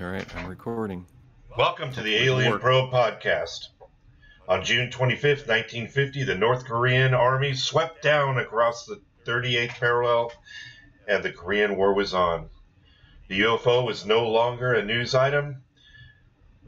All 0.00 0.08
right, 0.08 0.26
I'm 0.34 0.48
recording. 0.48 1.06
Welcome 1.56 1.92
to 1.92 2.02
the 2.02 2.16
Alien 2.16 2.58
Probe 2.58 2.90
podcast. 2.90 3.68
On 4.48 4.64
June 4.64 4.90
25th, 4.90 5.46
1950, 5.46 6.24
the 6.24 6.34
North 6.34 6.64
Korean 6.64 7.14
army 7.14 7.54
swept 7.54 8.02
down 8.02 8.38
across 8.38 8.86
the 8.86 9.00
38th 9.24 9.78
parallel 9.78 10.32
and 11.06 11.22
the 11.22 11.30
Korean 11.30 11.76
War 11.76 11.94
was 11.94 12.12
on. 12.12 12.50
The 13.28 13.42
UFO 13.42 13.86
was 13.86 14.04
no 14.04 14.28
longer 14.28 14.72
a 14.72 14.84
news 14.84 15.14
item, 15.14 15.62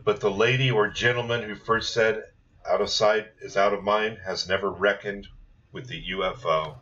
but 0.04 0.20
the 0.20 0.30
lady 0.30 0.70
or 0.70 0.86
gentleman 0.86 1.42
who 1.42 1.56
first 1.56 1.92
said, 1.92 2.22
out 2.64 2.80
of 2.80 2.90
sight 2.90 3.26
is 3.40 3.56
out 3.56 3.74
of 3.74 3.82
mind, 3.82 4.18
has 4.24 4.48
never 4.48 4.70
reckoned 4.70 5.26
with 5.72 5.88
the 5.88 6.10
UFO. 6.12 6.76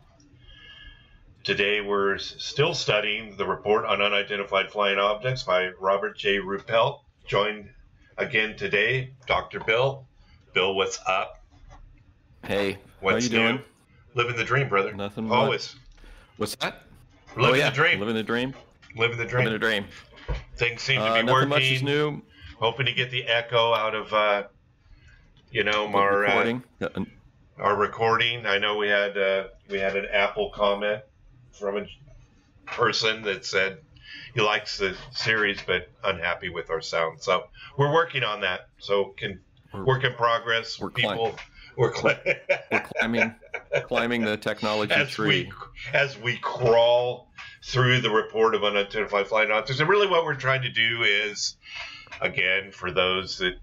Today 1.45 1.79
we're 1.79 2.17
still 2.17 2.73
studying 2.73 3.37
the 3.37 3.45
report 3.45 3.85
on 3.85 4.01
unidentified 4.01 4.71
flying 4.71 4.97
objects 4.97 5.43
by 5.43 5.69
Robert 5.79 6.17
J. 6.17 6.39
Ruppelt. 6.39 7.01
Joined 7.27 7.69
again 8.17 8.57
today, 8.57 9.11
Dr. 9.27 9.59
Bill. 9.59 10.07
Bill, 10.55 10.73
what's 10.73 10.97
up? 11.05 11.43
Hey, 12.43 12.79
what's 12.99 13.27
how 13.27 13.31
you 13.31 13.37
new? 13.37 13.47
doing? 13.49 13.63
Living 14.15 14.35
the 14.37 14.43
dream, 14.43 14.69
brother. 14.69 14.91
Nothing 14.95 15.29
Always. 15.31 15.75
What's 16.37 16.55
that? 16.55 16.81
Living 17.37 17.51
oh, 17.51 17.53
yeah. 17.53 17.69
the 17.69 17.75
dream. 17.75 17.99
Living 17.99 18.15
the 18.15 18.23
dream. 18.23 18.55
Living 18.97 19.17
the 19.17 19.25
dream. 19.25 19.45
Living 19.45 19.59
the 19.59 19.67
dream. 19.67 19.85
Things 20.55 20.81
seem 20.81 20.99
to 20.99 21.05
Uh, 21.05 21.13
be 21.13 21.19
nothing 21.21 21.31
working. 21.31 21.49
much 21.49 21.61
is 21.61 21.83
new. 21.83 22.23
Hoping 22.57 22.87
to 22.87 22.93
get 22.93 23.11
the 23.11 23.23
echo 23.27 23.71
out 23.71 23.93
of, 23.93 24.11
uh, 24.11 24.43
you 25.51 25.63
know, 25.63 25.93
our 25.93 26.25
uh, 26.25 26.27
recording. 26.27 26.63
Uh, 26.81 27.05
our 27.59 27.75
recording. 27.75 28.47
I 28.47 28.57
know 28.57 28.77
we 28.77 28.87
had 28.87 29.15
uh, 29.15 29.49
we 29.69 29.77
had 29.77 29.95
an 29.95 30.07
Apple 30.11 30.49
comment 30.49 31.03
from 31.59 31.77
a 31.77 31.85
person 32.65 33.21
that 33.23 33.45
said 33.45 33.79
he 34.33 34.41
likes 34.41 34.77
the 34.77 34.95
series 35.11 35.59
but 35.65 35.89
unhappy 36.03 36.49
with 36.49 36.69
our 36.69 36.81
sound. 36.81 37.21
So 37.21 37.45
we're 37.77 37.93
working 37.93 38.23
on 38.23 38.41
that. 38.41 38.67
So 38.79 39.13
can 39.17 39.39
We're- 39.73 39.85
work 39.85 40.03
in 40.03 40.13
progress. 40.13 40.79
we're 40.79 40.89
People, 40.91 41.35
we're, 41.77 41.91
cli- 41.91 42.17
we're 42.71 42.81
climbing, 42.99 43.35
climbing 43.85 44.21
the 44.23 44.37
technology 44.37 44.93
as 44.93 45.09
tree. 45.09 45.27
we 45.27 45.51
as 45.93 46.17
we 46.17 46.37
crawl 46.37 47.29
through 47.63 48.01
the 48.01 48.09
report 48.09 48.55
of 48.55 48.63
unidentified 48.63 49.27
flying 49.27 49.51
objects. 49.51 49.79
And 49.79 49.89
really, 49.89 50.07
what 50.07 50.23
we're 50.25 50.35
trying 50.35 50.61
to 50.63 50.69
do 50.69 51.03
is, 51.03 51.55
again, 52.21 52.71
for 52.71 52.91
those 52.91 53.37
that 53.39 53.55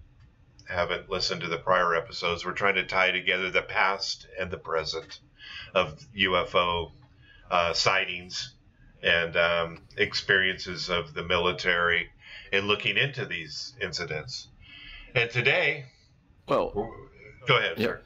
haven't 0.69 1.09
listened 1.11 1.41
to 1.43 1.49
the 1.49 1.59
prior 1.59 1.95
episodes, 1.95 2.45
we're 2.45 2.53
trying 2.53 2.75
to 2.77 2.85
tie 2.85 3.11
together 3.11 3.51
the 3.51 3.63
past 3.63 4.27
and 4.41 4.51
the 4.51 4.57
present 4.59 5.21
of 5.75 5.99
UFO 6.19 6.93
uh, 7.53 7.73
sightings 7.73 8.55
and 9.03 9.37
um, 9.37 9.79
experiences 9.99 10.89
of 10.91 11.15
the 11.15 11.23
military 11.23 12.09
in 12.53 12.67
looking 12.67 12.97
into 12.97 13.25
these 13.27 13.75
incidents. 13.81 14.49
And 15.15 15.31
today, 15.31 15.85
Well, 16.49 16.71
go 17.47 17.59
ahead, 17.59 17.79
Yeah. 17.79 17.87
sir. 17.87 18.01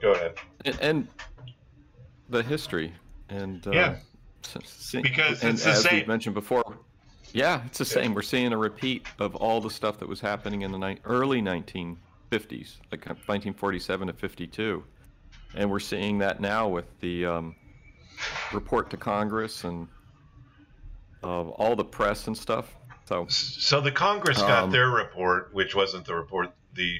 Go 0.00 0.12
ahead. 0.12 0.34
and, 0.64 0.78
and 0.80 1.08
the 2.28 2.42
history 2.42 2.92
and 3.28 3.66
uh, 3.66 3.70
Yeah. 3.72 3.96
see- 4.64 5.00
Because 5.02 5.42
and 5.42 5.54
it's 5.54 5.64
the 5.64 5.70
as 5.70 5.84
we 5.84 5.90
same. 5.90 6.06
mentioned 6.08 6.34
before. 6.34 6.78
Yeah, 7.32 7.62
it's 7.66 7.78
the 7.78 7.84
same. 7.84 8.14
We're 8.14 8.22
seeing 8.22 8.52
a 8.52 8.56
repeat 8.56 9.06
of 9.18 9.34
all 9.34 9.60
the 9.60 9.70
stuff 9.70 9.98
that 9.98 10.08
was 10.08 10.20
happening 10.20 10.62
in 10.62 10.70
the 10.70 10.78
ni- 10.78 10.98
early 11.04 11.40
1950s, 11.42 12.76
like 12.92 13.04
1947 13.06 14.06
to 14.08 14.12
52, 14.12 14.84
and 15.56 15.68
we're 15.70 15.80
seeing 15.80 16.18
that 16.18 16.40
now 16.40 16.68
with 16.68 16.84
the 17.00 17.26
um, 17.26 17.56
report 18.54 18.90
to 18.90 18.96
Congress 18.96 19.64
and 19.64 19.88
uh, 21.22 21.42
all 21.42 21.76
the 21.76 21.84
press 21.84 22.26
and 22.26 22.36
stuff. 22.36 22.74
So 23.06 23.26
So 23.28 23.80
the 23.80 23.92
Congress 23.92 24.38
got 24.38 24.64
Um, 24.64 24.70
their 24.70 24.88
report, 24.90 25.52
which 25.52 25.74
wasn't 25.74 26.06
the 26.06 26.14
report 26.14 26.54
the 26.74 26.98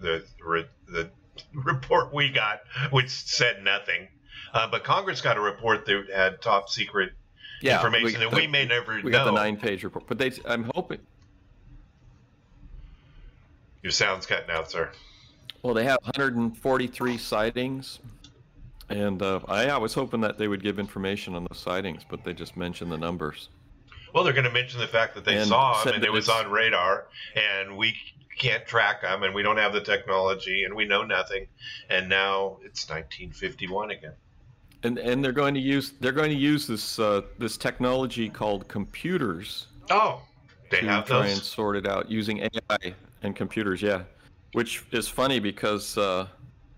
the 0.00 0.24
re- 0.44 0.68
the 0.88 1.10
report 1.54 2.12
we 2.12 2.30
got, 2.30 2.60
which 2.90 3.10
said 3.10 3.64
nothing. 3.64 4.08
Uh, 4.52 4.68
but 4.70 4.84
Congress 4.84 5.20
got 5.20 5.36
a 5.36 5.40
report 5.40 5.86
that 5.86 6.06
had 6.14 6.42
top 6.42 6.68
secret 6.68 7.12
yeah, 7.62 7.76
information 7.76 8.20
that 8.20 8.32
we 8.34 8.46
may 8.46 8.66
never 8.66 8.98
know. 8.98 9.04
we 9.04 9.10
know. 9.10 9.18
got 9.18 9.24
the 9.24 9.30
nine-page 9.32 9.82
report, 9.84 10.06
but 10.06 10.18
they. 10.18 10.32
I'm 10.44 10.70
hoping. 10.74 10.98
Your 13.82 13.92
sound's 13.92 14.26
cutting 14.26 14.50
out, 14.50 14.70
sir. 14.70 14.90
Well, 15.62 15.74
they 15.74 15.84
have 15.84 15.98
143 16.02 17.18
sightings, 17.18 18.00
and 18.92 19.22
uh, 19.22 19.40
I, 19.48 19.68
I 19.68 19.78
was 19.78 19.94
hoping 19.94 20.20
that 20.20 20.38
they 20.38 20.48
would 20.48 20.62
give 20.62 20.78
information 20.78 21.34
on 21.34 21.46
those 21.50 21.58
sightings, 21.58 22.02
but 22.08 22.24
they 22.24 22.32
just 22.32 22.56
mentioned 22.56 22.92
the 22.92 22.98
numbers. 22.98 23.48
Well, 24.14 24.24
they're 24.24 24.32
going 24.34 24.44
to 24.44 24.50
mention 24.52 24.78
the 24.80 24.86
fact 24.86 25.14
that 25.14 25.24
they 25.24 25.38
And 25.38 25.48
saw 25.48 25.82
them 25.82 25.94
and 25.94 26.04
it 26.04 26.12
was 26.12 26.28
on 26.28 26.50
radar, 26.50 27.06
and 27.34 27.76
we 27.76 27.96
can't 28.38 28.66
track 28.66 29.02
them, 29.02 29.22
and 29.22 29.34
we 29.34 29.42
don't 29.42 29.56
have 29.56 29.72
the 29.72 29.80
technology, 29.80 30.64
and 30.64 30.74
we 30.74 30.84
know 30.84 31.02
nothing. 31.02 31.46
And 31.88 32.08
now 32.08 32.58
it's 32.64 32.88
1951 32.88 33.90
again. 33.90 34.12
And 34.84 34.98
and 34.98 35.24
they're 35.24 35.32
going 35.32 35.54
to 35.54 35.60
use 35.60 35.92
they're 36.00 36.10
going 36.12 36.30
to 36.30 36.36
use 36.36 36.66
this 36.66 36.98
uh, 36.98 37.22
this 37.38 37.56
technology 37.56 38.28
called 38.28 38.66
computers 38.66 39.68
Oh, 39.90 40.20
they 40.70 40.78
have 40.78 40.84
to 40.86 40.90
have 40.90 41.06
try 41.06 41.22
those. 41.22 41.32
and 41.34 41.42
sort 41.42 41.76
it 41.76 41.86
out 41.86 42.10
using 42.10 42.38
AI 42.40 42.94
and 43.22 43.36
computers. 43.36 43.80
Yeah, 43.80 44.02
which 44.54 44.84
is 44.90 45.06
funny 45.06 45.38
because 45.38 45.96
uh, 45.96 46.26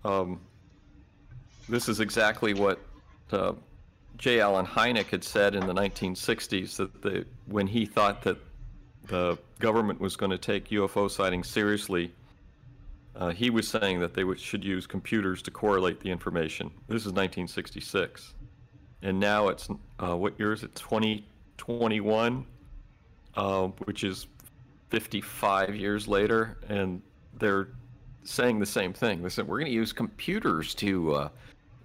um, 0.03 0.39
this 1.67 1.89
is 1.89 1.99
exactly 1.99 2.53
what 2.53 2.79
uh, 3.31 3.53
J. 4.17 4.39
Allen 4.39 4.65
Hynek 4.65 5.07
had 5.07 5.23
said 5.23 5.55
in 5.55 5.65
the 5.65 5.73
1960s 5.73 6.77
that 6.77 7.01
the, 7.01 7.25
when 7.47 7.67
he 7.67 7.85
thought 7.85 8.21
that 8.23 8.37
the 9.07 9.37
government 9.59 9.99
was 9.99 10.15
going 10.15 10.31
to 10.31 10.37
take 10.37 10.69
UFO 10.69 11.09
sightings 11.09 11.49
seriously, 11.49 12.11
uh, 13.15 13.29
he 13.29 13.49
was 13.49 13.67
saying 13.67 13.99
that 13.99 14.13
they 14.13 14.23
would, 14.23 14.39
should 14.39 14.63
use 14.63 14.85
computers 14.85 15.41
to 15.43 15.51
correlate 15.51 15.99
the 15.99 16.09
information. 16.09 16.67
This 16.87 17.01
is 17.01 17.13
1966, 17.13 18.33
and 19.01 19.19
now 19.19 19.47
it's 19.47 19.69
uh, 19.99 20.15
what 20.15 20.37
year 20.39 20.53
is 20.53 20.63
it? 20.63 20.75
2021, 20.75 22.45
uh, 23.35 23.67
which 23.85 24.03
is 24.03 24.27
55 24.89 25.75
years 25.75 26.07
later, 26.07 26.57
and 26.67 27.01
they're 27.37 27.69
saying 28.23 28.59
the 28.59 28.65
same 28.65 28.91
thing. 28.91 29.21
They 29.21 29.29
said 29.29 29.47
we're 29.47 29.59
going 29.59 29.71
to 29.71 29.75
use 29.75 29.93
computers 29.93 30.73
to 30.75 31.13
uh, 31.13 31.29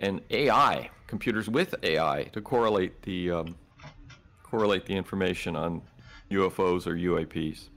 and 0.01 0.21
AI, 0.31 0.91
computers 1.07 1.49
with 1.49 1.75
AI, 1.83 2.25
to 2.33 2.41
correlate 2.41 3.03
the 3.03 3.31
um, 3.31 3.57
correlate 4.43 4.87
the 4.87 4.97
information 4.97 5.55
on 5.57 5.83
UFOs 6.31 6.87
or 6.87 6.95
UAPs. 6.95 7.69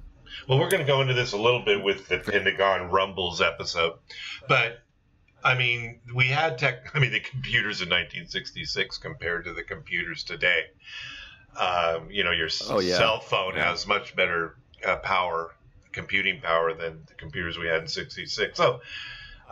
Well, 0.48 0.58
we're 0.60 0.70
going 0.70 0.82
to 0.82 0.88
go 0.88 1.02
into 1.02 1.14
this 1.14 1.34
a 1.34 1.38
little 1.38 1.62
bit 1.64 1.84
with 1.84 2.08
the 2.08 2.18
Pentagon 2.18 2.90
Rumbles 2.90 3.42
episode, 3.42 3.94
but 4.48 4.80
I 5.44 5.56
mean, 5.56 6.00
we 6.16 6.26
had 6.26 6.58
tech. 6.58 6.90
I 6.96 7.00
mean, 7.00 7.12
the 7.12 7.20
computers 7.20 7.82
in 7.82 7.90
1966 7.90 8.98
compared 8.98 9.46
to 9.46 9.54
the 9.54 9.64
computers 9.64 10.24
today. 10.24 10.64
Um, 11.56 12.10
you 12.10 12.24
know, 12.24 12.32
your 12.32 12.50
Oh, 12.68 12.80
yeah. 12.80 12.98
cell 12.98 13.20
phone 13.20 13.54
Yeah. 13.56 13.70
has 13.70 13.86
much 13.86 14.16
better 14.16 14.56
uh, 14.84 14.96
power, 14.98 15.54
computing 15.92 16.42
power 16.42 16.74
than 16.74 17.04
the 17.06 17.14
computers 17.14 17.60
we 17.60 17.68
had 17.68 17.82
in 17.84 17.88
'66. 17.88 18.58
So, 18.58 18.82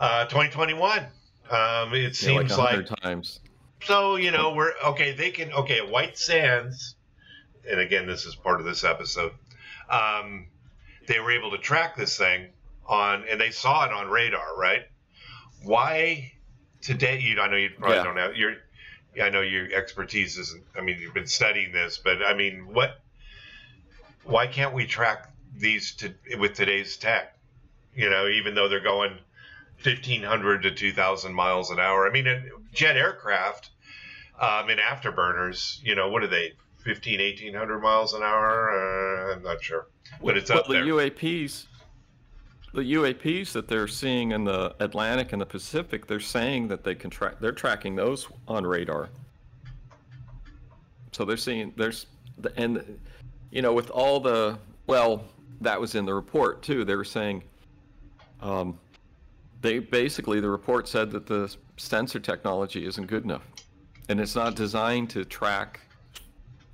uh, 0.00 0.24
2021. 0.24 1.06
Um, 1.50 1.92
it 1.94 2.20
Yeah, 2.22 2.32
like 2.32 2.48
seems 2.48 2.58
like 2.58 2.70
hundred 2.70 2.96
times. 3.02 3.40
so 3.82 4.16
you 4.16 4.30
know 4.30 4.54
we're 4.54 4.72
okay. 4.86 5.12
They 5.12 5.30
can 5.30 5.52
okay. 5.52 5.80
White 5.80 6.16
Sands, 6.16 6.96
and 7.68 7.80
again, 7.80 8.06
this 8.06 8.24
is 8.24 8.34
part 8.34 8.60
of 8.60 8.66
this 8.66 8.84
episode. 8.84 9.32
Um, 9.90 10.46
they 11.06 11.20
were 11.20 11.32
able 11.32 11.50
to 11.50 11.58
track 11.58 11.96
this 11.96 12.16
thing 12.16 12.48
on, 12.86 13.24
and 13.28 13.40
they 13.40 13.50
saw 13.50 13.84
it 13.84 13.92
on 13.92 14.08
radar, 14.08 14.56
right? 14.56 14.82
Why 15.64 16.32
today? 16.80 17.18
You, 17.20 17.40
I 17.40 17.48
know 17.48 17.56
you 17.56 17.70
probably 17.76 17.96
Yeah. 17.96 18.04
don't 18.04 18.16
have 18.16 18.36
your. 18.36 18.54
I 19.22 19.28
know 19.28 19.42
your 19.42 19.70
expertise 19.72 20.38
isn't. 20.38 20.64
I 20.74 20.80
mean, 20.80 20.98
you've 20.98 21.12
been 21.12 21.26
studying 21.26 21.72
this, 21.72 21.98
but 21.98 22.22
I 22.22 22.34
mean, 22.34 22.72
what? 22.72 22.98
Why 24.24 24.46
can't 24.46 24.72
we 24.72 24.86
track 24.86 25.30
these 25.54 25.94
to 25.96 26.14
with 26.38 26.54
today's 26.54 26.96
tech? 26.96 27.36
You 27.94 28.08
know, 28.08 28.28
even 28.28 28.54
though 28.54 28.68
they're 28.68 28.80
going 28.80 29.18
1500 29.84 30.62
to 30.62 30.70
2000 30.70 31.34
miles 31.34 31.70
an 31.70 31.78
hour. 31.78 32.06
I 32.06 32.10
mean, 32.10 32.26
jet 32.72 32.96
aircraft 32.96 33.70
um, 34.40 34.70
in 34.70 34.78
afterburners, 34.78 35.82
you 35.82 35.94
know, 35.94 36.08
what 36.08 36.22
are 36.22 36.28
they? 36.28 36.52
15, 36.84 37.20
1800 37.20 37.78
miles 37.80 38.12
an 38.14 38.22
hour? 38.22 38.70
Uh, 38.70 39.34
I'm 39.34 39.42
not 39.42 39.62
sure, 39.62 39.86
but 40.22 40.36
it's 40.36 40.50
up 40.50 40.66
the 40.66 40.74
there. 40.74 40.84
UAPs, 40.84 41.66
the 42.74 42.80
UAPs 42.80 43.52
that 43.52 43.68
they're 43.68 43.88
seeing 43.88 44.32
in 44.32 44.44
the 44.44 44.74
Atlantic 44.80 45.32
and 45.32 45.40
the 45.40 45.46
Pacific, 45.46 46.06
they're 46.06 46.20
saying 46.20 46.68
that 46.68 46.82
they 46.82 46.94
can 46.94 47.10
track. 47.10 47.36
They're 47.40 47.52
tracking 47.52 47.94
those 47.94 48.26
on 48.48 48.66
radar. 48.66 49.10
So 51.12 51.24
they're 51.24 51.36
seeing 51.36 51.72
there's 51.76 52.06
the 52.38 52.52
and 52.56 52.98
you 53.50 53.62
know 53.62 53.72
with 53.72 53.90
all 53.90 54.18
the 54.18 54.58
well 54.86 55.24
that 55.60 55.80
was 55.80 55.94
in 55.94 56.04
the 56.04 56.14
report 56.14 56.62
too. 56.62 56.84
They 56.84 56.96
were 56.96 57.04
saying 57.04 57.44
um, 58.40 58.78
they 59.62 59.78
basically 59.78 60.40
the 60.40 60.50
report 60.50 60.86
said 60.88 61.10
that 61.12 61.26
the 61.26 61.54
sensor 61.76 62.20
technology 62.20 62.84
isn't 62.84 63.06
good 63.06 63.24
enough, 63.24 63.46
and 64.08 64.20
it's 64.20 64.34
not 64.34 64.54
designed 64.56 65.08
to 65.10 65.24
track 65.24 65.80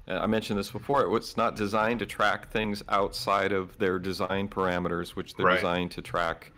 uh, 0.09 0.21
I 0.23 0.27
mentioned 0.27 0.59
this 0.59 0.71
before. 0.71 1.15
It's 1.19 1.37
not 1.37 1.55
designed 1.55 1.99
to 2.01 2.07
track 2.07 2.51
things 2.51 2.83
outside 2.89 3.53
of 3.53 3.77
their 3.77 3.99
design 3.99 4.49
parameters, 4.49 5.11
which 5.11 5.35
they're 5.35 5.45
Right. 5.45 5.57
designed 5.57 5.91
to 5.93 6.03
track 6.03 6.51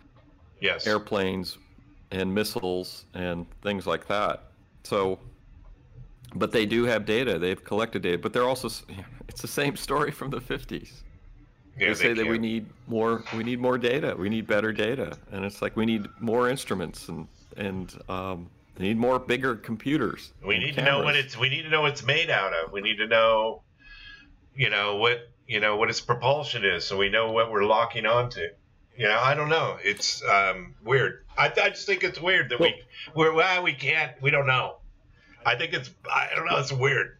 Yes. 0.61 0.87
airplanes 0.87 1.57
and 2.11 2.33
missiles 2.33 3.05
and 3.13 3.45
things 3.61 3.85
like 3.85 4.07
that. 4.07 4.51
So, 4.85 5.19
but 6.33 6.53
they 6.53 6.65
do 6.65 6.85
have 6.85 7.03
data. 7.05 7.37
They've 7.37 7.61
collected 7.61 8.03
data, 8.03 8.19
but 8.19 8.31
they're 8.31 8.47
also 8.47 8.69
it's 9.27 9.41
the 9.41 9.49
same 9.49 9.75
story 9.75 10.11
from 10.11 10.29
the 10.29 10.39
50s. 10.39 11.01
Yeah, 11.77 11.87
they 11.87 11.93
say 11.93 12.13
that 12.13 12.27
we 12.27 12.37
need 12.37 12.65
more 12.87 13.23
we 13.35 13.43
need 13.43 13.59
more 13.59 13.77
data. 13.77 14.15
We 14.17 14.29
need 14.29 14.45
better 14.47 14.71
data. 14.71 15.17
And 15.31 15.45
it's 15.45 15.61
like 15.61 15.75
we 15.75 15.85
need 15.85 16.07
more 16.19 16.49
instruments 16.49 17.07
and 17.09 17.27
and 17.57 17.97
um 18.09 18.49
they 18.75 18.87
need 18.87 18.97
more 18.97 19.19
bigger 19.19 19.55
computers. 19.55 20.31
We 20.45 20.57
need 20.57 20.75
to 20.75 20.83
know 20.83 21.03
what 21.03 21.15
it's. 21.15 21.37
We 21.37 21.49
need 21.49 21.63
to 21.63 21.69
know 21.69 21.81
what 21.81 21.91
it's 21.91 22.03
made 22.03 22.29
out 22.29 22.53
of. 22.53 22.71
We 22.71 22.81
need 22.81 22.97
to 22.97 23.07
know, 23.07 23.61
you 24.55 24.69
know 24.69 24.95
what 24.95 25.29
you 25.47 25.59
know 25.59 25.75
what 25.75 25.89
its 25.89 26.01
propulsion 26.01 26.63
is, 26.63 26.85
so 26.85 26.97
we 26.97 27.09
know 27.09 27.31
what 27.31 27.51
we're 27.51 27.65
locking 27.65 28.05
onto. 28.05 28.47
You 28.97 29.07
know, 29.07 29.19
I 29.19 29.35
don't 29.35 29.49
know. 29.49 29.77
It's 29.83 30.23
um, 30.23 30.75
weird. 30.83 31.25
I, 31.37 31.51
I 31.61 31.69
just 31.69 31.85
think 31.85 32.03
it's 32.03 32.19
weird 32.19 32.49
that 32.49 32.59
we 32.59 32.81
we're 33.15 33.33
well, 33.33 33.61
we 33.61 33.73
can't. 33.73 34.19
We 34.21 34.31
don't 34.31 34.47
know. 34.47 34.77
I 35.45 35.55
think 35.55 35.73
it's. 35.73 35.91
I 36.11 36.29
don't 36.35 36.45
know. 36.45 36.57
It's 36.57 36.71
weird. 36.71 37.17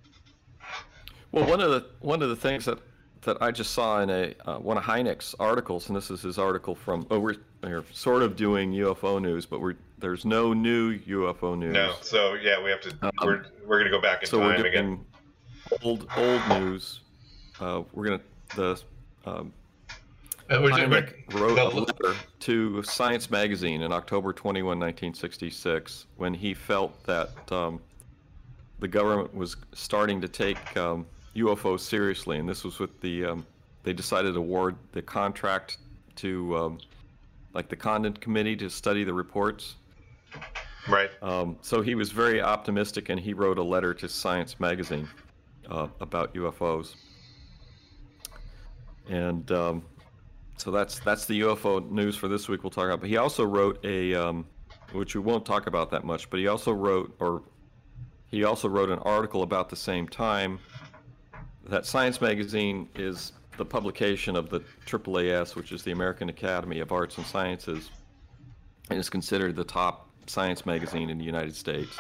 Well, 1.32 1.46
one 1.46 1.62
of 1.62 1.72
the 1.72 1.86
one 2.00 2.22
of 2.22 2.30
the 2.30 2.36
things 2.36 2.66
that 2.66 2.80
that 3.24 3.42
I 3.42 3.52
just 3.52 3.72
saw 3.72 4.02
in 4.02 4.10
a 4.10 4.34
uh, 4.46 4.58
one 4.58 4.78
of 4.78 4.84
Hynek's 4.84 5.36
articles, 5.40 5.88
and 5.88 5.96
this 5.96 6.10
is 6.12 6.22
his 6.22 6.38
article 6.38 6.76
from. 6.76 7.06
Oh, 7.12 7.20
we're, 7.20 7.36
we're 7.62 7.84
sort 7.92 8.24
of 8.24 8.36
doing 8.36 8.72
UFO 8.74 9.22
news, 9.22 9.46
but 9.46 9.62
we're 9.62 9.76
there's 10.00 10.26
no 10.26 10.54
new 10.54 10.98
UFO 11.00 11.58
news. 11.58 11.74
No. 11.74 11.94
So 12.02 12.34
yeah, 12.34 12.62
we 12.62 12.72
have 12.72 12.82
to. 12.82 12.96
Um, 13.02 13.12
we're 13.24 13.46
we're 13.66 13.78
gonna 13.80 13.92
go 13.92 14.02
back 14.02 14.24
in 14.24 14.30
So 14.30 14.40
we're 14.40 14.54
time 14.54 14.62
doing 14.64 14.74
again. 14.74 15.06
old 15.84 16.08
old 16.18 16.42
news. 16.50 17.02
Uh, 17.60 17.84
we're 17.94 18.06
gonna 18.06 18.22
the 18.56 18.82
um, 19.26 19.54
Uh, 20.50 20.58
Hynek 20.58 21.14
wrote 21.34 21.58
a 21.58 21.68
letter 21.70 22.16
to 22.40 22.84
Science 22.84 23.30
Magazine 23.30 23.84
in 23.84 23.92
October 23.92 24.34
21, 24.34 24.66
1966, 24.66 26.08
when 26.18 26.34
he 26.34 26.54
felt 26.54 27.02
that 27.06 27.30
um, 27.52 27.80
the 28.80 28.88
government 28.88 29.34
was 29.34 29.56
starting 29.74 30.20
to 30.20 30.28
take 30.28 30.76
um, 30.76 31.06
UFOs 31.36 31.82
seriously, 31.82 32.38
and 32.38 32.48
this 32.48 32.64
was 32.64 32.80
with 32.80 33.00
the 33.02 33.26
um, 33.26 33.46
they 33.84 33.94
decided 33.94 34.34
to 34.34 34.40
award 34.40 34.76
the 34.92 35.02
contract 35.02 35.78
to 36.18 36.56
um, 36.58 36.78
like 37.54 37.70
the 37.70 37.76
Condon 37.76 38.14
Committee 38.14 38.56
to 38.58 38.70
study 38.70 39.04
the 39.04 39.14
reports. 39.14 39.76
right. 40.90 41.10
Um, 41.22 41.58
so 41.62 41.82
he 41.82 41.96
was 41.96 42.12
very 42.12 42.42
optimistic, 42.42 43.10
and 43.10 43.20
he 43.20 43.34
wrote 43.34 43.58
a 43.58 43.64
letter 43.64 43.94
to 43.96 44.08
Science 44.08 44.60
Magazine 44.60 45.08
uh, 45.70 45.88
about 46.00 46.34
UFOs. 46.34 46.96
And 49.10 49.52
um, 49.52 49.84
so 50.58 50.72
that's 50.72 51.00
that's 51.00 51.26
the 51.26 51.42
UFO 51.42 51.90
news 51.90 52.16
for 52.16 52.28
this 52.28 52.48
week. 52.48 52.64
We'll 52.64 52.72
talk 52.72 52.86
about. 52.86 53.02
But 53.02 53.10
he 53.10 53.18
also 53.18 53.44
wrote 53.44 53.84
a, 53.84 54.14
um, 54.14 54.46
which 54.92 55.16
we 55.16 55.22
won't 55.22 55.46
talk 55.46 55.68
about 55.68 55.92
that 55.92 56.04
much. 56.04 56.30
But 56.30 56.40
he 56.40 56.48
also 56.48 56.72
wrote, 56.72 57.16
or 57.20 57.42
he 58.30 58.44
also 58.44 58.70
wrote 58.70 58.90
an 58.90 59.00
article 59.00 59.44
about 59.44 59.70
the 59.70 59.76
same 59.76 60.08
time. 60.08 60.60
That 61.70 61.86
Science 61.86 62.22
Magazine 62.22 62.90
is 62.96 63.34
the 63.58 63.66
publication 63.66 64.36
of 64.36 64.50
the 64.50 64.62
AAAS, 64.86 65.56
which 65.56 65.72
is 65.72 65.84
the 65.84 65.92
American 65.92 66.30
Academy 66.30 66.80
of 66.80 66.92
Arts 66.92 67.18
and 67.18 67.26
Sciences, 67.26 67.92
and 68.90 69.00
is 69.00 69.10
considered 69.10 69.56
the 69.56 69.64
top 69.64 70.10
science 70.28 70.66
magazine 70.66 71.10
in 71.10 71.18
the 71.18 71.24
United 71.24 71.56
States. 71.56 71.98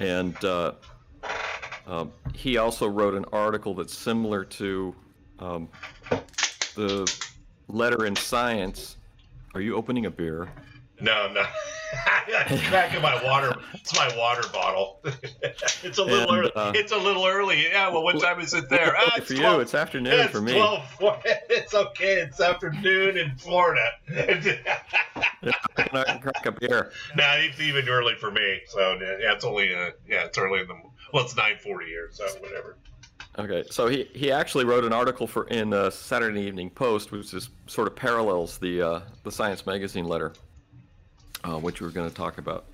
And 0.00 0.36
uh, 0.44 0.72
um, 1.86 2.12
he 2.34 2.58
also 2.58 2.88
wrote 2.88 3.14
an 3.14 3.24
article 3.32 3.74
that's 3.74 3.96
similar 3.96 4.44
to 4.44 4.94
um, 5.38 5.68
the 6.74 7.10
letter 7.68 8.04
in 8.04 8.14
Science. 8.14 8.96
Are 9.54 9.60
you 9.60 9.76
opening 9.76 10.06
a 10.06 10.10
beer? 10.10 10.48
No, 11.00 11.32
no. 11.32 11.42
I'm 12.36 12.58
cracking 12.58 13.00
my 13.02 13.22
water. 13.24 13.54
It's 13.74 13.94
my 13.96 14.14
water 14.16 14.42
bottle. 14.52 15.00
it's 15.82 15.98
a 15.98 16.04
little 16.04 16.30
And, 16.32 16.40
early. 16.40 16.52
uh, 16.54 16.72
it's 16.74 16.92
a 16.92 16.96
little 16.96 17.24
early. 17.26 17.62
Yeah. 17.70 17.88
Well, 17.90 18.02
what 18.02 18.20
time 18.20 18.40
is 18.40 18.52
it 18.52 18.68
there? 18.68 18.94
Ah, 18.98 19.10
for 19.16 19.20
it's 19.20 19.30
you, 19.30 19.60
it's 19.60 19.74
afternoon 19.74 20.12
it's 20.20 20.32
for 20.32 20.40
me. 20.40 20.52
12, 20.54 20.82
It's 21.48 21.74
okay. 21.74 22.14
It's 22.20 22.40
afternoon 22.40 23.16
in 23.16 23.36
Florida. 23.36 23.86
I 24.10 26.04
can 26.06 26.18
crack 26.20 26.46
a 26.46 26.52
beer. 26.52 26.92
nah, 27.16 27.34
it's 27.36 27.60
even 27.60 27.88
early 27.88 28.14
for 28.16 28.30
me. 28.30 28.60
So 28.68 28.98
yeah, 29.00 29.32
it's 29.32 29.44
only 29.44 29.74
uh, 29.74 29.90
yeah, 30.08 30.24
it's 30.24 30.36
early 30.38 30.60
in 30.60 30.66
the 30.68 30.74
well, 31.12 31.24
it's 31.24 31.36
nine 31.36 31.56
forty 31.62 31.86
here, 31.86 32.08
so 32.12 32.24
whatever. 32.40 32.76
Okay, 33.38 33.64
so 33.70 33.86
he, 33.86 34.08
he 34.14 34.32
actually 34.32 34.64
wrote 34.64 34.84
an 34.84 34.92
article 34.92 35.26
for 35.28 35.46
in 35.48 35.70
the 35.70 35.90
Saturday 35.90 36.40
Evening 36.42 36.70
Post, 36.70 37.12
which 37.12 37.32
is 37.32 37.50
sort 37.66 37.86
of 37.86 37.94
parallels 37.94 38.58
the 38.58 38.82
uh, 38.82 39.00
the 39.22 39.30
Science 39.30 39.64
Magazine 39.64 40.06
letter, 40.06 40.32
uh, 41.44 41.58
which 41.58 41.80
we're 41.80 41.90
going 41.90 42.08
to 42.08 42.14
talk 42.14 42.38
about. 42.38 42.66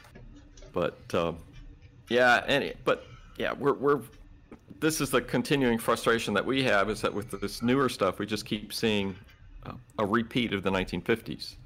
But 0.72 0.98
um, 1.14 1.38
yeah, 2.08 2.42
any 2.46 2.74
but 2.84 3.06
yeah, 3.36 3.52
we're 3.52 3.74
we're 3.74 4.00
this 4.80 5.00
is 5.00 5.10
the 5.10 5.20
continuing 5.20 5.78
frustration 5.78 6.34
that 6.34 6.44
we 6.44 6.62
have 6.62 6.90
is 6.90 7.00
that 7.00 7.12
with 7.12 7.30
this 7.40 7.62
newer 7.62 7.88
stuff, 7.88 8.18
we 8.18 8.26
just 8.26 8.44
keep 8.44 8.72
seeing 8.72 9.16
uh, 9.64 9.72
a 9.98 10.06
repeat 10.06 10.52
of 10.52 10.62
the 10.62 10.70
1950s. 10.70 11.56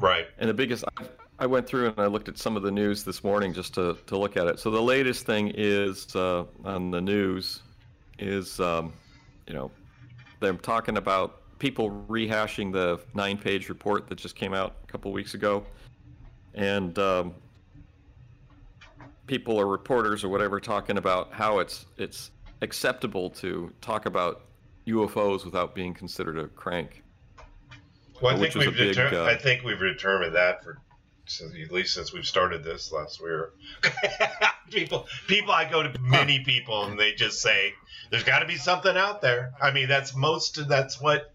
Right. 0.00 0.26
And 0.38 0.48
the 0.48 0.54
biggest, 0.54 0.84
I, 0.98 1.04
I 1.38 1.46
went 1.46 1.66
through 1.66 1.88
and 1.88 1.98
I 1.98 2.06
looked 2.06 2.28
at 2.28 2.38
some 2.38 2.56
of 2.56 2.62
the 2.62 2.70
news 2.70 3.04
this 3.04 3.22
morning 3.22 3.52
just 3.52 3.74
to, 3.74 3.96
to 4.06 4.18
look 4.18 4.36
at 4.36 4.46
it. 4.46 4.58
So 4.58 4.70
the 4.70 4.82
latest 4.82 5.26
thing 5.26 5.52
is 5.54 6.14
uh, 6.16 6.44
on 6.64 6.90
the 6.90 7.00
news 7.00 7.62
is, 8.18 8.58
um, 8.60 8.92
you 9.46 9.54
know, 9.54 9.70
they're 10.40 10.54
talking 10.54 10.96
about 10.96 11.58
people 11.58 12.04
rehashing 12.08 12.72
the 12.72 13.00
nine 13.14 13.38
page 13.38 13.68
report 13.68 14.08
that 14.08 14.16
just 14.16 14.34
came 14.34 14.54
out 14.54 14.74
a 14.82 14.86
couple 14.86 15.12
weeks 15.12 15.34
ago. 15.34 15.64
And 16.54 16.98
um, 16.98 17.34
people 19.26 19.56
or 19.56 19.66
reporters 19.66 20.24
or 20.24 20.28
whatever 20.28 20.60
talking 20.60 20.98
about 20.98 21.32
how 21.32 21.58
it's 21.58 21.86
it's 21.96 22.30
acceptable 22.62 23.30
to 23.30 23.72
talk 23.80 24.06
about 24.06 24.42
UFOs 24.86 25.44
without 25.44 25.74
being 25.74 25.94
considered 25.94 26.38
a 26.38 26.46
crank. 26.48 27.02
Well, 28.22 28.36
I 28.36 28.38
think 28.38 28.54
we've 28.54 28.76
big, 28.76 28.94
deter- 28.94 29.22
uh, 29.22 29.24
I 29.24 29.36
think 29.36 29.64
we've 29.64 29.78
determined 29.78 30.34
that 30.34 30.62
for 30.62 30.78
since, 31.26 31.54
at 31.54 31.72
least 31.72 31.94
since 31.94 32.12
we've 32.12 32.26
started 32.26 32.62
this 32.62 32.92
last 32.92 33.20
year. 33.20 33.52
people, 34.70 35.06
people, 35.26 35.52
I 35.52 35.68
go 35.68 35.82
to 35.82 35.98
many 36.00 36.40
people 36.40 36.84
and 36.84 36.98
they 36.98 37.14
just 37.14 37.40
say, 37.40 37.72
"There's 38.10 38.24
got 38.24 38.40
to 38.40 38.46
be 38.46 38.56
something 38.56 38.96
out 38.96 39.20
there." 39.20 39.52
I 39.60 39.70
mean, 39.70 39.88
that's 39.88 40.14
most. 40.14 40.68
That's 40.68 41.00
what. 41.00 41.33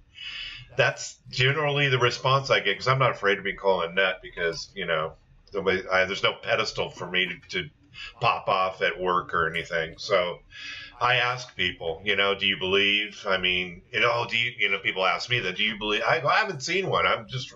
That's 0.79 1.17
generally 1.29 1.89
the 1.89 1.99
response 1.99 2.49
I 2.49 2.59
get 2.59 2.71
because 2.71 2.87
I'm 2.87 2.99
not 2.99 3.11
afraid 3.11 3.35
to 3.35 3.41
be 3.41 3.53
called 3.53 3.83
a 3.83 3.93
nut 3.93 4.21
because 4.23 4.71
you 4.73 4.85
know 4.85 5.11
nobody, 5.53 5.85
I, 5.91 6.05
there's 6.05 6.23
no 6.23 6.35
pedestal 6.41 6.89
for 6.89 7.05
me 7.05 7.27
to, 7.27 7.49
to 7.61 7.69
pop 8.21 8.47
off 8.47 8.81
at 8.81 8.97
work 8.97 9.33
or 9.33 9.49
anything. 9.49 9.95
So 9.97 10.39
I 11.01 11.15
ask 11.15 11.53
people, 11.55 12.01
you 12.05 12.15
know, 12.15 12.33
do 12.33 12.45
you 12.45 12.57
believe? 12.57 13.25
I 13.27 13.37
mean, 13.37 13.81
you 13.91 13.99
know, 13.99 14.09
oh, 14.13 14.25
do 14.29 14.37
you, 14.37 14.51
you 14.57 14.69
know, 14.69 14.79
people 14.79 15.05
ask 15.05 15.29
me 15.29 15.39
that, 15.41 15.57
do 15.57 15.63
you 15.63 15.77
believe? 15.77 16.01
I, 16.07 16.21
I 16.21 16.37
haven't 16.37 16.63
seen 16.63 16.89
one. 16.89 17.05
I'm 17.05 17.27
just, 17.27 17.53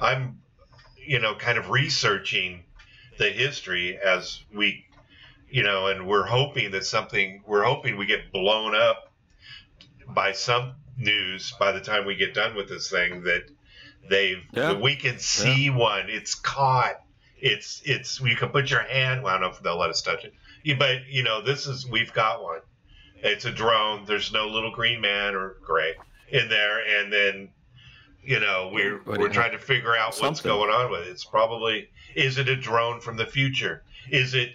I'm, 0.00 0.40
you 0.96 1.20
know, 1.20 1.36
kind 1.36 1.58
of 1.58 1.70
researching 1.70 2.64
the 3.18 3.30
history 3.30 3.98
as 3.98 4.42
we, 4.52 4.84
you 5.48 5.62
know, 5.62 5.86
and 5.86 6.08
we're 6.08 6.26
hoping 6.26 6.72
that 6.72 6.84
something, 6.84 7.44
we're 7.46 7.62
hoping 7.62 7.96
we 7.96 8.06
get 8.06 8.32
blown 8.32 8.74
up 8.74 9.12
by 10.08 10.32
some 10.32 10.74
news 10.96 11.52
by 11.58 11.72
the 11.72 11.80
time 11.80 12.06
we 12.06 12.14
get 12.16 12.34
done 12.34 12.54
with 12.54 12.68
this 12.68 12.90
thing 12.90 13.22
that 13.24 13.44
they've, 14.08 14.42
Yeah. 14.52 14.68
that 14.68 14.80
we 14.80 14.96
can 14.96 15.18
see 15.18 15.70
one. 15.70 16.08
It's 16.08 16.34
caught. 16.34 17.00
It's, 17.38 17.82
it's, 17.84 18.20
you 18.20 18.36
can 18.36 18.48
put 18.48 18.70
your 18.70 18.82
hand, 18.82 19.22
well, 19.22 19.34
I 19.34 19.38
don't 19.38 19.50
know 19.50 19.56
if 19.56 19.62
they'll 19.62 19.78
let 19.78 19.90
us 19.90 20.02
touch 20.02 20.24
it. 20.24 20.34
But, 20.78 21.06
you 21.08 21.22
know, 21.22 21.42
this 21.42 21.66
is, 21.66 21.86
we've 21.86 22.12
got 22.12 22.42
one. 22.42 22.60
It's 23.16 23.46
a 23.46 23.50
drone. 23.50 24.04
There's 24.06 24.32
no 24.32 24.48
little 24.48 24.70
green 24.70 25.00
man 25.00 25.34
or 25.34 25.56
gray 25.64 25.94
in 26.28 26.48
there, 26.48 26.80
and 27.00 27.12
then 27.12 27.48
you 28.22 28.38
know 28.40 28.70
we're 28.72 28.98
But 28.98 29.18
we're 29.18 29.28
trying 29.30 29.52
to 29.52 29.58
figure 29.58 29.96
out 29.96 30.16
what's 30.18 30.40
going 30.40 30.70
on 30.70 30.90
with 30.90 31.06
it. 31.06 31.08
It's 31.08 31.24
probably 31.24 31.88
is 32.14 32.38
it 32.38 32.48
a 32.48 32.56
drone 32.56 33.00
from 33.00 33.16
the 33.16 33.26
future? 33.26 33.82
Is 34.10 34.34
it 34.34 34.50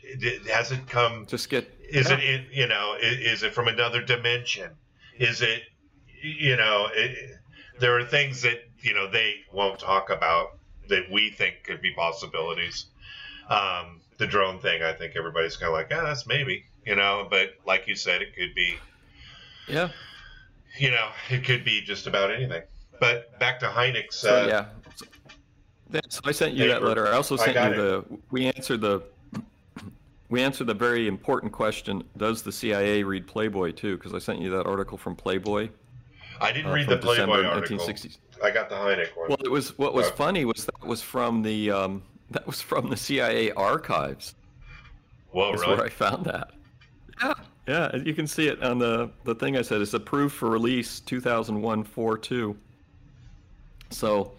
has 0.51 0.71
it 0.71 0.87
come? 0.87 1.25
Just 1.25 1.49
get 1.49 1.67
Is 1.89 2.09
yeah. 2.09 2.17
it 2.17 2.23
in, 2.23 2.45
you 2.51 2.67
know 2.67 2.95
is 3.01 3.41
it 3.41 3.53
from 3.53 3.67
another 3.67 4.03
dimension? 4.03 4.71
Is 5.17 5.41
it 5.41 5.63
you 6.21 6.55
know 6.55 6.87
it, 6.93 7.39
there 7.79 7.97
are 7.97 8.05
things 8.05 8.41
that 8.41 8.59
you 8.81 8.93
know 8.93 9.09
they 9.09 9.35
won't 9.53 9.79
talk 9.79 10.09
about 10.09 10.57
that 10.89 11.09
we 11.11 11.29
think 11.29 11.63
could 11.63 11.81
be 11.81 11.91
possibilities. 11.93 12.87
Um, 13.49 14.01
the 14.17 14.27
drone 14.27 14.59
thing, 14.59 14.83
I 14.83 14.91
think 14.91 15.15
everybody's 15.15 15.55
kind 15.55 15.69
of 15.69 15.73
like, 15.73 15.87
yeah, 15.89 16.01
that's 16.01 16.27
maybe, 16.27 16.65
you 16.85 16.95
know. 16.95 17.27
But 17.29 17.53
like 17.65 17.87
you 17.87 17.95
said, 17.95 18.21
it 18.21 18.35
could 18.35 18.53
be 18.53 18.75
yeah. 19.67 19.89
you 20.77 20.91
know, 20.91 21.09
it 21.29 21.43
could 21.43 21.63
be 21.63 21.81
just 21.81 22.07
about 22.07 22.31
anything. 22.31 22.63
But 22.99 23.39
back 23.39 23.59
to 23.61 23.67
Hynek's. 23.67 24.17
So 24.17 24.43
uh, 24.43 24.47
yeah. 24.47 24.65
So, 24.95 25.05
yeah, 25.91 26.01
so 26.09 26.21
I 26.25 26.31
sent 26.31 26.53
you 26.53 26.67
that 26.67 26.83
letter. 26.83 27.07
I 27.07 27.13
also 27.13 27.35
sent 27.37 27.53
got 27.53 27.71
you 27.71 27.77
the. 27.77 28.05
We 28.29 28.47
answered 28.47 28.81
the 28.81 29.03
we 30.29 30.43
answered 30.43 30.69
a 30.69 30.73
very 30.73 31.07
important 31.07 31.51
question. 31.51 32.03
Does 32.17 32.43
the 32.43 32.51
CIA 32.51 33.03
read 33.03 33.25
Playboy 33.25 33.71
too? 33.71 33.97
Because 33.97 34.13
I 34.13 34.19
sent 34.19 34.39
you 34.39 34.49
that 34.51 34.67
article 34.67 34.97
from 34.97 35.15
Playboy. 35.15 35.69
I 36.41 36.51
didn't 36.51 36.71
uh, 36.71 36.75
read 36.75 36.87
the 36.87 36.97
Playboy 36.97 37.43
article. 37.43 37.77
1960s. 37.77 38.17
I 38.43 38.51
got 38.51 38.69
the 38.69 38.75
Hynek 38.75 39.15
one. 39.15 39.29
Well, 39.29 39.37
it 39.43 39.51
was 39.51 39.77
what 39.77 39.93
was 39.93 40.07
uh, 40.07 40.11
funny 40.11 40.45
was 40.45 40.65
that 40.65 40.85
was 40.85 41.01
from 41.01 41.41
the 41.41 41.71
um, 41.71 42.03
that 42.31 42.45
was 42.45 42.61
from 42.61 42.89
the 42.89 42.97
CIA 42.97 43.51
archives. 43.51 44.35
Well, 45.33 45.51
That's 45.51 45.63
really? 45.63 45.75
where 45.75 45.85
I 45.85 45.89
found 45.89 46.25
that. 46.25 46.51
Yeah, 47.21 47.33
yeah. 47.67 47.95
You 47.97 48.13
can 48.13 48.27
see 48.27 48.47
it 48.47 48.63
on 48.63 48.79
the 48.79 49.11
the 49.25 49.35
thing 49.35 49.57
I 49.57 49.61
said. 49.61 49.81
It's 49.81 49.93
approved 49.93 50.35
for 50.35 50.49
release 50.49 50.99
2001 51.01 51.83
42. 51.83 52.55
So, 53.91 54.31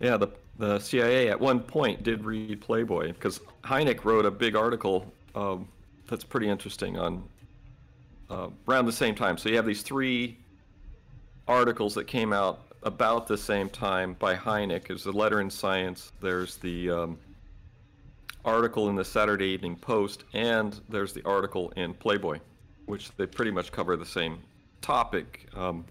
yeah, 0.00 0.16
the 0.16 0.28
the 0.58 0.78
CIA 0.78 1.30
at 1.30 1.40
one 1.40 1.60
point 1.60 2.02
did 2.02 2.24
read 2.24 2.60
Playboy 2.60 3.08
because 3.08 3.40
Hynek 3.64 4.04
wrote 4.04 4.26
a 4.26 4.30
big 4.30 4.54
article 4.54 5.10
um, 5.34 5.66
that's 6.06 6.24
pretty 6.24 6.48
interesting 6.48 6.98
on 6.98 7.22
uh, 8.28 8.48
around 8.68 8.86
the 8.86 8.92
same 8.92 9.14
time. 9.14 9.38
So 9.38 9.48
you 9.48 9.56
have 9.56 9.66
these 9.66 9.82
three 9.82 10.36
articles 11.50 11.94
that 11.94 12.06
came 12.06 12.32
out 12.32 12.60
about 12.84 13.26
the 13.26 13.36
same 13.36 13.68
time 13.68 14.14
by 14.20 14.36
Hynek. 14.36 14.86
There's 14.86 15.06
a 15.06 15.10
letter 15.10 15.40
in 15.40 15.50
Science. 15.50 16.12
There's 16.20 16.56
the 16.58 16.90
um, 16.90 17.18
article 18.44 18.88
in 18.88 18.94
the 18.94 19.04
Saturday 19.04 19.46
Evening 19.46 19.74
Post, 19.74 20.24
and 20.32 20.80
there's 20.88 21.12
the 21.12 21.22
article 21.24 21.70
in 21.76 21.92
Playboy, 21.92 22.38
which 22.86 23.10
they 23.16 23.26
pretty 23.26 23.50
much 23.50 23.72
cover 23.72 23.96
the 23.96 24.06
same 24.06 24.38
topic. 24.80 25.48
Um, 25.56 25.84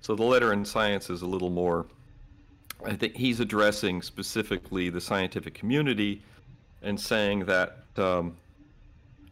so 0.00 0.14
the 0.14 0.24
letter 0.24 0.54
in 0.54 0.64
Science 0.64 1.10
is 1.10 1.20
a 1.20 1.26
little 1.26 1.50
more. 1.50 1.86
I 2.84 2.96
think 2.96 3.14
he's 3.14 3.40
addressing 3.40 4.00
specifically 4.00 4.88
the 4.88 5.00
scientific 5.00 5.52
community 5.52 6.22
and 6.82 6.98
saying 6.98 7.44
that 7.46 7.84
um, 7.96 8.34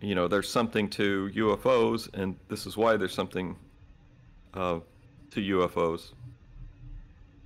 you 0.03 0.15
know 0.15 0.29
there's 0.29 0.49
something 0.49 0.91
to 0.91 1.31
UFOs, 1.35 2.13
and 2.13 2.37
this 2.49 2.67
is 2.67 2.77
why 2.77 2.99
there's 2.99 3.15
something 3.15 3.57
uh, 4.53 4.81
to 5.35 5.41
UFOs. 5.41 6.13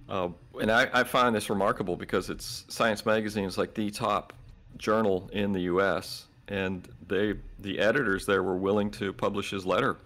Uh, 0.08 0.28
and 0.60 0.70
I, 0.70 0.88
I, 0.92 1.04
find 1.04 1.34
this 1.34 1.50
remarkable 1.50 1.94
because 1.94 2.30
it's 2.30 2.64
Science 2.68 3.04
Magazine 3.04 3.44
is 3.44 3.58
like 3.58 3.74
the 3.74 3.90
top 3.90 4.32
journal 4.78 5.28
in 5.34 5.52
the 5.52 5.60
U.S. 5.62 6.26
and 6.48 6.88
they 7.06 7.34
the 7.58 7.78
editors 7.78 8.24
there 8.24 8.42
were 8.42 8.56
willing 8.56 8.90
to 8.92 9.12
publish 9.12 9.50
his 9.50 9.66
letter. 9.66 9.98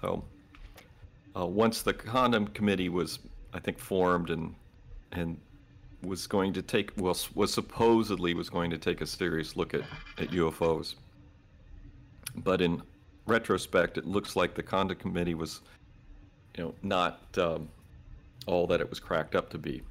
So 0.00 0.24
uh, 1.36 1.46
once 1.46 1.82
the 1.82 1.92
Condon 1.92 2.48
committee 2.48 2.88
was, 2.88 3.20
I 3.52 3.60
think, 3.60 3.78
formed 3.78 4.30
and 4.30 4.56
and 5.12 5.38
was 6.02 6.26
going 6.26 6.52
to 6.54 6.62
take 6.62 6.96
was 6.96 7.32
was 7.36 7.52
supposedly 7.54 8.34
was 8.34 8.50
going 8.50 8.70
to 8.70 8.78
take 8.78 9.00
a 9.00 9.06
serious 9.06 9.54
look 9.54 9.72
at, 9.72 9.82
at 10.18 10.30
UFOs. 10.30 10.96
But 12.34 12.60
in 12.60 12.82
retrospect, 13.28 13.98
it 13.98 14.06
looks 14.06 14.34
like 14.34 14.54
the 14.54 14.62
Condon 14.62 14.96
committee 14.96 15.34
was, 15.34 15.60
you 16.58 16.64
know, 16.64 16.74
not 16.82 17.20
um, 17.38 17.68
all 18.46 18.66
that 18.66 18.80
it 18.80 18.90
was 18.90 18.98
cracked 18.98 19.34
up 19.36 19.50
to 19.50 19.58
be. 19.58 19.82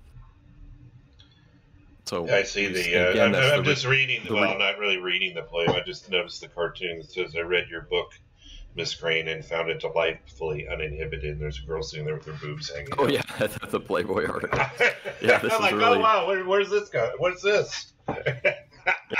So 2.05 2.29
I 2.29 2.43
see 2.43 2.67
the. 2.67 3.07
Uh, 3.07 3.11
again, 3.11 3.35
I'm, 3.35 3.59
I'm 3.59 3.63
the, 3.63 3.73
just 3.73 3.85
reading. 3.85 4.21
The, 4.25 4.33
well, 4.33 4.51
I'm 4.51 4.59
not 4.59 4.77
really 4.77 4.97
reading 4.97 5.33
the 5.33 5.41
play. 5.41 5.65
I 5.67 5.81
just 5.81 6.09
noticed 6.09 6.41
the 6.41 6.47
cartoon 6.47 6.99
that 6.99 7.11
says, 7.11 7.35
"I 7.35 7.41
read 7.41 7.67
your 7.69 7.81
book, 7.81 8.17
Miss 8.75 8.93
Crane, 8.95 9.27
and 9.27 9.43
found 9.43 9.69
it 9.69 9.79
delightfully 9.79 10.67
uninhibited." 10.69 11.31
And 11.31 11.41
there's 11.41 11.59
a 11.59 11.65
girl 11.65 11.83
sitting 11.83 12.05
there 12.05 12.15
with 12.15 12.25
her 12.25 12.33
boobs 12.33 12.69
hanging. 12.69 12.93
Oh 12.97 13.05
out. 13.05 13.11
yeah, 13.11 13.21
that's 13.39 13.73
a 13.73 13.79
Playboy 13.79 14.25
article. 14.27 14.57
yeah, 15.21 15.39
this 15.39 15.51
I'm 15.53 15.57
is 15.57 15.59
like, 15.59 15.75
really... 15.75 15.97
oh 15.97 16.01
wow, 16.01 16.27
Where, 16.27 16.45
where's 16.45 16.69
this 16.69 16.87
guy? 16.87 17.11
What's 17.17 17.41
this? 17.41 17.91
yeah, 18.07 18.53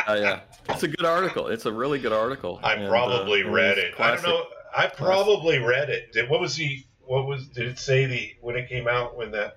yeah, 0.08 0.40
it's 0.70 0.84
a 0.84 0.88
good 0.88 1.06
article. 1.06 1.48
It's 1.48 1.66
a 1.66 1.72
really 1.72 2.00
good 2.00 2.14
article. 2.14 2.62
I 2.64 2.76
and, 2.76 2.90
probably 2.90 3.44
uh, 3.44 3.50
read 3.50 3.78
it. 3.78 3.96
Classic, 3.96 4.26
I 4.26 4.30
don't 4.30 4.40
know. 4.40 4.46
I 4.78 4.88
probably 4.88 5.58
classic. 5.58 5.90
read 5.90 5.90
it. 5.90 6.30
What 6.30 6.40
was 6.40 6.56
he? 6.56 6.88
What 7.08 7.26
was? 7.26 7.48
Did 7.48 7.68
it 7.68 7.80
say 7.80 8.06
the 8.06 8.36
when 8.42 8.56
it 8.56 8.70
came 8.70 8.88
out? 8.88 9.18
When 9.18 9.32
that? 9.32 9.56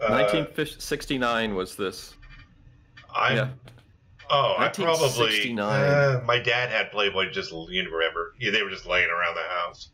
Uh, 0.00 0.10
1969 0.10 1.54
was 1.54 1.76
this. 1.76 2.14
I. 3.14 3.34
Yeah. 3.34 3.48
Oh, 4.30 4.56
I 4.58 4.68
probably. 4.68 5.58
Uh, 5.58 6.20
my 6.26 6.38
dad 6.38 6.70
had 6.70 6.90
Playboy. 6.90 7.30
Just 7.30 7.50
you 7.50 7.88
remember, 7.90 8.34
yeah, 8.38 8.50
they 8.50 8.62
were 8.62 8.70
just 8.70 8.86
laying 8.86 9.08
around 9.08 9.36
the 9.36 9.42
house. 9.42 9.90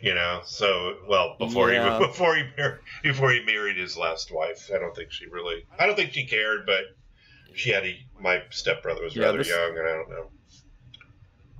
You 0.00 0.14
know, 0.14 0.42
so 0.44 0.98
well 1.08 1.36
before 1.38 1.72
yeah. 1.72 1.98
he 1.98 2.06
before 2.06 2.36
he 2.36 2.44
married, 2.56 2.80
before 3.02 3.32
he 3.32 3.42
married 3.44 3.76
his 3.76 3.96
last 3.96 4.32
wife. 4.32 4.70
I 4.74 4.78
don't 4.78 4.94
think 4.94 5.10
she 5.10 5.26
really. 5.26 5.64
I 5.78 5.86
don't 5.86 5.96
think 5.96 6.12
she 6.12 6.26
cared, 6.26 6.66
but 6.66 6.84
she 7.54 7.70
had 7.70 7.84
a. 7.84 7.98
My 8.20 8.42
stepbrother 8.50 9.02
was 9.02 9.16
yeah, 9.16 9.24
rather 9.24 9.38
this, 9.38 9.48
young, 9.48 9.76
and 9.78 9.88
I 9.88 9.92
don't 9.92 10.10
know. 10.10 10.30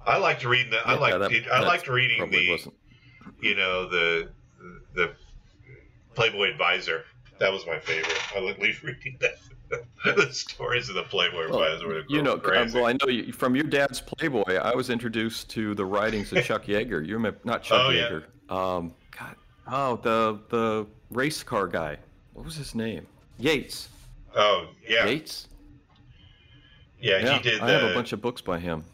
I 0.06 0.18
liked 0.18 0.44
reading 0.44 0.70
the. 0.70 0.86
I 0.86 0.94
liked. 0.94 1.18
That, 1.18 1.52
I 1.52 1.60
liked 1.60 1.88
reading 1.88 2.30
the. 2.30 2.50
Wasn't. 2.50 2.74
You 3.40 3.54
know 3.54 3.88
the 3.88 4.28
the 4.94 5.12
Playboy 6.14 6.50
Advisor. 6.50 7.04
That 7.40 7.52
was 7.52 7.66
my 7.66 7.78
favorite. 7.78 8.18
I 8.34 8.40
like 8.40 8.58
reading 8.58 9.18
that. 9.20 9.34
the 10.04 10.32
stories 10.32 10.88
of 10.88 10.94
the 10.94 11.02
Playboy 11.04 11.50
well, 11.50 11.62
Advisor 11.62 12.04
you 12.08 12.22
know, 12.22 12.36
crazy. 12.36 12.78
well, 12.78 12.86
I 12.86 12.92
know 12.92 13.08
you, 13.08 13.32
from 13.32 13.54
your 13.54 13.64
dad's 13.64 14.00
Playboy. 14.00 14.54
I 14.54 14.74
was 14.74 14.90
introduced 14.90 15.50
to 15.50 15.74
the 15.74 15.84
writings 15.84 16.32
of 16.32 16.44
Chuck 16.44 16.64
Yeager. 16.66 17.04
You 17.04 17.14
remember 17.14 17.40
not 17.44 17.62
Chuck 17.62 17.80
oh, 17.86 17.90
Yeager? 17.90 18.24
Yeah. 18.50 18.74
Um, 18.74 18.94
God, 19.18 19.36
oh, 19.70 19.96
the 19.96 20.38
the 20.50 20.86
race 21.10 21.42
car 21.42 21.66
guy. 21.66 21.96
What 22.34 22.44
was 22.44 22.56
his 22.56 22.74
name? 22.74 23.06
Yates. 23.38 23.88
Oh 24.36 24.68
yeah. 24.86 25.06
Yates. 25.06 25.48
Yeah, 27.00 27.18
yeah 27.18 27.36
he 27.36 27.42
did. 27.42 27.60
I 27.60 27.70
have 27.70 27.90
a 27.90 27.94
bunch 27.94 28.12
of 28.12 28.22
books 28.22 28.40
by 28.40 28.58
him. 28.58 28.84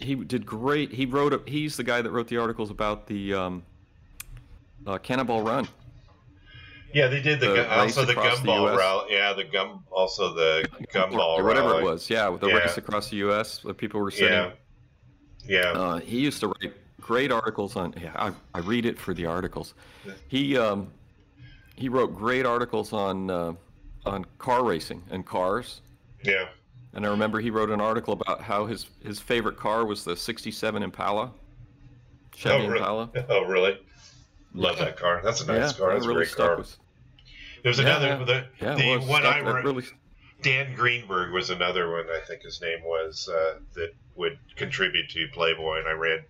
He 0.00 0.14
did 0.14 0.46
great. 0.46 0.92
He 0.92 1.06
wrote. 1.06 1.32
A, 1.32 1.40
he's 1.46 1.76
the 1.76 1.84
guy 1.84 2.02
that 2.02 2.10
wrote 2.10 2.28
the 2.28 2.38
articles 2.38 2.70
about 2.70 3.06
the 3.06 3.34
um, 3.34 3.62
uh, 4.86 4.98
Cannonball 4.98 5.42
Run. 5.42 5.68
Yeah, 6.92 7.06
they 7.06 7.20
did 7.20 7.40
the, 7.40 7.48
the 7.48 7.78
also 7.78 8.04
the 8.04 8.14
gumball 8.14 8.76
route. 8.76 9.06
Yeah, 9.08 9.32
the 9.32 9.44
gum 9.44 9.84
also 9.90 10.34
the 10.34 10.68
gumball 10.92 11.38
or 11.38 11.44
whatever 11.44 11.68
rally. 11.68 11.82
it 11.82 11.84
was. 11.84 12.10
Yeah, 12.10 12.28
with 12.28 12.40
the 12.40 12.48
yeah. 12.48 12.54
race 12.54 12.78
across 12.78 13.10
the 13.10 13.16
U.S. 13.18 13.62
where 13.64 13.74
people 13.74 14.00
were 14.00 14.10
saying. 14.10 14.32
Yeah. 14.32 14.50
Yeah. 15.46 15.70
Uh, 15.72 15.98
he 15.98 16.18
used 16.18 16.40
to 16.40 16.48
write 16.48 16.74
great 17.00 17.32
articles 17.32 17.76
on. 17.76 17.94
Yeah, 18.00 18.12
I, 18.16 18.32
I 18.54 18.60
read 18.60 18.86
it 18.86 18.98
for 18.98 19.14
the 19.14 19.26
articles. 19.26 19.74
He 20.28 20.56
um, 20.58 20.88
he 21.76 21.88
wrote 21.88 22.14
great 22.14 22.44
articles 22.44 22.92
on 22.92 23.30
uh, 23.30 23.52
on 24.04 24.26
car 24.38 24.64
racing 24.64 25.02
and 25.10 25.24
cars. 25.24 25.80
Yeah. 26.22 26.48
And 26.92 27.06
I 27.06 27.10
remember 27.10 27.38
he 27.38 27.50
wrote 27.50 27.70
an 27.70 27.80
article 27.80 28.14
about 28.14 28.40
how 28.40 28.66
his 28.66 28.86
his 29.04 29.20
favorite 29.20 29.56
car 29.56 29.86
was 29.86 30.04
the 30.04 30.16
'67 30.16 30.82
Impala. 30.82 31.30
Chevy 32.34 32.54
oh, 32.54 32.68
really? 32.68 32.78
Impala. 32.78 33.10
Oh, 33.28 33.44
really? 33.44 33.78
Love 34.54 34.78
that 34.78 34.96
car. 34.96 35.20
That's 35.22 35.42
a 35.42 35.46
nice 35.46 35.72
yeah, 35.72 35.78
car. 35.78 35.92
That's 35.92 36.06
really 36.06 36.22
a 36.22 36.24
great 36.26 36.36
car. 36.36 36.56
With... 36.56 36.76
There's 37.62 37.78
yeah, 37.78 37.84
another 37.84 38.48
yeah. 38.60 38.74
the 38.74 38.82
the 38.82 39.06
one 39.06 39.24
I 39.24 39.40
read. 39.40 39.64
Really... 39.64 39.84
Dan 40.42 40.74
Greenberg 40.74 41.32
was 41.32 41.50
another 41.50 41.90
one. 41.90 42.06
I 42.10 42.20
think 42.26 42.42
his 42.42 42.60
name 42.60 42.80
was 42.84 43.28
uh, 43.28 43.60
that 43.74 43.92
would 44.16 44.38
contribute 44.56 45.08
to 45.10 45.28
Playboy, 45.32 45.78
and 45.78 45.88
I 45.88 45.92
read 45.92 46.24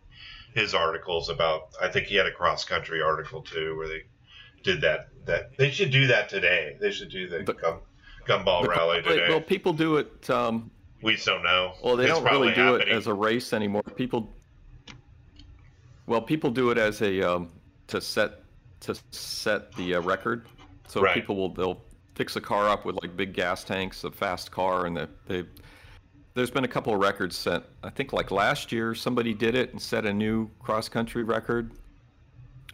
his 0.55 0.75
articles 0.75 1.29
about. 1.29 1.69
I 1.81 1.89
think 1.89 2.09
he 2.09 2.17
had 2.17 2.27
a 2.27 2.33
cross 2.33 2.65
country 2.65 3.00
article 3.00 3.43
too, 3.43 3.77
where 3.77 3.89
they 3.89 4.03
did 4.62 4.81
that. 4.83 5.09
That 5.27 5.57
they 5.57 5.71
should 5.71 5.91
do 5.91 6.09
that 6.09 6.29
today. 6.29 6.77
They 6.81 6.91
should 6.91 7.11
do 7.11 7.29
the 7.29 7.43
but, 7.45 7.61
gum, 7.61 7.81
gumball 8.27 8.62
but, 8.62 8.71
rally 8.71 9.03
today. 9.03 9.29
Well, 9.29 9.41
people 9.41 9.73
do 9.73 9.97
it. 9.97 10.29
Um, 10.29 10.71
we 11.03 11.17
don't 11.17 11.43
know. 11.43 11.75
Well, 11.83 11.97
they 11.97 12.05
it's 12.05 12.15
don't 12.15 12.25
really 12.25 12.53
do 12.55 12.61
happening. 12.61 12.89
it 12.89 12.95
as 12.95 13.07
a 13.07 13.15
race 13.15 13.53
anymore. 13.53 13.83
People. 13.83 14.35
Well, 16.07 16.21
people 16.21 16.50
do 16.50 16.71
it 16.71 16.79
as 16.79 17.00
a 17.03 17.23
um, 17.23 17.50
to 17.91 18.01
set 18.01 18.43
to 18.81 18.95
set 19.11 19.73
the 19.75 19.97
uh, 19.97 20.01
record. 20.01 20.47
So 20.89 21.01
right. 21.01 21.15
people 21.15 21.37
will 21.37 21.51
they'll 21.51 21.83
fix 22.15 22.37
a 22.37 22.41
car 22.41 22.69
up 22.69 22.85
with 22.85 22.97
like 23.03 23.17
big 23.17 23.33
gas 23.33 23.65
tanks, 23.65 24.05
a 24.05 24.11
fast 24.11 24.51
car, 24.51 24.87
and 24.87 24.97
they, 24.97 25.07
they 25.27 25.45
there's 26.35 26.51
been 26.51 26.65
a 26.65 26.69
couple 26.69 26.95
of 26.95 27.01
records 27.01 27.37
set. 27.37 27.65
I 27.83 27.91
think 27.91 28.13
like 28.13 28.31
last 28.31 28.73
year 28.73 28.95
somebody 28.95 29.35
did 29.35 29.55
it 29.55 29.73
and 29.73 29.81
set 29.81 30.07
a 30.07 30.13
new 30.13 30.49
cross 30.59 30.89
country 30.89 31.23
record 31.23 31.73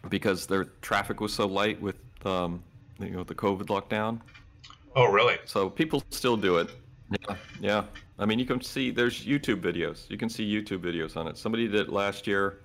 because 0.09 0.47
their 0.47 0.65
traffic 0.81 1.19
was 1.19 1.33
so 1.33 1.47
light 1.47 1.81
with 1.81 1.97
um, 2.25 2.63
you 2.99 3.09
know 3.09 3.23
the 3.23 3.35
COVID 3.35 3.65
lockdown. 3.65 4.21
Oh, 4.95 5.11
really? 5.11 5.37
So 5.45 5.69
people 5.69 6.03
still 6.09 6.37
do 6.37 6.57
it. 6.57 6.69
Yeah, 7.11 7.35
yeah. 7.59 7.83
I 8.19 8.25
mean, 8.25 8.39
you 8.39 8.45
can 8.45 8.61
see 8.61 8.89
there's 8.89 9.25
YouTube 9.25 9.61
videos. 9.61 10.09
You 10.09 10.17
can 10.17 10.27
see 10.27 10.43
YouTube 10.49 10.79
videos 10.79 11.15
on 11.15 11.27
it. 11.27 11.37
Somebody 11.37 11.67
did 11.67 11.81
it 11.81 11.89
last 11.89 12.25
year, 12.25 12.61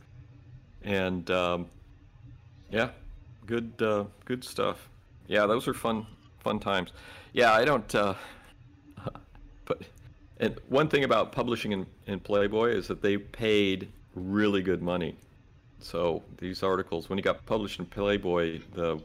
and 0.83 1.31
um, 1.31 1.67
yeah, 2.73 2.91
good 3.47 3.73
uh, 3.81 4.05
good 4.25 4.43
stuff. 4.43 4.88
Yeah, 5.29 5.47
those 5.47 5.69
are 5.69 5.75
fun 5.75 6.07
fun 6.41 6.59
times. 6.59 6.93
Yeah, 7.33 7.52
I 7.52 7.64
don't. 7.64 7.95
Uh, 7.95 8.14
but 9.64 9.83
and 10.41 10.59
one 10.69 10.88
thing 10.88 11.05
about 11.05 11.33
publishing 11.33 11.73
in, 11.73 11.87
in 12.07 12.19
Playboy 12.19 12.71
is 12.71 12.88
that 12.88 13.02
they 13.02 13.17
paid 13.17 13.88
really 14.14 14.62
good 14.62 14.83
money. 14.83 15.17
So 15.79 16.23
these 16.38 16.62
articles, 16.62 17.09
when 17.09 17.19
you 17.19 17.23
got 17.23 17.45
published 17.47 17.79
in 17.79 17.87
Playboy, 17.87 18.61
the 18.75 19.00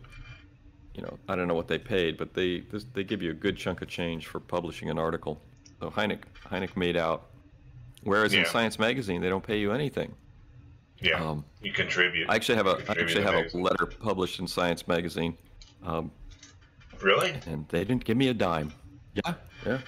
you 0.96 1.04
know 1.04 1.18
I 1.28 1.36
don't 1.36 1.48
know 1.48 1.56
what 1.56 1.68
they 1.68 1.78
paid, 1.78 2.18
but 2.18 2.34
they 2.34 2.64
they 2.94 3.04
give 3.04 3.22
you 3.22 3.32
a 3.32 3.36
good 3.36 3.58
chunk 3.58 3.82
of 3.82 3.88
change 3.88 4.26
for 4.26 4.40
publishing 4.40 4.90
an 4.90 4.98
article. 4.98 5.40
So 5.80 5.92
Hynek 5.92 6.22
Hynek 6.50 6.76
made 6.76 6.98
out 6.98 7.28
Whereas 8.04 8.34
in 8.34 8.46
Science 8.46 8.80
Magazine, 8.80 9.22
they 9.22 9.30
don't 9.30 9.44
pay 9.44 9.60
you 9.60 9.74
anything. 9.74 10.14
Yeah, 11.00 11.24
Um, 11.24 11.46
you 11.62 11.72
contribute. 11.72 12.30
I 12.30 12.36
actually 12.36 12.56
have 12.56 12.66
a 12.68 12.78
I 12.88 12.92
actually 12.92 13.14
to 13.16 13.24
have 13.24 13.54
a 13.54 13.58
letter 13.58 13.86
published 13.86 14.40
in 14.40 14.48
Science 14.48 14.88
Magazine, 14.88 15.38
um, 15.84 16.10
Really? 17.02 17.40
and 17.46 17.68
they 17.70 17.84
didn't 17.84 18.04
give 18.04 18.18
me 18.18 18.30
a 18.30 18.34
dime. 18.34 18.74
Yeah, 19.14 19.34
yeah. 19.66 19.80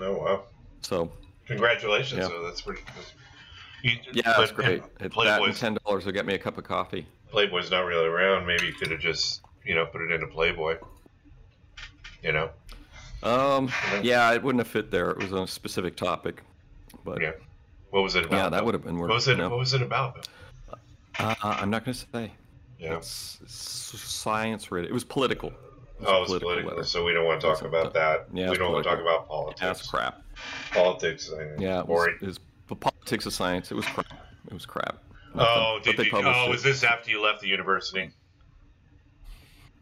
Oh 0.00 0.12
wow! 0.18 0.42
So 0.82 1.10
Congratulations. 1.46 2.20
Yeah. 2.20 2.28
So 2.28 2.42
that's 2.44 2.60
pretty. 2.60 2.82
That's, 2.94 3.12
you, 3.82 3.92
yeah, 4.12 4.22
that's 4.36 4.52
but- 4.52 4.54
great. 4.64 4.82
If 5.00 5.14
that 5.14 5.42
and 5.42 5.56
ten 5.56 5.78
dollars 5.84 6.04
will 6.04 6.12
get 6.12 6.26
me 6.26 6.34
a 6.34 6.38
cup 6.38 6.58
of 6.58 6.64
coffee. 6.64 7.06
Playboy's 7.30 7.70
not 7.70 7.86
really 7.86 8.06
around. 8.06 8.46
Maybe 8.46 8.66
you 8.66 8.72
could 8.74 8.90
have 8.90 9.00
just 9.00 9.40
you 9.64 9.74
know 9.74 9.86
put 9.86 10.02
it 10.02 10.10
into 10.12 10.26
Playboy. 10.26 10.76
You 12.22 12.32
know. 12.32 12.50
Um, 13.22 13.70
Yeah. 13.94 14.00
yeah, 14.02 14.32
it 14.32 14.42
wouldn't 14.42 14.60
have 14.60 14.70
fit 14.70 14.90
there. 14.90 15.10
It 15.10 15.18
was 15.18 15.32
on 15.32 15.44
a 15.44 15.46
specific 15.46 15.96
topic, 15.96 16.42
but 17.04 17.20
Yeah. 17.20 17.32
What 17.90 18.02
was 18.02 18.14
it 18.14 18.24
about? 18.26 18.36
yeah, 18.36 18.48
that 18.50 18.64
would 18.64 18.74
have 18.74 18.84
been 18.84 18.96
worth. 18.98 19.08
What 19.08 19.14
was 19.16 19.28
it? 19.28 19.32
you 19.32 19.36
know. 19.38 19.48
What 19.50 19.58
was 19.58 19.74
it 19.74 19.82
about? 19.82 20.28
Uh, 21.18 21.34
I'm 21.42 21.70
not 21.70 21.84
going 21.84 21.94
to 21.94 22.06
say. 22.12 22.32
Yeah. 22.78 22.96
It's, 22.96 23.38
it's 23.42 23.52
science 24.00 24.70
related. 24.72 24.90
It 24.90 24.94
was 24.94 25.04
political. 25.04 25.50
It 25.50 25.54
was 26.00 26.08
Oh, 26.08 26.22
it's 26.22 26.42
political, 26.42 26.70
letter. 26.70 26.84
so 26.84 27.04
we 27.04 27.12
don't 27.12 27.26
want 27.26 27.40
to 27.42 27.46
talk 27.46 27.62
about 27.62 27.92
that. 27.94 28.26
yeah, 28.32 28.48
we 28.48 28.56
don't 28.56 28.72
want 28.72 28.84
to 28.84 28.90
talk 28.90 29.00
about 29.00 29.28
politics. 29.28 29.60
That's 29.60 29.86
crap. 29.86 30.22
Politics. 30.72 31.30
Yeah, 31.58 31.80
it 31.80 31.86
was, 31.86 32.08
it 32.22 32.26
was 32.26 32.40
the 32.68 32.76
politics 32.76 33.26
of 33.26 33.34
science. 33.34 33.70
It 33.70 33.74
was 33.74 33.84
crap. 33.86 34.06
It 34.46 34.54
was 34.54 34.64
crap. 34.64 34.96
Oh, 35.34 35.78
did 35.84 35.96
but 35.96 36.04
they 36.10 36.18
you, 36.18 36.24
oh, 36.26 36.46
it. 36.46 36.50
was 36.50 36.62
this 36.62 36.82
after 36.82 37.10
you 37.10 37.22
left 37.22 37.40
the 37.42 37.48
university? 37.48 38.10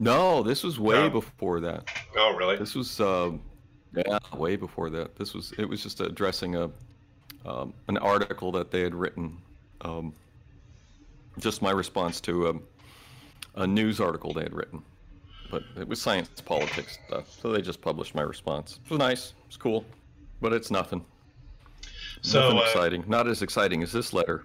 No, 0.01 0.43
this 0.43 0.63
was 0.63 0.79
way 0.79 0.95
No. 1.03 1.11
before 1.11 1.61
that. 1.61 1.89
Oh, 2.17 2.35
really? 2.37 2.57
This 2.57 2.75
was 2.75 3.01
um, 3.01 3.41
yeah, 3.95 4.19
way 4.37 4.57
before 4.57 4.91
that. 4.91 5.17
This 5.17 5.35
was 5.35 5.53
it 5.59 5.69
was 5.69 5.83
just 5.83 6.01
addressing 6.01 6.57
a 6.57 6.71
um, 7.47 7.73
an 7.89 7.97
article 7.99 8.53
that 8.53 8.71
they 8.71 8.81
had 8.83 8.95
written. 8.95 9.39
Um, 9.81 10.13
just 11.39 11.63
my 11.63 11.71
response 11.71 12.21
to 12.23 12.49
um, 12.49 12.63
a 13.55 13.67
news 13.67 14.01
article 14.01 14.33
they 14.33 14.43
had 14.43 14.55
written, 14.55 14.83
but 15.51 15.63
it 15.77 15.89
was 15.89 16.01
science 16.01 16.29
politics 16.41 16.99
stuff. 17.07 17.31
So 17.41 17.53
they 17.53 17.61
just 17.61 17.81
published 17.81 18.15
my 18.15 18.23
response. 18.23 18.81
It 18.85 18.91
was 18.91 18.99
nice. 18.99 19.35
It's 19.47 19.57
cool, 19.57 19.85
but 20.41 20.53
it's 20.53 20.71
nothing. 20.71 21.05
So, 22.23 22.41
nothing 22.41 22.59
uh, 22.59 22.63
exciting. 22.63 23.05
Not 23.07 23.29
as 23.29 23.43
exciting 23.43 23.83
as 23.83 23.93
this 23.93 24.13
letter. 24.13 24.45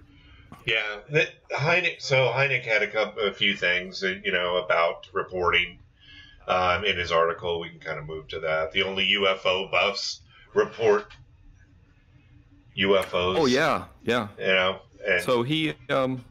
Yeah, 0.66 1.24
Hynek. 1.52 2.00
So 2.00 2.32
Hynek 2.34 2.62
had 2.62 2.82
a 2.82 2.86
couple, 2.86 3.22
a 3.22 3.32
few 3.32 3.54
things, 3.54 4.02
uh, 4.02 4.14
you 4.24 4.32
know, 4.32 4.56
about 4.56 5.08
reporting 5.12 5.78
um, 6.48 6.84
in 6.84 6.96
his 6.96 7.12
article. 7.12 7.60
We 7.60 7.70
can 7.70 7.80
kind 7.80 7.98
of 7.98 8.06
move 8.06 8.28
to 8.28 8.40
that. 8.40 8.72
The 8.72 8.82
only 8.82 9.06
UFO 9.08 9.70
buffs 9.70 10.20
report 10.54 11.12
UFOs. 12.78 13.38
Oh 13.38 13.46
yeah, 13.46 13.84
yeah. 14.04 14.28
you 14.38 14.46
know, 14.46 14.78
and 15.06 15.22
So 15.22 15.42
he 15.42 15.74
um 15.90 16.24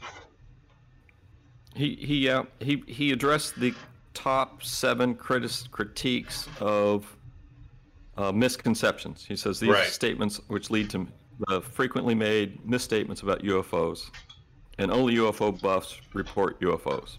he 1.75 1.95
he 1.95 2.29
uh, 2.29 2.43
he 2.59 2.83
he 2.87 3.11
addressed 3.11 3.59
the 3.59 3.73
top 4.13 4.63
seven 4.63 5.15
critis- 5.15 5.69
critiques 5.71 6.47
of 6.59 7.05
uh, 8.17 8.31
misconceptions. 8.31 9.25
He 9.25 9.35
says 9.35 9.59
these 9.59 9.69
Right. 9.71 9.87
statements 9.87 10.39
which 10.47 10.69
lead 10.69 10.89
to 10.91 11.07
uh, 11.47 11.59
frequently 11.61 12.13
made 12.13 12.63
misstatements 12.65 13.21
about 13.23 13.41
UFOs, 13.43 14.11
and 14.77 14.91
only 14.91 15.15
UFO 15.15 15.59
buffs 15.61 15.99
report 16.13 16.59
UFOs. 16.61 17.17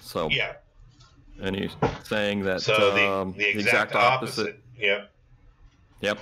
So 0.00 0.28
yeah. 0.30 0.54
and 1.40 1.54
he's 1.54 1.72
saying 2.04 2.40
that 2.44 2.62
So 2.62 2.94
the, 2.94 3.08
um, 3.08 3.32
the 3.36 3.48
exact, 3.48 3.94
opposite, 3.94 4.60
Yep, 4.78 5.10
Yep. 6.00 6.18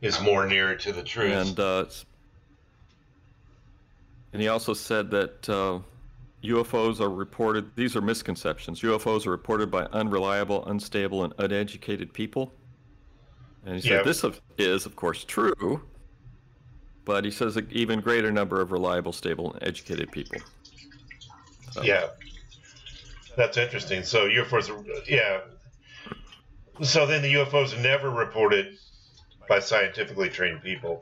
is 0.00 0.20
more 0.20 0.46
nearer 0.46 0.74
to 0.76 0.92
the 0.92 1.02
truth. 1.02 1.32
And 1.32 1.60
uh, 1.60 1.84
and 4.32 4.42
he 4.42 4.48
also 4.48 4.74
said 4.74 5.10
that 5.10 5.48
uh, 5.48 5.78
UFOs 6.44 7.00
are 7.00 7.10
reported. 7.10 7.70
These 7.76 7.96
are 7.96 8.00
misconceptions. 8.00 8.80
UFOs 8.82 9.26
are 9.26 9.30
reported 9.30 9.70
by 9.70 9.84
unreliable, 9.86 10.64
unstable, 10.66 11.24
and 11.24 11.32
uneducated 11.38 12.12
people. 12.12 12.52
And 13.64 13.74
he 13.76 13.80
said 13.80 14.04
this 14.04 14.24
is, 14.58 14.86
of 14.86 14.94
course, 14.96 15.24
true. 15.24 15.82
But 17.04 17.24
he 17.24 17.30
says 17.30 17.56
an 17.56 17.68
even 17.70 18.00
greater 18.00 18.30
number 18.32 18.60
of 18.60 18.72
reliable, 18.72 19.12
stable, 19.12 19.52
and 19.52 19.62
educated 19.62 20.10
people. 20.12 20.38
So, 21.72 21.82
Yeah, 21.82 22.08
that's 23.36 23.56
interesting. 23.56 24.02
So 24.02 24.28
UFOs, 24.28 24.70
are, 24.70 24.84
yeah. 25.08 25.40
So 26.82 27.06
then 27.06 27.22
the 27.22 27.32
UFOs 27.34 27.76
are 27.76 27.82
never 27.82 28.10
reported 28.10 28.76
by 29.48 29.60
scientifically 29.60 30.28
trained 30.28 30.62
people, 30.62 31.00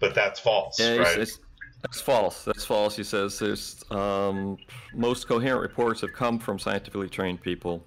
but 0.00 0.14
that's 0.14 0.40
false, 0.40 0.78
Yeah, 0.78 0.94
it's- 0.94 1.06
right? 1.06 1.18
it's- 1.20 1.38
that's 1.84 2.00
false. 2.00 2.44
That's 2.44 2.64
false. 2.64 2.96
He 2.96 3.04
says 3.04 3.38
there's 3.38 3.84
um, 3.90 4.56
most 4.94 5.28
coherent 5.28 5.60
reports 5.60 6.00
have 6.00 6.14
come 6.14 6.38
from 6.38 6.58
scientifically 6.58 7.10
trained 7.10 7.42
people. 7.42 7.84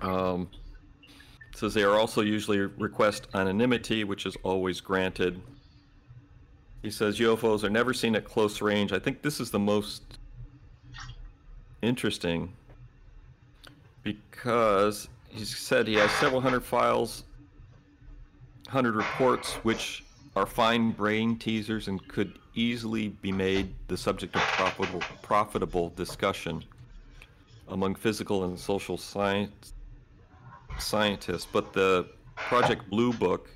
Um, 0.00 0.50
says 1.54 1.74
they 1.74 1.84
are 1.84 1.96
also 1.96 2.22
usually 2.22 2.58
request 2.58 3.28
anonymity, 3.34 4.02
which 4.02 4.26
is 4.26 4.34
always 4.42 4.80
granted. 4.80 5.40
He 6.82 6.90
says 6.90 7.20
UFOs 7.20 7.62
are 7.62 7.70
never 7.70 7.94
seen 7.94 8.16
at 8.16 8.24
close 8.24 8.60
range. 8.60 8.92
I 8.92 8.98
think 8.98 9.22
this 9.22 9.38
is 9.38 9.52
the 9.52 9.58
most 9.60 10.18
interesting 11.82 12.52
because 14.02 15.08
he 15.28 15.44
said 15.44 15.86
he 15.86 15.94
has 15.94 16.10
several 16.12 16.40
hundred 16.40 16.64
files, 16.64 17.22
hundred 18.66 18.96
reports, 18.96 19.52
which 19.62 20.02
are 20.40 20.46
fine 20.46 20.90
brain 20.90 21.36
teasers 21.36 21.88
and 21.88 22.06
could 22.08 22.38
easily 22.54 23.08
be 23.08 23.30
made 23.30 23.74
the 23.88 23.96
subject 23.96 24.34
of 24.34 24.40
profitable, 24.40 25.02
profitable 25.20 25.90
discussion 25.90 26.64
among 27.68 27.94
physical 27.94 28.44
and 28.44 28.58
social 28.58 28.96
science 28.96 29.74
scientists. 30.78 31.46
But 31.52 31.74
the 31.74 32.08
Project 32.36 32.88
Blue 32.88 33.12
Book, 33.12 33.50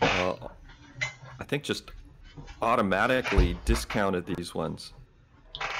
uh, 0.00 0.34
I 1.40 1.44
think, 1.44 1.64
just 1.64 1.90
automatically 2.62 3.58
discounted 3.64 4.24
these 4.24 4.54
ones 4.54 4.92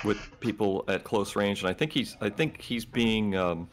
with 0.04 0.18
people 0.40 0.84
at 0.88 1.04
close 1.04 1.36
range, 1.36 1.60
and 1.60 1.70
I 1.70 1.72
think 1.72 1.92
he's 1.92 2.16
I 2.20 2.28
think 2.28 2.60
he's 2.60 2.84
being 2.84 3.36
um, 3.36 3.68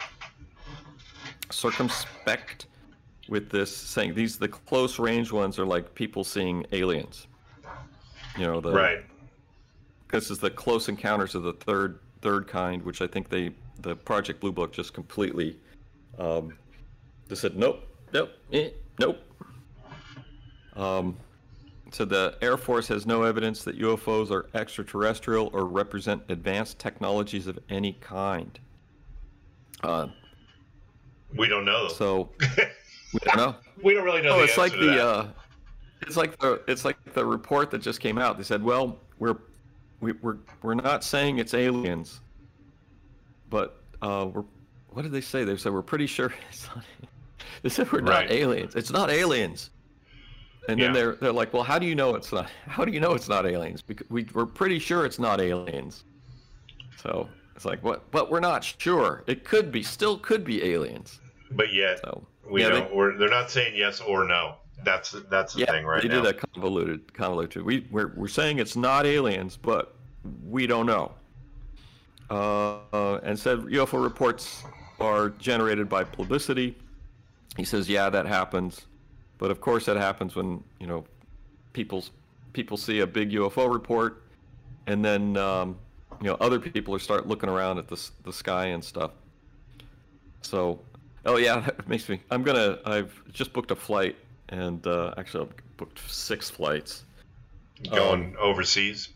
circumspect 1.49 2.67
with 3.27 3.49
this, 3.49 3.75
saying 3.75 4.13
these 4.13 4.37
the 4.37 4.47
close 4.47 4.99
range 4.99 5.31
ones 5.31 5.57
are 5.59 5.65
like 5.65 5.93
people 5.95 6.23
seeing 6.23 6.65
aliens. 6.71 7.27
You 8.37 8.45
know 8.45 8.61
the 8.61 8.71
right. 8.71 9.03
This 10.11 10.29
is 10.29 10.39
the 10.39 10.49
close 10.51 10.87
encounters 10.89 11.35
of 11.35 11.43
the 11.43 11.53
third 11.53 11.99
third 12.21 12.47
kind, 12.47 12.81
which 12.83 13.01
I 13.01 13.07
think 13.07 13.29
they 13.29 13.51
the 13.81 13.95
Project 13.95 14.39
Blue 14.39 14.51
Book 14.51 14.71
just 14.71 14.93
completely 14.93 15.57
um, 16.17 16.53
they 17.27 17.35
said 17.35 17.57
nope, 17.57 17.83
nope, 18.13 18.29
eh, 18.53 18.69
nope. 18.99 19.19
Um, 20.75 21.17
so 21.91 22.03
the 22.03 22.37
Air 22.41 22.57
Force 22.57 22.87
has 22.89 23.05
no 23.05 23.23
evidence 23.23 23.63
that 23.63 23.79
UFOs 23.79 24.29
are 24.31 24.49
extraterrestrial 24.53 25.49
or 25.53 25.65
represent 25.65 26.21
advanced 26.29 26.79
technologies 26.79 27.47
of 27.47 27.57
any 27.69 27.93
kind. 27.93 28.59
Uh, 29.83 30.07
We 31.37 31.47
don't 31.47 31.63
know. 31.65 31.87
so 31.87 32.29
we 33.15 33.19
don't 33.25 33.37
know. 33.37 33.55
we 33.83 33.93
don't 33.93 34.03
really 34.03 34.21
know. 34.21 34.35
Oh, 34.35 34.37
the 34.37 34.43
it's 34.43 34.57
like 34.57 34.71
the 34.73 35.03
uh, 35.05 35.27
it's 36.01 36.17
like 36.17 36.37
the 36.39 36.61
it's 36.67 36.85
like 36.85 36.97
the 37.13 37.25
report 37.25 37.71
that 37.71 37.79
just 37.81 37.99
came 37.99 38.17
out. 38.17 38.37
They 38.37 38.43
said, 38.43 38.61
well, 38.63 38.97
we're 39.19 39.37
we, 40.01 40.11
we're 40.21 40.37
we're 40.61 40.75
not 40.75 41.03
saying 41.03 41.39
it's 41.39 41.53
aliens, 41.53 42.19
but 43.49 43.81
uh, 44.01 44.27
we're 44.31 44.43
what 44.89 45.01
did 45.03 45.11
they 45.11 45.21
say? 45.21 45.43
They 45.43 45.57
said 45.57 45.73
we're 45.73 45.81
pretty 45.81 46.07
sure 46.07 46.33
it's 46.49 46.67
not. 46.75 46.83
They 47.61 47.69
said 47.69 47.91
we're 47.91 47.99
Right. 48.01 48.27
not 48.29 48.31
aliens. 48.31 48.75
It's 48.75 48.91
not 48.91 49.09
aliens. 49.09 49.71
And 50.67 50.79
then 50.79 50.87
Yeah. 50.89 50.93
they're 50.93 51.15
they're 51.15 51.31
like, 51.33 51.53
well, 51.53 51.63
how 51.63 51.77
do 51.79 51.85
you 51.85 51.95
know 51.95 52.15
it's 52.15 52.31
not? 52.31 52.49
How 52.67 52.85
do 52.85 52.91
you 52.91 52.99
know 52.99 53.13
it's 53.13 53.29
not 53.29 53.45
aliens? 53.45 53.81
Because 53.81 54.09
we 54.09 54.25
we're 54.33 54.45
pretty 54.45 54.79
sure 54.79 55.05
it's 55.05 55.19
not 55.19 55.39
aliens. 55.41 56.03
So 57.01 57.29
it's 57.55 57.65
like 57.65 57.83
what? 57.83 58.09
But 58.11 58.31
we're 58.31 58.39
not 58.39 58.63
sure. 58.63 59.23
It 59.27 59.43
could 59.45 59.71
be, 59.71 59.83
still 59.83 60.17
could 60.17 60.43
be 60.43 60.63
aliens. 60.63 61.19
but 61.51 61.71
yet 61.71 61.99
So 61.99 62.25
we 62.49 62.61
yeah, 62.61 62.69
they- 62.69 62.79
don't. 62.81 62.95
We're, 62.95 63.17
they're 63.17 63.29
not 63.29 63.49
saying 63.51 63.75
yes 63.75 64.01
or 64.01 64.25
no. 64.25 64.55
That's 64.83 65.15
that's 65.29 65.53
the 65.53 65.61
yeah, 65.61 65.71
thing 65.71 65.85
right 65.85 66.01
they 66.01 66.09
now. 66.09 66.21
did 66.21 66.35
a 66.35 66.37
convoluted, 66.37 67.13
convoluted. 67.13 67.63
We 67.63 67.87
we're, 67.89 68.11
we're 68.15 68.27
saying 68.27 68.59
it's 68.59 68.75
not 68.75 69.05
aliens, 69.05 69.57
but 69.57 69.95
we 70.45 70.67
don't 70.67 70.85
know. 70.85 71.13
Uh, 72.29 72.79
uh, 72.91 73.19
and 73.23 73.37
said 73.37 73.59
UFO 73.59 74.01
reports 74.03 74.63
are 74.99 75.29
generated 75.29 75.87
by 75.87 76.03
publicity. 76.03 76.75
He 77.55 77.63
says, 77.63 77.87
yeah, 77.87 78.09
that 78.09 78.25
happens, 78.25 78.85
but 79.37 79.49
of 79.51 79.61
course 79.61 79.85
that 79.85 79.95
happens 79.97 80.35
when 80.35 80.63
you 80.79 80.87
know 80.87 81.05
people's 81.73 82.11
people 82.53 82.77
see 82.77 82.99
a 82.99 83.07
big 83.07 83.31
UFO 83.31 83.71
report, 83.71 84.23
and 84.87 85.03
then 85.05 85.37
um, 85.37 85.77
you 86.21 86.27
know 86.27 86.35
other 86.41 86.59
people 86.59 86.97
start 86.99 87.27
looking 87.27 87.49
around 87.49 87.77
at 87.77 87.87
the 87.87 88.09
the 88.23 88.33
sky 88.33 88.67
and 88.67 88.83
stuff. 88.83 89.11
So, 90.41 90.79
oh 91.25 91.37
yeah, 91.37 91.59
that 91.65 91.87
makes 91.87 92.07
me. 92.09 92.21
I'm 92.31 92.43
gonna. 92.43 92.79
I've 92.85 93.21
just 93.31 93.53
booked 93.53 93.71
a 93.71 93.75
flight 93.75 94.15
and 94.49 94.85
uh, 94.87 95.13
actually 95.17 95.45
I've 95.45 95.77
booked 95.77 95.99
six 96.09 96.49
flights. 96.49 97.03
Going 97.89 98.23
um, 98.23 98.37
overseas. 98.39 99.09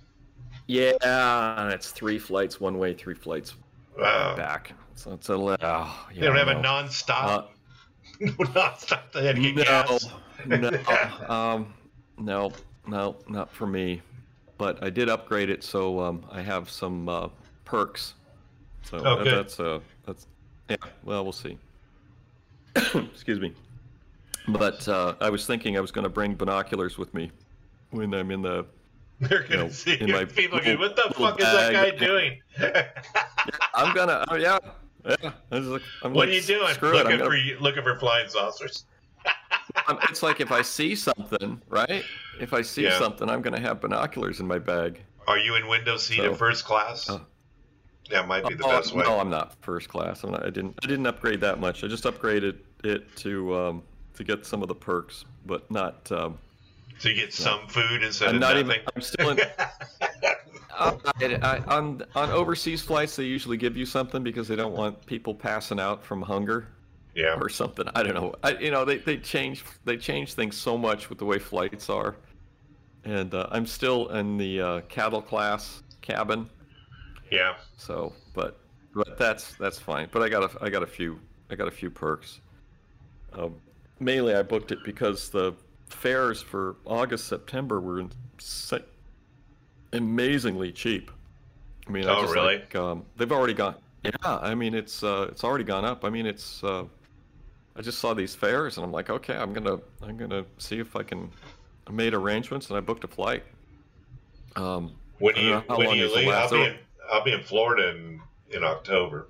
Yeah, 0.67 1.72
it's 1.72 1.91
three 1.91 2.19
flights 2.19 2.60
one 2.60 2.78
way, 2.78 2.93
three 2.93 3.15
flights 3.15 3.56
wow. 3.98 4.36
back. 4.36 4.74
So 4.95 5.13
it's 5.13 5.30
a 5.30 5.34
oh, 5.34 5.58
yeah, 5.60 5.93
they 6.13 6.28
don't 6.28 6.36
have 6.36 6.48
no. 6.48 6.60
a 6.60 6.62
non-stop. 6.62 7.54
Uh, 8.22 8.32
non-stop. 8.54 9.12
They 9.13 9.26
had 9.26 9.38
to 9.38 9.41
get 9.41 9.56
no, 9.56 9.63
gas. 9.63 10.10
no, 10.45 11.30
um, 11.34 11.74
no, 12.17 12.52
no, 12.86 13.15
not 13.28 13.52
for 13.52 13.65
me. 13.65 14.02
But 14.58 14.84
I 14.84 14.89
did 14.89 15.08
upgrade 15.08 15.50
it, 15.50 15.63
so 15.63 16.02
um, 16.02 16.26
I 16.30 16.41
have 16.41 16.69
some 16.69 17.08
uh, 17.08 17.30
perks. 17.63 18.15
So 18.84 18.98
oh, 18.98 19.24
that, 19.24 19.32
that's 19.32 19.60
uh, 19.60 19.80
that's 20.06 20.28
yeah. 20.69 20.76
Well, 21.04 21.24
we'll 21.24 21.32
see. 21.32 21.58
Excuse 23.13 23.39
me. 23.39 23.54
But 24.48 24.88
uh, 24.88 25.15
I 25.20 25.30
was 25.30 25.46
thinking 25.46 25.78
I 25.78 25.80
was 25.80 25.92
going 25.92 26.04
to 26.04 26.10
bring 26.10 26.36
binoculars 26.36 26.98
with 26.98 27.13
me 27.13 27.32
when 27.92 28.13
I'm 28.13 28.32
in 28.32 28.42
the. 28.42 28.65
They're 29.20 29.39
going 29.39 29.50
to 29.50 29.58
you 29.58 29.63
know, 29.63 29.70
see 29.70 29.98
in 30.00 30.12
my 30.12 30.26
people. 30.26 30.60
Little, 30.60 30.80
what 30.80 30.96
the 30.96 31.13
fuck 31.13 31.39
is 31.39 31.46
that 31.46 31.74
guy 31.74 31.89
doing? 31.98 32.42
I'm 33.74 33.94
gonna. 33.94 34.24
Oh 34.30 34.36
yeah, 34.36 34.60
yeah. 35.06 35.32
I'm 35.52 35.70
what 35.70 35.82
like, 36.13 36.30
are 36.30 36.32
you 36.32 36.42
doing? 36.42 36.62
Looking 36.82 37.20
gonna... 37.20 37.26
for 37.26 37.62
looking 37.62 37.84
for 37.84 37.96
flying 38.00 38.30
saucers. 38.30 38.86
it's 40.10 40.24
like 40.24 40.39
if 40.39 40.52
I 40.52 40.62
see 40.62 40.96
something, 40.96 41.62
right? 41.68 42.04
If 42.39 42.54
I 42.54 42.62
see 42.62 42.84
yeah. 42.84 42.98
something, 42.98 43.30
I'm 43.30 43.42
gonna 43.42 43.60
have 43.60 43.82
binoculars 43.82 44.39
in 44.39 44.48
my 44.48 44.60
bag. 44.60 45.02
Are 45.28 45.38
you 45.38 45.56
in 45.56 45.68
window 45.68 45.98
seat 45.98 46.18
so, 46.18 46.32
in 46.32 46.36
first 46.36 46.63
class? 46.63 47.10
Uh, 47.10 47.20
that 48.10 48.28
might 48.28 48.48
be 48.48 48.56
the 48.56 48.65
oh, 48.65 48.69
best 48.69 48.93
way. 48.93 49.04
No, 49.04 49.19
I'm 49.19 49.30
not 49.30 49.56
first 49.62 49.89
class. 49.89 50.24
I'm 50.24 50.32
not, 50.32 50.45
I 50.45 50.50
didn't. 50.50 50.78
I 50.84 50.88
didn't 50.88 51.06
upgrade 51.06 51.41
that 51.41 51.60
much. 51.60 51.84
I 51.84 51.88
just 51.88 52.04
upgraded 52.04 52.58
it 52.84 53.15
to 53.17 53.56
um, 53.56 53.84
to 54.15 54.24
get 54.24 54.45
some 54.45 54.62
of 54.62 54.67
the 54.67 54.76
perks, 54.76 55.26
but 55.45 55.69
not. 55.69 56.12
Um, 56.12 56.38
so 56.98 57.10
you 57.10 57.15
get 57.15 57.34
some 57.34 57.67
food 57.67 58.04
instead 58.04 58.30
I'm 58.30 58.36
of 58.36 58.41
not 58.41 58.56
nothing. 58.56 58.72
Even, 58.72 58.82
I'm 58.95 59.02
still 59.02 59.30
in. 59.30 59.39
uh, 60.78 60.98
I, 61.22 61.39
I, 61.41 61.58
on 61.76 62.04
on 62.15 62.30
overseas 62.32 62.82
flights, 62.82 63.15
they 63.15 63.24
usually 63.24 63.58
give 63.58 63.78
you 63.78 63.86
something 63.86 64.24
because 64.24 64.48
they 64.48 64.56
don't 64.56 64.74
want 64.74 65.06
people 65.06 65.34
passing 65.34 65.80
out 65.80 66.04
from 66.04 66.22
hunger. 66.22 66.67
Yeah. 67.15 67.38
Or 67.39 67.50
something. 67.50 67.86
I 67.95 68.04
don't 68.04 68.13
know. 68.13 68.36
I, 68.43 68.52
you 68.52 68.72
know, 68.72 68.86
they, 68.86 68.98
they 68.98 69.17
change 69.17 69.65
they 69.84 69.98
change 69.98 70.36
things 70.36 70.56
so 70.56 70.78
much 70.78 71.10
with 71.10 71.17
the 71.17 71.26
way 71.26 71.38
flights 71.38 71.89
are, 71.89 72.15
and 73.04 73.34
uh, 73.34 73.48
I'm 73.52 73.65
still 73.65 74.08
in 74.10 74.38
the 74.38 74.62
uh, 74.62 74.82
cattle 74.82 75.22
class 75.22 75.84
cabin 76.02 76.50
yeah. 77.32 77.56
So, 77.78 78.13
but 78.34 78.60
but 78.94 79.18
that's 79.18 79.56
that's 79.56 79.80
fine. 79.80 80.10
But 80.12 80.22
I 80.22 80.30
got 80.30 80.44
a 80.44 80.63
I 80.63 80.70
got 80.70 80.84
a 80.84 80.88
few 80.88 81.20
I 81.50 81.56
got 81.56 81.68
a 81.68 81.72
few 81.72 81.89
perks. 81.89 82.42
Um, 83.34 83.56
mainly, 84.00 84.36
I 84.36 84.42
booked 84.42 84.72
it 84.72 84.80
because 84.84 85.30
the 85.30 85.54
fares 85.89 86.42
for 86.42 86.78
August 86.86 87.28
September 87.28 87.80
were 87.80 88.06
amazingly 89.94 90.72
cheap. 90.72 91.12
I 91.88 91.92
mean, 91.92 92.06
oh 92.06 92.18
I 92.18 92.22
just 92.22 92.34
really? 92.34 92.58
Like, 92.58 92.76
um, 92.76 93.06
they've 93.18 93.32
already 93.32 93.54
gone. 93.54 93.76
Yeah, 94.04 94.12
I 94.24 94.56
mean 94.56 94.74
it's 94.74 95.04
uh, 95.04 95.28
it's 95.30 95.44
already 95.44 95.63
gone 95.63 95.86
up. 95.86 96.06
I 96.06 96.10
mean 96.10 96.26
it's. 96.26 96.63
Uh, 96.63 96.86
I 97.76 97.82
just 97.82 98.00
saw 98.00 98.13
these 98.13 98.36
fares 98.36 98.78
and 98.78 98.86
I'm 98.86 98.92
like, 98.92 99.10
okay, 99.10 99.36
I'm 99.36 99.54
gonna 99.54 99.78
I'm 100.02 100.18
gonna 100.18 100.46
see 100.58 100.80
if 100.80 100.96
I 100.96 101.04
can. 101.04 101.32
I 101.88 101.92
made 101.92 102.13
arrangements 102.13 102.68
and 102.70 102.78
I 102.78 102.82
booked 102.82 103.04
a 103.04 103.08
flight. 103.08 103.44
Um, 104.56 104.96
when 105.20 105.36
do 105.36 105.42
you 105.42 105.56
when 105.68 105.89
do 105.89 105.96
you 105.96 106.13
leave? 106.13 106.52
Be 106.52 106.78
I'll 107.12 107.24
be 107.24 107.34
in 107.34 107.43
Florida 107.43 107.89
in, 107.89 108.22
in 108.52 108.63
October, 108.63 109.30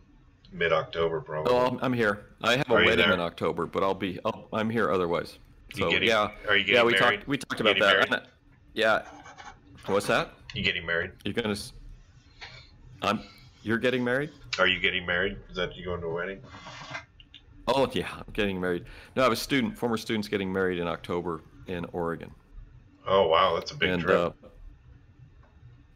mid 0.52 0.74
October 0.74 1.22
probably. 1.22 1.54
Oh, 1.54 1.66
I'm, 1.66 1.80
I'm, 1.82 1.94
here. 1.94 2.26
I 2.42 2.58
have 2.58 2.70
a 2.70 2.74
wedding 2.74 3.12
in 3.12 3.20
October, 3.20 3.66
but 3.66 3.84
I'll 3.84 3.94
be 3.94 4.20
i 4.26 4.60
am 4.60 4.70
here 4.70 4.92
otherwise. 4.92 5.40
So 5.76 5.90
getting, 5.90 6.08
yeah, 6.08 6.32
are 6.48 6.58
you 6.58 6.64
getting 6.64 6.66
married? 6.66 6.68
yeah, 6.68 6.84
we 6.84 6.92
married? 6.94 7.20
talked 7.20 7.28
we 7.28 7.38
talked 7.38 7.62
about 7.62 7.80
that. 7.80 8.10
Not, 8.10 8.28
yeah. 8.74 9.04
What's 9.86 10.08
that? 10.08 10.34
You 10.54 10.64
getting 10.64 10.86
married? 10.86 11.12
You're 11.24 11.34
gonna. 11.34 11.56
I'm. 13.02 13.22
You're 13.62 13.78
getting 13.78 14.04
married? 14.04 14.32
Are 14.58 14.68
you 14.68 14.80
getting 14.80 15.06
married? 15.06 15.38
Is 15.50 15.56
that 15.58 15.76
you 15.76 15.86
going 15.86 16.02
to 16.02 16.08
a 16.08 16.14
wedding? 16.14 16.40
Oh 17.68 17.88
yeah, 17.94 18.08
I'm 18.12 18.34
getting 18.34 18.60
married. 18.60 18.86
No, 19.16 19.22
I 19.22 19.26
have 19.26 19.32
a 19.32 19.36
student, 19.36 19.78
former 19.78 19.98
students 19.98 20.28
getting 20.28 20.52
married 20.52 20.80
in 20.80 20.88
October 20.88 21.42
in 21.68 21.86
Oregon. 21.94 22.32
Oh 23.06 23.28
wow, 23.28 23.56
that's 23.56 23.72
a 23.72 23.76
big 23.76 23.90
and, 23.90 24.02
trip. 24.02 24.18
Uh, 24.18 24.48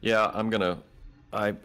yeah, 0.02 0.30
I'm 0.34 0.50
gonna 0.50 0.78
I 1.34 1.56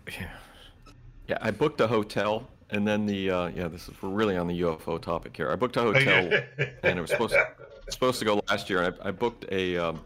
yeah, 1.28 1.38
I 1.40 1.50
booked 1.50 1.81
a 1.81 1.87
hotel 1.87 2.48
and 2.70 2.87
then 2.87 3.07
the 3.07 3.31
uh, 3.31 3.46
yeah, 3.48 3.68
this 3.68 3.88
is 3.88 4.02
we're 4.02 4.09
really 4.11 4.37
on 4.37 4.46
the 4.46 4.61
UFO 4.62 5.00
topic 5.00 5.37
here. 5.37 5.50
I 5.50 5.57
booked 5.57 5.76
a 5.76 5.83
hotel 5.83 6.31
and 6.83 6.98
it 6.98 7.00
was 7.00 7.11
supposed 7.11 7.35
to, 7.35 7.46
supposed 7.90 8.18
to 8.18 8.24
go 8.24 8.42
last 8.48 8.68
year. 8.68 8.83
And 8.83 8.94
I, 9.02 9.09
I 9.09 9.11
booked 9.11 9.44
a 9.50 9.76
um, 9.76 10.00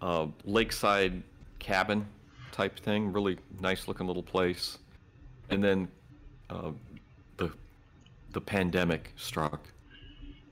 uh, 0.00 0.26
lakeside 0.44 1.22
cabin 1.58 2.06
type 2.52 2.78
thing, 2.78 3.12
really 3.12 3.38
nice 3.60 3.88
looking 3.88 4.06
little 4.06 4.22
place. 4.22 4.78
And 5.50 5.62
then 5.62 5.88
uh, 6.50 6.70
the 7.36 7.50
the 8.32 8.40
pandemic 8.40 9.12
struck. 9.16 9.68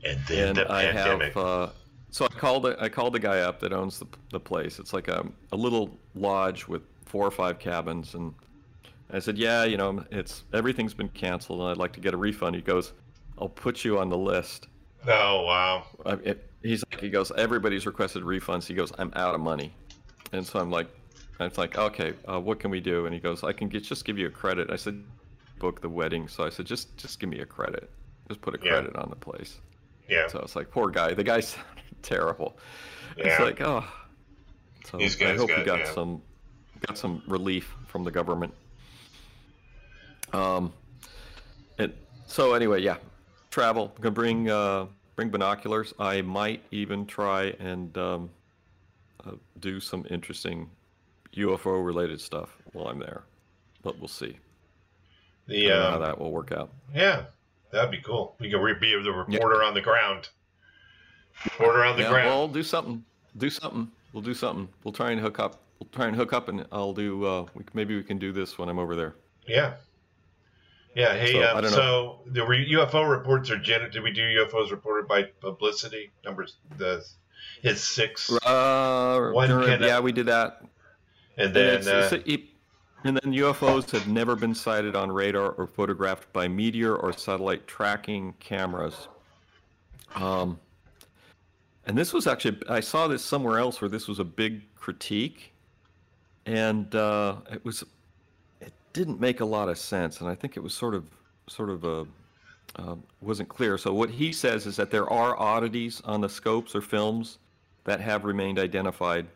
And 0.04 0.18
then 0.26 0.48
and 0.48 0.56
the 0.58 0.72
I 0.72 0.84
pandemic. 0.86 1.34
have 1.34 1.44
uh, 1.44 1.68
so 2.10 2.26
I 2.26 2.28
called 2.28 2.66
I 2.66 2.88
called 2.88 3.14
the 3.14 3.20
guy 3.20 3.40
up 3.40 3.60
that 3.60 3.72
owns 3.72 3.98
the 3.98 4.06
the 4.30 4.40
place. 4.40 4.78
It's 4.78 4.92
like 4.92 5.08
a 5.08 5.26
a 5.52 5.56
little 5.56 5.96
lodge 6.14 6.68
with 6.68 6.82
four 7.04 7.26
or 7.26 7.30
five 7.30 7.58
cabins, 7.58 8.14
and 8.14 8.34
I 9.10 9.18
said, 9.18 9.38
"Yeah, 9.38 9.64
you 9.64 9.76
know, 9.76 10.04
it's 10.10 10.44
everything's 10.52 10.94
been 10.94 11.08
canceled, 11.08 11.60
and 11.60 11.68
I'd 11.70 11.76
like 11.76 11.92
to 11.94 12.00
get 12.00 12.14
a 12.14 12.16
refund." 12.16 12.56
He 12.56 12.62
goes, 12.62 12.92
"I'll 13.38 13.48
put 13.48 13.84
you 13.84 13.98
on 13.98 14.08
the 14.08 14.18
list." 14.18 14.68
Oh 15.06 15.42
wow! 15.44 15.84
I, 16.06 16.12
it, 16.24 16.50
he's 16.62 16.84
like, 16.90 17.00
he 17.00 17.10
goes, 17.10 17.30
"Everybody's 17.32 17.86
requested 17.86 18.22
refunds." 18.22 18.66
He 18.66 18.74
goes, 18.74 18.92
"I'm 18.98 19.12
out 19.14 19.34
of 19.34 19.40
money," 19.40 19.74
and 20.32 20.46
so 20.46 20.60
I'm 20.60 20.70
like, 20.70 20.88
"It's 21.40 21.58
like, 21.58 21.76
okay, 21.76 22.14
uh, 22.28 22.40
what 22.40 22.58
can 22.60 22.70
we 22.70 22.80
do?" 22.80 23.06
And 23.06 23.14
he 23.14 23.20
goes, 23.20 23.44
"I 23.44 23.52
can 23.52 23.68
get, 23.68 23.82
just 23.82 24.04
give 24.04 24.18
you 24.18 24.26
a 24.26 24.30
credit." 24.30 24.70
I 24.70 24.76
said, 24.76 25.02
"Book 25.58 25.80
the 25.80 25.88
wedding," 25.88 26.28
so 26.28 26.44
I 26.44 26.50
said, 26.50 26.66
"Just 26.66 26.96
just 26.96 27.20
give 27.20 27.28
me 27.28 27.40
a 27.40 27.46
credit, 27.46 27.90
just 28.28 28.40
put 28.40 28.54
a 28.54 28.58
credit 28.58 28.92
yeah. 28.94 29.00
on 29.00 29.10
the 29.10 29.16
place." 29.16 29.60
Yeah. 30.08 30.28
So 30.28 30.40
it's 30.40 30.56
like, 30.56 30.70
poor 30.70 30.90
guy. 30.90 31.14
The 31.14 31.24
guy's 31.24 31.56
terrible. 32.02 32.58
Yeah. 33.16 33.26
It's 33.26 33.40
like, 33.40 33.60
oh. 33.60 33.84
So 34.84 34.98
I 34.98 35.36
hope 35.36 35.50
he 35.50 35.62
got 35.62 35.80
yeah. 35.80 35.94
some 35.94 36.22
got 36.86 36.98
some 36.98 37.22
relief 37.26 37.74
from 37.86 38.04
the 38.04 38.10
government. 38.10 38.52
Um, 40.32 40.72
and 41.78 41.92
so 42.26 42.54
anyway, 42.54 42.80
yeah, 42.82 42.96
travel. 43.50 43.92
I'm 43.96 44.02
gonna 44.02 44.14
bring 44.14 44.50
uh, 44.50 44.86
bring 45.16 45.30
binoculars. 45.30 45.94
I 45.98 46.22
might 46.22 46.62
even 46.70 47.06
try 47.06 47.54
and 47.58 47.96
um, 47.98 48.30
uh, 49.24 49.32
do 49.60 49.80
some 49.80 50.06
interesting 50.10 50.68
UFO 51.36 51.84
related 51.84 52.20
stuff 52.20 52.56
while 52.72 52.88
I'm 52.88 52.98
there, 52.98 53.22
but 53.82 53.98
we'll 53.98 54.08
see. 54.08 54.36
The 55.46 55.72
um, 55.72 55.92
how 55.92 55.98
that 55.98 56.18
will 56.18 56.30
work 56.30 56.52
out. 56.52 56.70
Yeah, 56.94 57.24
that'd 57.70 57.90
be 57.90 58.00
cool. 58.00 58.36
We 58.38 58.50
can 58.50 58.62
be 58.80 59.02
the 59.02 59.12
reporter 59.12 59.62
yeah. 59.62 59.68
on 59.68 59.74
the 59.74 59.80
ground. 59.80 60.28
Reporter 61.44 61.84
on 61.84 61.96
the 61.96 62.02
yeah, 62.02 62.10
ground. 62.10 62.28
Well, 62.28 62.48
do 62.48 62.62
something. 62.62 63.04
Do 63.36 63.50
something. 63.50 63.90
We'll 64.12 64.22
do 64.22 64.34
something. 64.34 64.68
We'll 64.84 64.92
try 64.92 65.10
and 65.10 65.20
hook 65.20 65.38
up 65.38 65.60
we'll 65.82 65.88
try 65.92 66.06
and 66.06 66.16
hook 66.16 66.32
up, 66.32 66.48
and 66.48 66.64
I'll 66.70 66.92
do. 66.92 67.24
Uh, 67.24 67.46
we, 67.54 67.64
maybe 67.74 67.96
we 67.96 68.02
can 68.02 68.18
do 68.18 68.32
this 68.32 68.58
when 68.58 68.68
I'm 68.68 68.78
over 68.78 68.94
there. 68.94 69.14
Yeah. 69.46 69.74
Yeah. 70.94 71.14
Hey. 71.14 71.32
So, 71.32 71.56
um, 71.56 71.68
so 71.68 72.20
the 72.26 72.40
UFO 72.40 73.10
reports 73.10 73.50
are 73.50 73.58
gen- 73.58 73.90
Did 73.90 74.02
we 74.02 74.12
do 74.12 74.22
UFOs 74.22 74.70
reported 74.70 75.08
by 75.08 75.24
publicity 75.40 76.10
numbers? 76.24 76.56
The 76.78 77.04
his 77.62 77.82
six. 77.82 78.30
Uh, 78.44 79.30
one 79.32 79.48
during, 79.48 79.82
yeah, 79.82 79.98
we 80.00 80.12
did 80.12 80.26
that. 80.26 80.62
And 81.36 81.54
then. 81.54 81.78
And, 81.78 81.88
uh, 81.88 82.18
it, 82.24 82.42
and 83.04 83.16
then 83.16 83.32
UFOs 83.32 83.90
have 83.90 84.06
never 84.06 84.36
been 84.36 84.54
sighted 84.54 84.94
on 84.94 85.10
radar 85.10 85.50
or 85.50 85.66
photographed 85.66 86.32
by 86.32 86.46
meteor 86.46 86.94
or 86.94 87.12
satellite 87.12 87.66
tracking 87.66 88.34
cameras. 88.38 89.08
Um, 90.14 90.60
and 91.84 91.98
this 91.98 92.12
was 92.12 92.28
actually, 92.28 92.58
I 92.68 92.78
saw 92.78 93.08
this 93.08 93.24
somewhere 93.24 93.58
else 93.58 93.80
where 93.80 93.88
this 93.88 94.06
was 94.06 94.20
a 94.20 94.24
big 94.24 94.72
critique 94.76 95.51
and 96.46 96.94
uh, 96.94 97.36
it 97.52 97.64
was 97.64 97.84
it 98.60 98.72
didn't 98.92 99.20
make 99.20 99.40
a 99.40 99.44
lot 99.44 99.68
of 99.68 99.78
sense, 99.78 100.20
and 100.20 100.28
I 100.28 100.34
think 100.34 100.56
it 100.56 100.60
was 100.60 100.74
sort 100.74 100.94
of 100.94 101.08
sort 101.48 101.70
of 101.70 101.84
a 101.84 102.06
uh, 102.76 102.96
wasn't 103.20 103.48
clear. 103.48 103.76
So 103.76 103.92
what 103.92 104.10
he 104.10 104.32
says 104.32 104.66
is 104.66 104.76
that 104.76 104.90
there 104.90 105.08
are 105.10 105.38
oddities 105.38 106.00
on 106.04 106.20
the 106.20 106.28
scopes 106.28 106.74
or 106.74 106.80
films 106.80 107.38
that 107.84 108.00
have 108.00 108.24
remained 108.24 108.58
identified. 108.58 109.26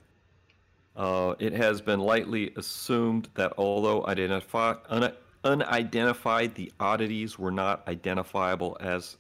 Uh, 0.97 1.35
it 1.39 1.53
has 1.53 1.81
been 1.81 2.01
lightly 2.01 2.53
assumed 2.57 3.29
that 3.35 3.53
although 3.59 4.07
identify, 4.07 4.75
un, 4.89 5.13
unidentified, 5.45 6.55
the 6.55 6.73
oddities 6.81 7.39
were 7.39 7.51
not 7.51 7.87
identifiable 7.87 8.77
as 8.81 9.19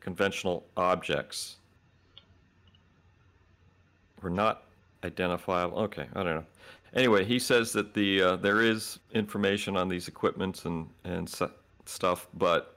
conventional 0.00 0.64
objects. 0.76 1.56
Were 4.22 4.30
not 4.30 4.64
identifiable. 5.04 5.78
Okay, 5.78 6.06
I 6.14 6.22
don't 6.22 6.34
know. 6.36 6.44
Anyway, 6.94 7.24
he 7.24 7.38
says 7.38 7.72
that 7.72 7.94
the 7.94 8.22
uh, 8.22 8.36
there 8.36 8.62
is 8.62 8.98
information 9.12 9.76
on 9.76 9.88
these 9.88 10.08
equipments 10.08 10.64
and 10.64 10.88
and 11.04 11.30
stuff, 11.86 12.28
but 12.34 12.76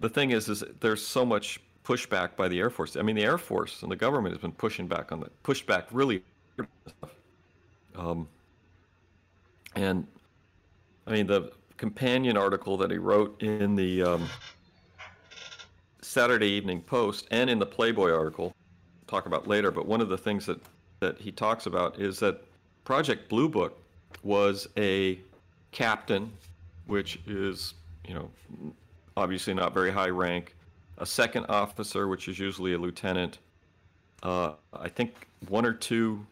the 0.00 0.08
thing 0.08 0.32
is, 0.32 0.48
is 0.48 0.64
there's 0.80 1.04
so 1.04 1.24
much 1.24 1.60
pushback 1.84 2.36
by 2.36 2.48
the 2.48 2.58
Air 2.58 2.70
Force. 2.70 2.96
I 2.96 3.02
mean, 3.02 3.16
the 3.16 3.24
Air 3.24 3.38
Force 3.38 3.82
and 3.82 3.90
the 3.90 3.96
government 3.96 4.34
has 4.34 4.40
been 4.40 4.52
pushing 4.52 4.86
back 4.88 5.12
on 5.12 5.20
the 5.20 5.30
pushed 5.42 5.66
back 5.66 5.86
really. 5.92 6.22
Um, 7.94 8.28
and 9.74 10.06
I 11.06 11.12
mean, 11.12 11.26
the 11.26 11.52
companion 11.76 12.36
article 12.36 12.76
that 12.78 12.90
he 12.90 12.98
wrote 12.98 13.40
in 13.42 13.76
the 13.76 14.02
um, 14.02 14.28
Saturday 16.02 16.48
Evening 16.48 16.80
Post 16.80 17.28
and 17.30 17.48
in 17.48 17.58
the 17.58 17.66
Playboy 17.66 18.10
article, 18.10 18.55
talk 19.06 19.26
about 19.26 19.46
later. 19.46 19.70
But 19.70 19.86
one 19.86 20.00
of 20.00 20.08
the 20.08 20.18
things 20.18 20.46
that 20.46 20.60
that 21.00 21.18
he 21.18 21.30
talks 21.30 21.66
about 21.66 22.00
is 22.00 22.18
that 22.20 22.42
Project 22.84 23.28
Blue 23.28 23.48
Book 23.48 23.78
was 24.22 24.68
a 24.76 25.18
captain, 25.72 26.32
which 26.86 27.18
is 27.26 27.74
you 28.06 28.14
know 28.14 28.30
obviously 29.16 29.54
not 29.54 29.72
very 29.72 29.90
high 29.90 30.08
rank, 30.08 30.54
a 30.98 31.06
second 31.06 31.46
officer, 31.48 32.08
which 32.08 32.28
is 32.28 32.38
usually 32.38 32.74
a 32.74 32.78
lieutenant. 32.78 33.38
Uh, 34.22 34.52
I 34.72 34.88
think 34.88 35.28
one 35.48 35.66
or 35.66 35.72
two 35.72 36.24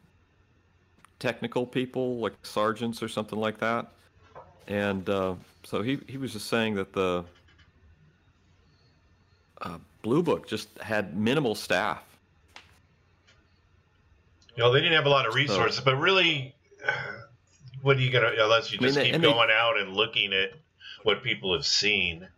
technical 1.19 1.67
people, 1.67 2.19
like 2.19 2.35
sergeants 2.43 3.03
or 3.03 3.09
something 3.09 3.39
like 3.39 3.59
that. 3.59 3.93
And 4.67 5.09
uh, 5.09 5.35
so 5.63 5.83
he, 5.83 5.99
he 6.09 6.17
was 6.17 6.33
just 6.33 6.49
saying 6.49 6.75
that 6.75 6.93
the 6.93 7.25
uh, 9.63 9.79
Blue 10.03 10.23
Book 10.23 10.47
just 10.47 10.69
had 10.79 11.17
minimal 11.17 11.55
staff. 11.55 12.03
You 14.57 14.62
know, 14.62 14.73
they 14.73 14.81
didn't 14.81 14.95
have 14.95 15.07
a 15.07 15.11
lot 15.11 15.27
of 15.27 15.35
resources, 15.35 15.79
so, 15.79 15.85
but 15.85 15.97
really, 15.97 16.55
what 17.83 17.97
are 17.97 18.01
you 18.01 18.11
gonna 18.11 18.33
unless 18.38 18.73
you 18.73 18.79
just 18.79 18.99
I 18.99 19.03
mean, 19.03 19.12
keep 19.12 19.23
going 19.23 19.49
they, 19.49 19.55
out 19.55 19.79
and 19.79 19.95
looking 19.95 20.33
at 20.33 20.53
what 21.03 21.23
people 21.23 21.53
have 21.55 21.67
seen? 21.67 22.29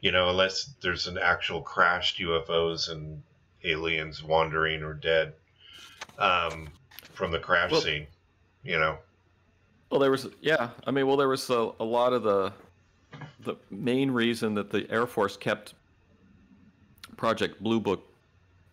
You 0.00 0.12
know, 0.12 0.30
unless 0.30 0.70
there's 0.80 1.06
an 1.06 1.18
actual 1.18 1.60
crashed 1.60 2.18
UFOs 2.18 2.90
and 2.90 3.22
aliens 3.64 4.22
wandering 4.22 4.82
or 4.82 4.94
dead 4.94 5.34
um, 6.18 6.68
from 7.12 7.30
the 7.30 7.38
crash 7.38 7.70
well, 7.70 7.80
scene. 7.80 8.06
You 8.62 8.78
know. 8.78 8.98
Well, 9.90 10.00
there 10.00 10.10
was 10.10 10.28
yeah. 10.40 10.70
I 10.86 10.90
mean, 10.90 11.06
well, 11.06 11.16
there 11.16 11.28
was 11.28 11.48
a, 11.50 11.72
a 11.80 11.84
lot 11.84 12.12
of 12.12 12.22
the 12.22 12.52
the 13.40 13.56
main 13.70 14.10
reason 14.10 14.54
that 14.54 14.70
the 14.70 14.90
Air 14.90 15.06
Force 15.06 15.36
kept 15.36 15.74
Project 17.16 17.62
Blue 17.62 17.80
Book 17.80 18.02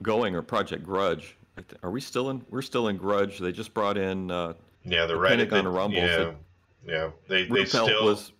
going 0.01 0.35
or 0.35 0.41
Project 0.41 0.83
Grudge. 0.83 1.35
Are 1.83 1.91
we 1.91 2.01
still 2.01 2.29
in? 2.29 2.43
We're 2.49 2.61
still 2.61 2.87
in 2.87 2.97
Grudge. 2.97 3.39
They 3.39 3.51
just 3.51 3.73
brought 3.73 3.97
in. 3.97 4.31
Uh, 4.31 4.53
yeah, 4.83 5.01
the, 5.01 5.13
the 5.13 5.19
right 5.19 5.29
Pentagon 5.31 5.65
they, 5.65 5.71
Rumbles. 5.71 6.03
Yeah, 6.03 6.31
yeah. 6.85 7.09
They 7.27 7.45
they 7.45 7.65
still 7.65 8.05
was. 8.05 8.31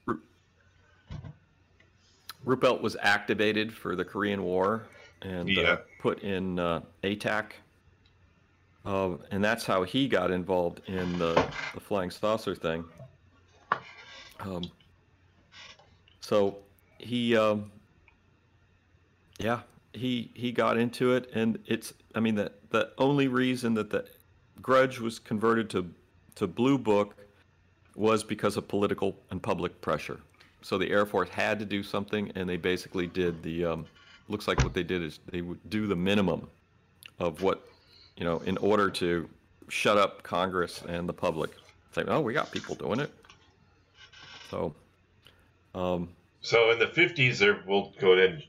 Ruppelt 2.46 2.82
was 2.82 2.96
activated 3.02 3.74
for 3.74 3.96
the 3.96 4.06
Korean 4.06 4.42
War 4.42 4.84
and 5.22 5.50
uh, 5.50 5.52
yeah. 5.52 5.68
uh, 5.70 5.78
put 6.00 6.24
in 6.24 6.60
uh, 6.60 6.82
ATIC. 7.04 7.52
Uh, 8.86 9.18
and 9.32 9.44
that's 9.44 9.66
how 9.66 9.84
he 9.84 10.08
got 10.08 10.32
involved 10.32 10.82
in 10.88 11.20
the, 11.20 11.34
the 11.74 11.80
flying 11.82 12.10
saucer 12.10 12.56
thing. 12.56 12.86
Um, 14.40 14.64
so 16.22 16.60
he, 17.00 17.36
um, 17.36 17.70
yeah, 19.40 19.60
he 19.94 20.32
he 20.34 20.52
got 20.52 20.78
into 20.78 21.14
it, 21.14 21.30
and 21.34 21.60
it's. 21.66 21.94
I 22.16 22.20
mean, 22.20 22.36
the 22.36 22.52
the 22.70 22.92
only 22.98 23.28
reason 23.28 23.74
that 23.76 23.90
the 23.90 24.06
Grudge 24.62 25.00
was 25.00 25.20
converted 25.20 25.70
to 25.72 25.90
to 26.36 26.48
Blue 26.48 26.78
Book 26.78 27.16
was 27.96 28.24
because 28.24 28.58
of 28.58 28.68
political 28.68 29.16
and 29.32 29.42
public 29.42 29.80
pressure. 29.82 30.20
So 30.62 30.78
the 30.78 30.90
Air 30.90 31.06
Force 31.06 31.30
had 31.30 31.60
to 31.60 31.66
do 31.66 31.84
something, 31.84 32.32
and 32.36 32.48
they 32.50 32.58
basically 32.58 33.08
did 33.08 33.44
the. 33.44 33.66
Um, 33.66 33.86
looks 34.30 34.48
like 34.48 34.62
what 34.64 34.74
they 34.74 34.84
did 34.84 35.02
is 35.02 35.20
they 35.32 35.42
would 35.42 35.70
do 35.70 35.88
the 35.88 35.96
minimum 35.96 36.48
of 37.20 37.42
what, 37.42 37.66
you 38.18 38.26
know, 38.26 38.40
in 38.40 38.58
order 38.58 38.90
to 38.90 39.30
shut 39.70 39.98
up 39.98 40.24
Congress 40.24 40.84
and 40.88 41.08
the 41.08 41.14
public. 41.14 41.52
Say, 41.94 42.04
oh, 42.08 42.22
we 42.22 42.34
got 42.34 42.52
people 42.52 42.76
doing 42.76 43.00
it. 43.00 43.12
So. 44.50 44.74
Um, 45.74 46.10
so 46.42 46.72
in 46.72 46.80
the 46.80 46.88
fifties, 46.88 47.40
there 47.40 47.64
we'll 47.68 47.94
go 48.00 48.14
ahead 48.14 48.30
and 48.30 48.44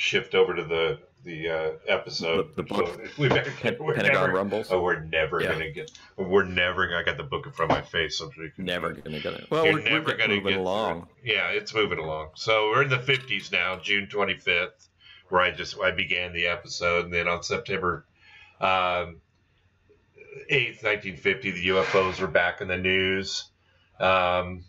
shift 0.00 0.34
over 0.34 0.54
to 0.54 0.64
the 0.64 0.98
the 1.22 1.50
uh, 1.50 1.70
episode. 1.86 2.56
The, 2.56 2.62
the 2.62 2.68
book. 2.68 2.88
So 2.94 3.10
we 3.18 3.28
better, 3.28 3.52
we're 3.78 3.94
Pentagon 3.94 4.22
never, 4.22 4.32
Rumbles. 4.32 4.68
Oh, 4.70 4.82
we're 4.82 5.00
never 5.00 5.42
yeah. 5.42 5.52
gonna 5.52 5.70
get. 5.70 5.90
We're 6.16 6.44
never 6.44 6.88
gonna 6.88 7.04
get 7.04 7.18
the 7.18 7.22
book 7.22 7.44
in 7.46 7.52
front 7.52 7.70
of 7.70 7.76
my 7.76 7.82
face. 7.82 8.16
So 8.16 8.30
we 8.38 8.50
can, 8.50 8.64
never 8.64 8.92
gonna 8.92 9.20
get 9.20 9.34
it. 9.34 9.46
Well, 9.50 9.64
we're, 9.64 9.82
never 9.82 10.06
we're 10.06 10.16
gonna 10.16 10.36
moving 10.36 10.54
get 10.54 10.60
along. 10.60 11.08
Yeah, 11.22 11.48
it's 11.50 11.74
moving 11.74 11.98
along. 11.98 12.30
So 12.34 12.70
we're 12.70 12.82
in 12.82 12.88
the 12.88 12.98
fifties 12.98 13.52
now, 13.52 13.78
June 13.78 14.08
twenty 14.08 14.38
fifth, 14.38 14.88
where 15.28 15.42
I 15.42 15.50
just 15.50 15.78
I 15.78 15.90
began 15.90 16.32
the 16.32 16.46
episode, 16.46 17.04
and 17.04 17.14
then 17.14 17.28
on 17.28 17.42
September. 17.42 18.06
Um, 18.60 19.20
8th, 20.50 20.84
1950, 20.84 21.50
the 21.50 21.68
UFOs 21.68 22.20
were 22.20 22.26
back 22.26 22.60
in 22.60 22.68
the 22.68 22.76
news. 22.76 23.46
Um, 23.98 24.64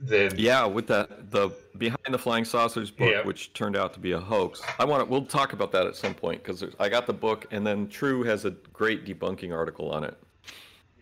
then 0.00 0.32
yeah, 0.36 0.64
with 0.64 0.86
that 0.86 1.30
the 1.30 1.50
behind 1.76 1.98
the 2.08 2.18
flying 2.18 2.44
saucers 2.44 2.90
book, 2.90 3.10
yeah. 3.10 3.22
which 3.22 3.52
turned 3.52 3.76
out 3.76 3.92
to 3.94 4.00
be 4.00 4.12
a 4.12 4.18
hoax. 4.18 4.62
I 4.78 4.84
want 4.84 5.04
to. 5.04 5.10
We'll 5.10 5.26
talk 5.26 5.52
about 5.52 5.72
that 5.72 5.86
at 5.86 5.94
some 5.94 6.14
point 6.14 6.42
because 6.42 6.64
I 6.78 6.88
got 6.88 7.06
the 7.06 7.12
book, 7.12 7.46
and 7.50 7.66
then 7.66 7.86
True 7.88 8.22
has 8.22 8.46
a 8.46 8.52
great 8.72 9.04
debunking 9.04 9.54
article 9.54 9.90
on 9.90 10.04
it. 10.04 10.16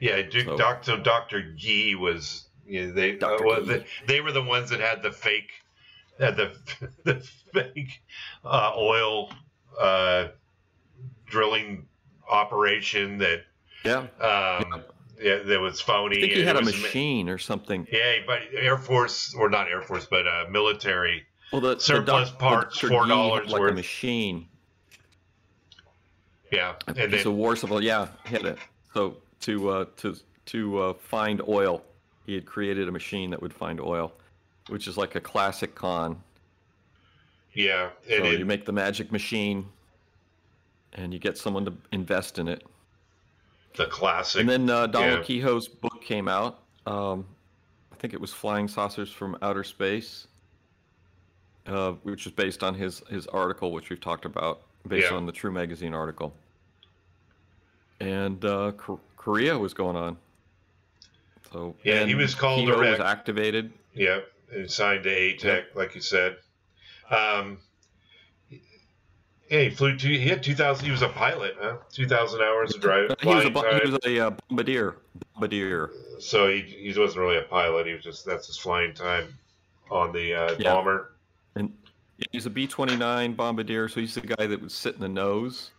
Yeah, 0.01 0.23
so, 0.31 0.57
Doctor 0.57 0.97
Doctor 0.97 1.53
Gee 1.53 1.95
was. 1.95 2.45
You 2.67 2.89
know, 2.89 2.93
they, 2.93 3.19
uh, 3.19 3.39
well, 3.43 3.65
they 3.65 3.87
they 4.07 4.21
were 4.21 4.33
the 4.33 4.43
ones 4.43 4.69
that 4.71 4.81
had 4.81 5.03
the 5.03 5.13
fake, 5.13 5.53
had 6.19 6.37
the 6.37 6.53
the 7.05 7.15
fake 7.55 8.03
uh, 8.45 8.73
oil 8.77 9.31
uh, 9.81 10.29
drilling 11.27 11.87
operation 12.29 13.19
that. 13.19 13.45
Yeah. 13.85 13.99
Um, 13.99 14.09
yeah 14.21 14.79
yeah, 15.21 15.39
that 15.45 15.61
was 15.61 15.81
phony. 15.81 16.19
I 16.19 16.21
think 16.21 16.33
he 16.33 16.43
had 16.43 16.57
a 16.57 16.65
machine 16.65 17.29
or 17.29 17.39
something. 17.39 17.87
Yeah, 17.91 18.17
but 18.27 18.41
Air 18.53 18.79
Force 18.79 19.35
or 19.35 19.49
not 19.49 19.69
Air 19.69 19.83
Force, 19.83 20.07
but 20.11 20.27
uh, 20.27 20.45
military. 20.51 21.25
Well, 21.53 21.61
the 21.61 21.79
surplus 21.79 22.31
the 22.31 22.37
doc, 22.37 22.39
parts, 22.39 22.79
four 22.79 23.07
dollars 23.07 23.51
like 23.51 23.61
worth. 23.61 23.73
a 23.73 23.75
machine. 23.75 24.49
Yeah, 26.53 26.75
It's 26.89 26.99
a 26.99 27.03
and 27.03 27.13
then, 27.13 27.27
of 27.27 27.35
war 27.35 27.57
supply. 27.57 27.81
Yeah, 27.81 28.09
hit 28.25 28.45
it. 28.45 28.59
So 28.95 29.19
to 29.41 29.71
uh, 29.71 29.85
to 29.99 30.17
to 30.47 30.79
uh, 30.79 30.95
find 30.95 31.43
oil, 31.47 31.83
he 32.27 32.35
had 32.35 32.47
created 32.47 32.89
a 32.89 32.93
machine 32.93 33.31
that 33.31 33.43
would 33.43 33.53
find 33.53 33.81
oil, 33.81 34.13
which 34.69 34.89
is 34.89 34.97
like 34.97 35.15
a 35.15 35.21
classic 35.21 35.75
con. 35.75 36.23
Yeah, 37.53 37.91
so 38.09 38.15
it, 38.15 38.39
you 38.39 38.45
make 38.47 38.65
the 38.65 38.73
magic 38.73 39.11
machine, 39.11 39.67
and 40.93 41.13
you 41.13 41.19
get 41.19 41.37
someone 41.37 41.65
to 41.65 41.73
invest 41.93 42.39
in 42.39 42.47
it 42.49 42.63
the 43.79 43.87
classic. 43.87 44.43
And 44.43 44.49
then 44.49 44.69
uh, 44.69 44.87
Donald 44.87 45.21
yeah. 45.21 45.25
Keyhoe's 45.25 45.67
book 45.67 46.03
came 46.03 46.29
out. 46.29 46.61
Um, 46.87 47.25
I 47.91 47.97
think 47.97 48.13
it 48.13 48.21
was 48.21 48.33
Flying 48.33 48.69
Saucers 48.69 49.11
from 49.11 49.39
Outer 49.41 49.65
Space, 49.65 50.27
uh, 51.67 51.93
which 52.03 52.27
was 52.27 52.35
based 52.35 52.63
on 52.63 52.75
his 52.75 53.03
his 53.09 53.27
article, 53.29 53.73
which 53.73 53.89
we've 53.89 54.01
talked 54.01 54.27
about, 54.27 54.61
based 54.87 55.11
yeah. 55.11 55.17
on 55.17 55.25
the 55.25 55.33
True 55.33 55.51
Magazine 55.51 55.95
article. 55.95 56.35
And 58.01 58.45
uh, 58.45 58.73
Korea 59.17 59.59
was 59.59 59.73
going 59.73 59.97
on. 59.97 60.17
So 61.53 61.75
yeah, 61.83 62.05
he 62.05 62.15
was 62.15 62.35
called. 62.35 62.61
Keyhoe 62.61 62.91
was 62.91 63.01
activated. 63.01 63.73
Yeah, 63.95 64.21
and 64.53 64.71
signed 64.71 65.05
to 65.05 65.11
ATIC, 65.11 65.43
yep. 65.45 65.71
like 65.75 65.95
you 65.95 66.01
said. 66.01 66.37
Um, 67.11 67.59
yeah, 69.51 69.63
he 69.63 69.71
flew 69.71 69.97
two. 69.97 70.09
He 70.09 70.29
had 70.29 70.43
two 70.43 70.55
thousand. 70.55 70.85
He 70.85 70.91
was 70.91 71.03
a 71.03 71.09
pilot, 71.09 71.57
huh? 71.59 71.77
Two 71.91 72.07
thousand 72.07 72.43
hours 72.43 72.75
of 72.75 72.81
driving. 72.81 73.17
He 73.21 73.29
was 73.29 73.45
a 73.45 73.49
he 73.49 73.91
was 73.91 73.99
a 74.05 74.27
uh, 74.27 74.31
bombardier. 74.49 74.97
Bombardier. 75.35 75.91
So 76.19 76.51
he 76.51 76.61
he 76.61 76.99
wasn't 76.99 77.21
really 77.21 77.39
a 77.39 77.43
pilot. 77.43 77.87
He 77.87 77.95
was 77.95 78.03
just 78.03 78.27
that's 78.27 78.47
his 78.47 78.59
flying 78.59 78.93
time 78.93 79.39
on 79.91 80.13
the 80.13 80.35
uh, 80.35 80.57
yeah. 80.59 80.75
bomber. 80.75 81.13
And 81.55 81.73
he's 82.31 82.47
a 82.47 82.51
B 82.51 82.67
twenty 82.67 82.97
nine 82.97 83.33
bombardier. 83.33 83.89
So 83.89 84.01
he's 84.01 84.15
the 84.15 84.21
guy 84.21 84.47
that 84.47 84.61
would 84.61 84.73
sit 84.73 84.95
in 84.95 85.01
the 85.01 85.09
nose. 85.09 85.71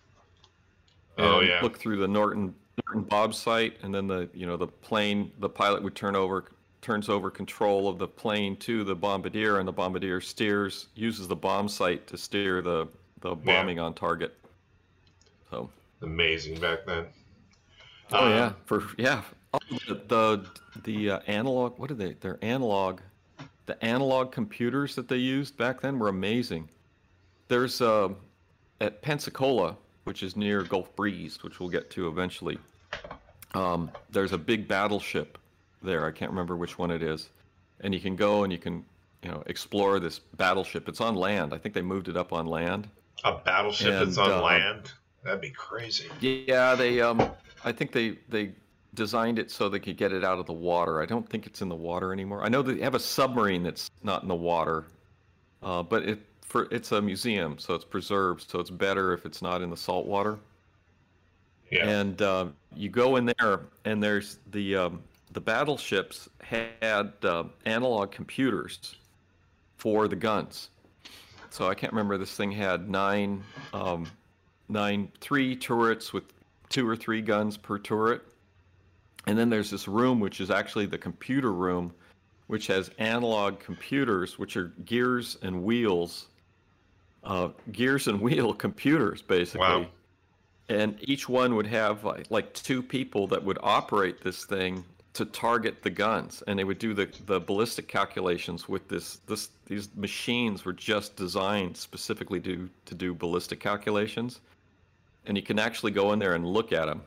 oh 1.19 1.41
yeah. 1.41 1.61
Look 1.61 1.77
through 1.77 1.97
the 1.97 2.07
Norden 2.07 2.55
Norden 2.85 3.03
bomb 3.03 3.33
sight, 3.33 3.77
and 3.83 3.93
then 3.93 4.07
the 4.07 4.29
you 4.33 4.47
know 4.47 4.57
the 4.57 4.67
plane. 4.67 5.31
The 5.39 5.49
pilot 5.49 5.83
would 5.83 5.95
turn 5.95 6.15
over 6.15 6.45
turns 6.81 7.09
over 7.09 7.29
control 7.29 7.87
of 7.87 7.99
the 7.99 8.07
plane 8.07 8.55
to 8.55 8.83
the 8.83 8.95
bombardier, 8.95 9.59
and 9.59 9.67
the 9.67 9.71
bombardier 9.71 10.21
steers 10.21 10.87
uses 10.95 11.27
the 11.27 11.35
bomb 11.35 11.67
sight 11.67 12.07
to 12.07 12.17
steer 12.17 12.61
the 12.61 12.87
the 13.21 13.35
bombing 13.35 13.77
yeah. 13.77 13.83
on 13.83 13.93
target. 13.93 14.35
So 15.49 15.69
amazing 16.01 16.59
back 16.59 16.85
then. 16.85 17.05
Oh 18.11 18.25
um, 18.25 18.31
yeah, 18.31 18.53
for 18.65 18.83
yeah, 18.97 19.21
oh, 19.53 19.59
the 19.87 20.01
the, 20.07 20.45
the 20.83 21.11
uh, 21.11 21.19
analog. 21.27 21.77
What 21.77 21.91
are 21.91 21.95
they? 21.95 22.13
They're 22.13 22.39
analog. 22.41 23.01
The 23.65 23.83
analog 23.85 24.31
computers 24.31 24.95
that 24.95 25.07
they 25.07 25.17
used 25.17 25.55
back 25.55 25.79
then 25.79 25.99
were 25.99 26.07
amazing. 26.07 26.69
There's 27.49 27.81
uh, 27.81 28.09
at 28.81 29.01
Pensacola, 29.01 29.75
which 30.05 30.23
is 30.23 30.35
near 30.35 30.63
Gulf 30.63 30.95
Breeze, 30.95 31.43
which 31.43 31.59
we'll 31.59 31.69
get 31.69 31.91
to 31.91 32.07
eventually. 32.07 32.57
Um, 33.53 33.91
there's 34.09 34.33
a 34.33 34.37
big 34.37 34.67
battleship 34.67 35.37
there. 35.83 36.05
I 36.05 36.11
can't 36.11 36.31
remember 36.31 36.55
which 36.55 36.77
one 36.79 36.89
it 36.89 37.03
is, 37.03 37.29
and 37.81 37.93
you 37.93 37.99
can 37.99 38.15
go 38.15 38.43
and 38.43 38.51
you 38.51 38.59
can 38.59 38.83
you 39.21 39.29
know 39.29 39.43
explore 39.45 39.99
this 39.99 40.17
battleship. 40.17 40.89
It's 40.89 41.01
on 41.01 41.15
land. 41.15 41.53
I 41.53 41.59
think 41.59 41.75
they 41.75 41.81
moved 41.83 42.07
it 42.07 42.17
up 42.17 42.33
on 42.33 42.47
land 42.47 42.87
A 43.23 43.33
battleship 43.33 43.93
and, 43.93 44.07
that's 44.07 44.17
on 44.17 44.31
uh, 44.31 44.41
land? 44.41 44.91
That'd 45.23 45.41
be 45.41 45.51
crazy. 45.51 46.07
Yeah, 46.21 46.75
they. 46.75 47.01
Um, 47.01 47.31
I 47.65 47.71
think 47.71 47.91
they 47.91 48.17
they 48.29 48.53
designed 48.93 49.39
it 49.39 49.51
so 49.51 49.69
they 49.69 49.79
could 49.79 49.97
get 49.97 50.11
it 50.11 50.23
out 50.23 50.39
of 50.39 50.45
the 50.45 50.53
water. 50.53 51.01
I 51.01 51.05
don't 51.05 51.27
think 51.29 51.45
it's 51.45 51.61
in 51.61 51.69
the 51.69 51.75
water 51.75 52.13
anymore. 52.13 52.43
I 52.43 52.49
know 52.49 52.61
they 52.61 52.81
have 52.81 52.95
a 52.95 52.99
submarine 52.99 53.63
that's 53.63 53.91
not 54.03 54.23
in 54.23 54.29
the 54.29 54.35
water, 54.35 54.85
uh, 55.61 55.83
but 55.83 56.03
it 56.03 56.19
for 56.41 56.67
it's 56.71 56.91
a 56.91 57.01
museum, 57.01 57.57
so 57.59 57.75
it's 57.75 57.85
preserved. 57.85 58.49
So 58.49 58.59
it's 58.59 58.69
better 58.69 59.13
if 59.13 59.25
it's 59.25 59.41
not 59.41 59.61
in 59.61 59.69
the 59.69 59.77
salt 59.77 60.05
water. 60.05 60.39
Yeah. 61.71 61.87
And 61.87 62.21
uh, 62.21 62.47
you 62.75 62.89
go 62.89 63.17
in 63.17 63.25
there, 63.25 63.61
and 63.85 64.01
there's 64.01 64.39
the 64.51 64.75
um, 64.75 65.01
the 65.33 65.41
battleships 65.41 66.27
had 66.41 67.13
uh, 67.23 67.43
analog 67.65 68.11
computers 68.11 68.95
for 69.77 70.07
the 70.07 70.15
guns. 70.15 70.69
So 71.49 71.67
I 71.67 71.75
can't 71.75 71.93
remember. 71.93 72.17
This 72.17 72.35
thing 72.35 72.51
had 72.51 72.89
nine, 72.89 73.43
um, 73.73 74.07
nine, 74.67 75.11
three 75.19 75.55
turrets 75.55 76.13
with 76.13 76.25
two 76.69 76.87
or 76.87 76.95
three 76.95 77.21
guns 77.21 77.57
per 77.57 77.79
turret, 77.79 78.21
and 79.27 79.37
then 79.37 79.49
there's 79.49 79.69
this 79.69 79.87
room 79.87 80.19
which 80.19 80.39
is 80.41 80.51
actually 80.51 80.85
the 80.85 80.97
computer 80.97 81.51
room, 81.51 81.93
which 82.47 82.67
has 82.67 82.91
analog 82.99 83.59
computers, 83.59 84.37
which 84.37 84.55
are 84.57 84.73
gears 84.85 85.37
and 85.41 85.63
wheels, 85.63 86.27
uh, 87.23 87.49
gears 87.71 88.07
and 88.07 88.21
wheel 88.21 88.53
computers 88.53 89.21
basically. 89.21 89.59
Wow 89.61 89.85
and 90.69 90.97
each 91.01 91.27
one 91.27 91.55
would 91.55 91.67
have 91.67 92.03
like, 92.03 92.27
like 92.29 92.53
two 92.53 92.81
people 92.81 93.27
that 93.27 93.43
would 93.43 93.57
operate 93.61 94.21
this 94.23 94.45
thing 94.45 94.85
to 95.13 95.25
target 95.25 95.81
the 95.81 95.89
guns 95.89 96.43
and 96.47 96.57
they 96.57 96.63
would 96.63 96.77
do 96.77 96.93
the, 96.93 97.09
the 97.25 97.39
ballistic 97.39 97.87
calculations 97.87 98.69
with 98.69 98.87
this 98.87 99.17
this 99.27 99.49
these 99.65 99.89
machines 99.95 100.65
were 100.65 100.73
just 100.73 101.15
designed 101.15 101.75
specifically 101.75 102.39
to 102.39 102.69
to 102.85 102.95
do 102.95 103.13
ballistic 103.13 103.59
calculations. 103.59 104.41
And 105.25 105.37
you 105.37 105.43
can 105.43 105.59
actually 105.59 105.91
go 105.91 106.13
in 106.13 106.19
there 106.19 106.35
and 106.35 106.45
look 106.45 106.71
at 106.71 106.85
them 106.85 107.01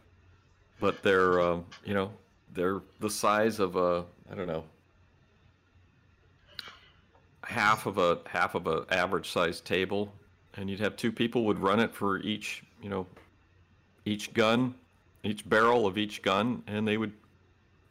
but 0.80 1.02
they're 1.02 1.40
uh, 1.40 1.58
you 1.84 1.94
know 1.94 2.10
they're 2.54 2.80
the 3.00 3.08
size 3.08 3.60
of 3.60 3.76
a 3.76 4.04
i 4.30 4.34
don't 4.34 4.48
know 4.48 4.64
half 7.44 7.86
of 7.86 7.98
a 7.98 8.18
half 8.26 8.54
of 8.54 8.66
a 8.66 8.84
average 8.90 9.30
sized 9.30 9.64
table. 9.64 10.12
And 10.54 10.68
you'd 10.68 10.80
have 10.80 10.96
two 10.96 11.12
people 11.12 11.44
would 11.46 11.58
run 11.58 11.80
it 11.80 11.94
for 11.94 12.18
each 12.20 12.62
you 12.82 12.90
know 12.90 13.06
each 14.04 14.34
gun, 14.34 14.74
each 15.22 15.48
barrel 15.48 15.86
of 15.86 15.96
each 15.96 16.22
gun, 16.22 16.62
and 16.66 16.86
they 16.86 16.96
would 16.96 17.12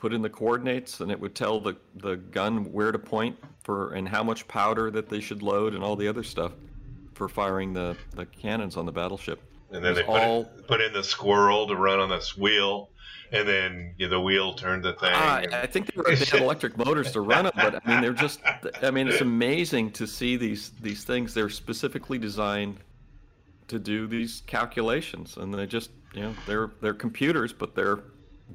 put 0.01 0.13
in 0.13 0.21
the 0.23 0.29
coordinates, 0.29 0.99
and 0.99 1.11
it 1.11 1.19
would 1.19 1.35
tell 1.35 1.59
the, 1.59 1.77
the 1.97 2.15
gun 2.15 2.65
where 2.73 2.91
to 2.91 2.97
point 2.97 3.37
for 3.63 3.93
and 3.93 4.09
how 4.09 4.23
much 4.23 4.47
powder 4.47 4.89
that 4.89 5.07
they 5.07 5.21
should 5.21 5.43
load 5.43 5.75
and 5.75 5.83
all 5.83 5.95
the 5.95 6.07
other 6.07 6.23
stuff 6.23 6.53
for 7.13 7.29
firing 7.29 7.71
the, 7.71 7.95
the 8.15 8.25
cannons 8.25 8.77
on 8.77 8.87
the 8.87 8.91
battleship. 8.91 9.39
And 9.69 9.85
then 9.85 9.93
they 9.93 10.01
put, 10.01 10.19
all... 10.19 10.39
in, 10.57 10.63
put 10.63 10.81
in 10.81 10.91
the 10.91 11.03
squirrel 11.03 11.67
to 11.67 11.75
run 11.75 11.99
on 11.99 12.09
this 12.09 12.35
wheel, 12.35 12.89
and 13.31 13.47
then 13.47 13.93
the 13.99 14.19
wheel 14.19 14.55
turned 14.55 14.83
the 14.83 14.93
thing. 14.93 15.13
Uh, 15.13 15.43
I 15.53 15.67
think 15.67 15.93
they, 15.93 16.01
were, 16.01 16.03
they 16.15 16.25
had 16.25 16.41
electric 16.41 16.77
motors 16.77 17.11
to 17.11 17.21
run 17.21 17.45
them, 17.45 17.53
but 17.55 17.75
I 17.75 17.89
mean 17.89 18.01
they're 18.01 18.11
just. 18.11 18.41
I 18.81 18.89
mean 18.89 19.07
it's 19.07 19.21
amazing 19.21 19.91
to 19.91 20.07
see 20.07 20.35
these 20.35 20.71
these 20.81 21.05
things. 21.05 21.33
They're 21.33 21.49
specifically 21.49 22.17
designed 22.17 22.79
to 23.69 23.79
do 23.79 24.07
these 24.07 24.43
calculations, 24.47 25.37
and 25.37 25.53
they 25.53 25.67
just 25.67 25.91
you 26.13 26.23
know 26.23 26.35
they're 26.45 26.71
they're 26.81 26.93
computers, 26.93 27.53
but 27.53 27.73
they're 27.73 27.99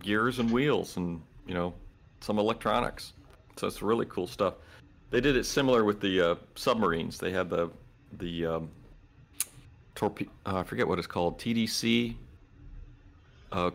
gears 0.00 0.38
and 0.40 0.50
wheels 0.50 0.98
and 0.98 1.22
you 1.46 1.54
know 1.54 1.74
some 2.20 2.38
electronics. 2.38 3.12
So 3.56 3.66
it's 3.66 3.82
really 3.82 4.06
cool 4.06 4.26
stuff. 4.26 4.54
They 5.10 5.20
did 5.20 5.36
it 5.36 5.44
similar 5.44 5.84
with 5.84 6.00
the 6.00 6.20
uh, 6.20 6.34
submarines. 6.54 7.18
They 7.18 7.30
had 7.30 7.48
the 7.48 7.70
the 8.18 8.46
um, 8.46 8.70
torpedo. 9.94 10.30
Uh, 10.44 10.56
I 10.56 10.62
forget 10.64 10.86
what 10.86 10.98
it's 10.98 11.06
called. 11.06 11.38
TDC. 11.38 12.16
Uh, 13.52 13.70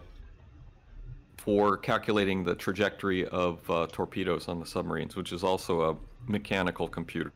for 1.37 1.75
calculating 1.75 2.43
the 2.43 2.53
trajectory 2.53 3.25
of 3.29 3.67
uh, 3.67 3.87
torpedoes 3.91 4.47
on 4.47 4.59
the 4.59 4.65
submarines, 4.65 5.15
which 5.15 5.33
is 5.33 5.43
also 5.43 5.89
a 5.89 5.97
mechanical 6.29 6.87
computer, 6.87 7.31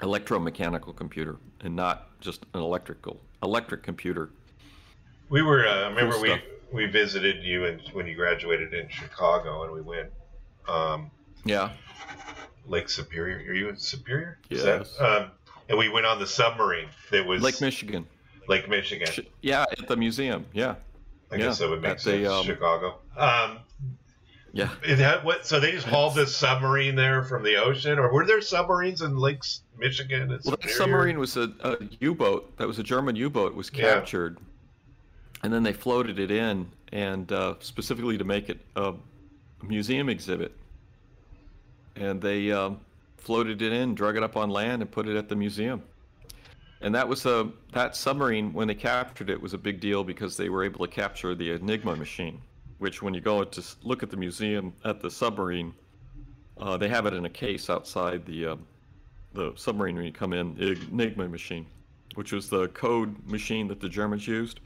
electromechanical 0.00 0.94
computer, 0.94 1.36
and 1.62 1.74
not 1.74 2.20
just 2.20 2.44
an 2.52 2.60
electrical 2.60 3.18
electric 3.42 3.82
computer 3.82 4.30
we 5.30 5.42
were. 5.42 5.66
Uh, 5.66 5.70
I 5.70 5.88
remember 5.88 6.20
we 6.20 6.40
we 6.72 6.86
visited 6.86 7.42
you 7.42 7.64
and 7.66 7.80
when 7.92 8.06
you 8.06 8.14
graduated 8.14 8.74
in 8.74 8.88
Chicago, 8.88 9.64
and 9.64 9.72
we 9.72 9.80
went. 9.80 10.10
Um, 10.68 11.10
yeah. 11.44 11.70
Lake 12.66 12.88
Superior. 12.88 13.38
Are 13.38 13.54
you 13.54 13.68
in 13.70 13.76
Superior? 13.76 14.38
Yes. 14.50 14.96
That, 14.98 15.04
um, 15.04 15.30
and 15.68 15.78
we 15.78 15.88
went 15.88 16.06
on 16.06 16.18
the 16.18 16.26
submarine 16.26 16.88
that 17.10 17.26
was 17.26 17.42
Lake 17.42 17.60
Michigan. 17.60 18.06
Lake 18.48 18.68
Michigan. 18.68 19.08
Yeah, 19.40 19.64
at 19.70 19.88
the 19.88 19.96
museum. 19.96 20.46
Yeah. 20.52 20.74
I 21.30 21.36
yeah. 21.36 21.44
guess 21.44 21.58
that 21.58 21.68
would 21.68 21.82
make 21.82 21.92
at 21.92 22.00
sense. 22.00 22.22
The, 22.22 22.32
um, 22.32 22.44
Chicago. 22.44 22.98
Um, 23.16 23.58
yeah. 24.52 24.70
Had, 24.84 25.24
what, 25.24 25.46
so 25.46 25.60
they 25.60 25.72
just 25.72 25.86
hauled 25.86 26.14
this 26.14 26.34
submarine 26.34 26.94
there 26.94 27.22
from 27.22 27.42
the 27.42 27.56
ocean, 27.56 27.98
or 27.98 28.12
were 28.12 28.26
there 28.26 28.40
submarines 28.40 29.02
in 29.02 29.16
Lakes 29.16 29.62
Michigan? 29.78 30.28
well, 30.44 30.56
that 30.60 30.70
submarine 30.70 31.18
was 31.18 31.36
a 31.36 31.52
a 31.60 31.76
U-boat. 32.00 32.56
That 32.56 32.66
was 32.66 32.78
a 32.78 32.82
German 32.82 33.16
U-boat. 33.16 33.54
Was 33.54 33.70
captured. 33.70 34.38
Yeah 34.38 34.47
and 35.42 35.52
then 35.52 35.62
they 35.62 35.72
floated 35.72 36.18
it 36.18 36.30
in 36.30 36.70
and 36.92 37.30
uh, 37.32 37.54
specifically 37.60 38.18
to 38.18 38.24
make 38.24 38.48
it 38.48 38.60
a 38.76 38.94
museum 39.62 40.08
exhibit. 40.08 40.52
And 41.96 42.20
they 42.20 42.52
um, 42.52 42.80
floated 43.16 43.62
it 43.62 43.72
in 43.72 43.94
drug 43.94 44.16
it 44.16 44.22
up 44.22 44.36
on 44.36 44.50
land 44.50 44.82
and 44.82 44.90
put 44.90 45.08
it 45.08 45.16
at 45.16 45.28
the 45.28 45.36
museum. 45.36 45.82
And 46.80 46.94
that 46.94 47.08
was 47.08 47.26
a 47.26 47.50
that 47.72 47.96
submarine 47.96 48.52
when 48.52 48.68
they 48.68 48.74
captured 48.74 49.30
it 49.30 49.40
was 49.40 49.52
a 49.54 49.58
big 49.58 49.80
deal 49.80 50.04
because 50.04 50.36
they 50.36 50.48
were 50.48 50.64
able 50.64 50.86
to 50.86 50.92
capture 50.92 51.34
the 51.34 51.52
enigma 51.52 51.96
machine 51.96 52.40
which 52.78 53.02
when 53.02 53.12
you 53.14 53.20
go 53.20 53.44
to 53.44 53.62
look 53.82 54.02
at 54.02 54.10
the 54.10 54.16
museum 54.16 54.72
at 54.84 55.00
the 55.00 55.10
submarine 55.10 55.74
uh, 56.58 56.76
they 56.76 56.88
have 56.88 57.06
it 57.06 57.14
in 57.14 57.24
a 57.24 57.30
case 57.30 57.68
outside 57.68 58.24
the 58.26 58.46
uh, 58.46 58.56
the 59.34 59.52
submarine 59.56 59.96
when 59.96 60.04
you 60.04 60.12
come 60.12 60.32
in 60.32 60.54
the 60.54 60.78
enigma 60.90 61.28
machine 61.28 61.66
which 62.14 62.32
was 62.32 62.48
the 62.48 62.68
code 62.68 63.14
machine 63.26 63.68
that 63.68 63.80
the 63.80 63.88
germans 63.88 64.26
used 64.26 64.60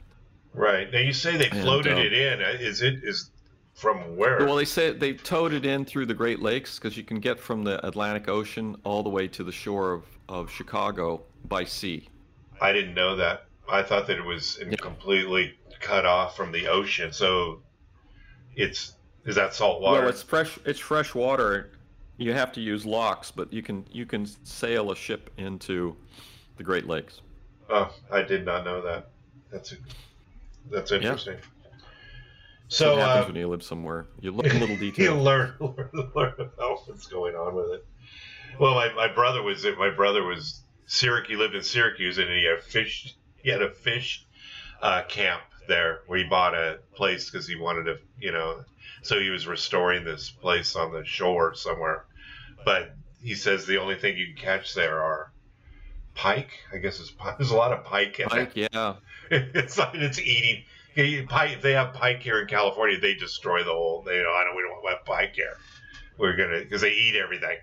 Right. 0.53 0.91
Now 0.91 0.99
you 0.99 1.13
say 1.13 1.37
they 1.37 1.49
floated 1.49 1.93
and, 1.93 2.01
um, 2.01 2.05
it 2.05 2.13
in. 2.13 2.41
Uh, 2.41 2.57
is 2.59 2.81
it 2.81 3.03
is 3.03 3.31
from 3.73 4.15
where? 4.15 4.45
Well, 4.45 4.55
they 4.55 4.65
say 4.65 4.91
they 4.91 5.13
towed 5.13 5.53
it 5.53 5.65
in 5.65 5.85
through 5.85 6.05
the 6.05 6.13
Great 6.13 6.41
Lakes 6.41 6.77
because 6.77 6.95
you 6.95 7.03
can 7.03 7.19
get 7.19 7.39
from 7.39 7.63
the 7.63 7.85
Atlantic 7.85 8.27
Ocean 8.27 8.75
all 8.83 9.01
the 9.03 9.09
way 9.09 9.27
to 9.29 9.43
the 9.43 9.51
shore 9.51 9.93
of, 9.93 10.03
of 10.29 10.51
Chicago 10.51 11.23
by 11.45 11.63
sea. 11.63 12.07
I 12.61 12.71
didn't 12.71 12.93
know 12.93 13.15
that. 13.15 13.45
I 13.69 13.81
thought 13.81 14.07
that 14.07 14.17
it 14.17 14.25
was 14.25 14.59
yeah. 14.59 14.75
completely 14.75 15.55
cut 15.79 16.05
off 16.05 16.35
from 16.35 16.51
the 16.51 16.67
ocean. 16.67 17.11
So 17.11 17.61
it's 18.55 18.93
is 19.25 19.35
that 19.35 19.53
salt 19.53 19.81
water? 19.81 20.01
Well, 20.01 20.09
it's 20.09 20.21
fresh. 20.21 20.59
It's 20.65 20.79
fresh 20.79 21.15
water. 21.15 21.71
You 22.17 22.33
have 22.33 22.51
to 22.53 22.61
use 22.61 22.85
locks, 22.85 23.31
but 23.31 23.51
you 23.51 23.63
can 23.63 23.85
you 23.91 24.05
can 24.05 24.27
sail 24.43 24.91
a 24.91 24.95
ship 24.95 25.29
into 25.37 25.95
the 26.57 26.63
Great 26.63 26.87
Lakes. 26.87 27.21
Oh, 27.69 27.93
I 28.11 28.21
did 28.21 28.45
not 28.45 28.65
know 28.65 28.81
that. 28.81 29.09
That's 29.51 29.71
a 29.71 29.75
that's 30.69 30.91
interesting. 30.91 31.35
Yeah. 31.35 31.79
So 32.67 32.95
what 32.95 33.05
happens 33.05 33.23
uh, 33.23 33.27
when 33.27 33.35
you 33.35 33.47
live 33.47 33.63
somewhere? 33.63 34.07
You 34.19 34.31
look 34.35 34.51
a 34.51 34.57
little 34.57 34.77
detail. 34.77 35.15
you 35.15 35.21
learn, 35.21 35.53
learn, 35.59 36.11
learn 36.15 36.33
about 36.39 36.87
what's 36.87 37.07
going 37.07 37.35
on 37.35 37.55
with 37.55 37.71
it. 37.71 37.85
Well, 38.59 38.75
my, 38.75 38.91
my 38.93 39.07
brother 39.07 39.41
was 39.41 39.65
my 39.77 39.89
brother 39.89 40.23
was 40.23 40.61
Syracuse. 40.85 41.29
He 41.29 41.35
lived 41.35 41.55
in 41.55 41.63
Syracuse, 41.63 42.17
and 42.17 42.29
he 42.29 42.45
had 42.45 42.63
fish. 42.63 43.15
He 43.37 43.49
had 43.49 43.61
a 43.61 43.71
fish 43.71 44.25
uh, 44.81 45.03
camp 45.07 45.41
there 45.67 46.01
where 46.07 46.19
he 46.19 46.25
bought 46.25 46.53
a 46.53 46.79
place 46.93 47.29
because 47.29 47.47
he 47.47 47.55
wanted 47.55 47.85
to, 47.85 47.97
you 48.19 48.31
know. 48.31 48.63
So 49.01 49.19
he 49.19 49.29
was 49.29 49.47
restoring 49.47 50.05
this 50.05 50.29
place 50.29 50.75
on 50.75 50.93
the 50.93 51.03
shore 51.03 51.55
somewhere, 51.55 52.05
but 52.63 52.95
he 53.21 53.35
says 53.35 53.65
the 53.65 53.79
only 53.79 53.95
thing 53.95 54.17
you 54.17 54.27
can 54.27 54.35
catch 54.35 54.73
there 54.73 55.01
are 55.01 55.31
pike. 56.15 56.51
I 56.71 56.77
guess 56.77 56.99
it's 56.99 57.13
there's 57.37 57.51
a 57.51 57.55
lot 57.55 57.73
of 57.73 57.83
pike. 57.83 58.19
In 58.19 58.27
pike, 58.27 58.51
yeah. 58.55 58.95
it's 59.31 59.77
like 59.77 59.95
it's 59.95 60.19
eating. 60.19 60.63
Pike, 61.27 61.61
they 61.61 61.71
have 61.71 61.93
pike 61.93 62.21
here 62.21 62.39
in 62.41 62.47
California. 62.47 62.99
They 62.99 63.15
destroy 63.15 63.63
the 63.63 63.71
whole. 63.71 64.03
They, 64.03 64.17
you 64.17 64.23
know, 64.23 64.29
I 64.29 64.43
don't. 64.43 64.55
We 64.55 64.61
don't 64.61 64.89
have 64.89 65.05
pike 65.05 65.33
here. 65.35 65.57
We're 66.17 66.35
gonna 66.35 66.59
because 66.59 66.81
they 66.81 66.91
eat 66.91 67.15
everything. 67.15 67.57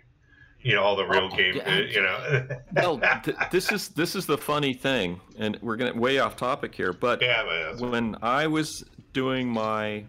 You 0.62 0.74
know, 0.74 0.82
all 0.82 0.96
the 0.96 1.06
real 1.06 1.30
oh, 1.32 1.36
game. 1.36 1.56
Yeah. 1.56 1.74
Uh, 1.74 1.78
you 1.78 2.02
know. 2.02 2.48
well, 2.98 3.00
th- 3.22 3.36
this 3.50 3.70
is 3.70 3.88
this 3.90 4.16
is 4.16 4.26
the 4.26 4.36
funny 4.36 4.74
thing, 4.74 5.20
and 5.38 5.58
we're 5.62 5.76
gonna 5.76 5.94
way 5.94 6.18
off 6.18 6.36
topic 6.36 6.74
here. 6.74 6.92
But 6.92 7.22
yeah, 7.22 7.74
when 7.78 8.16
I 8.20 8.46
was 8.46 8.84
doing 9.12 9.48
my 9.48 10.04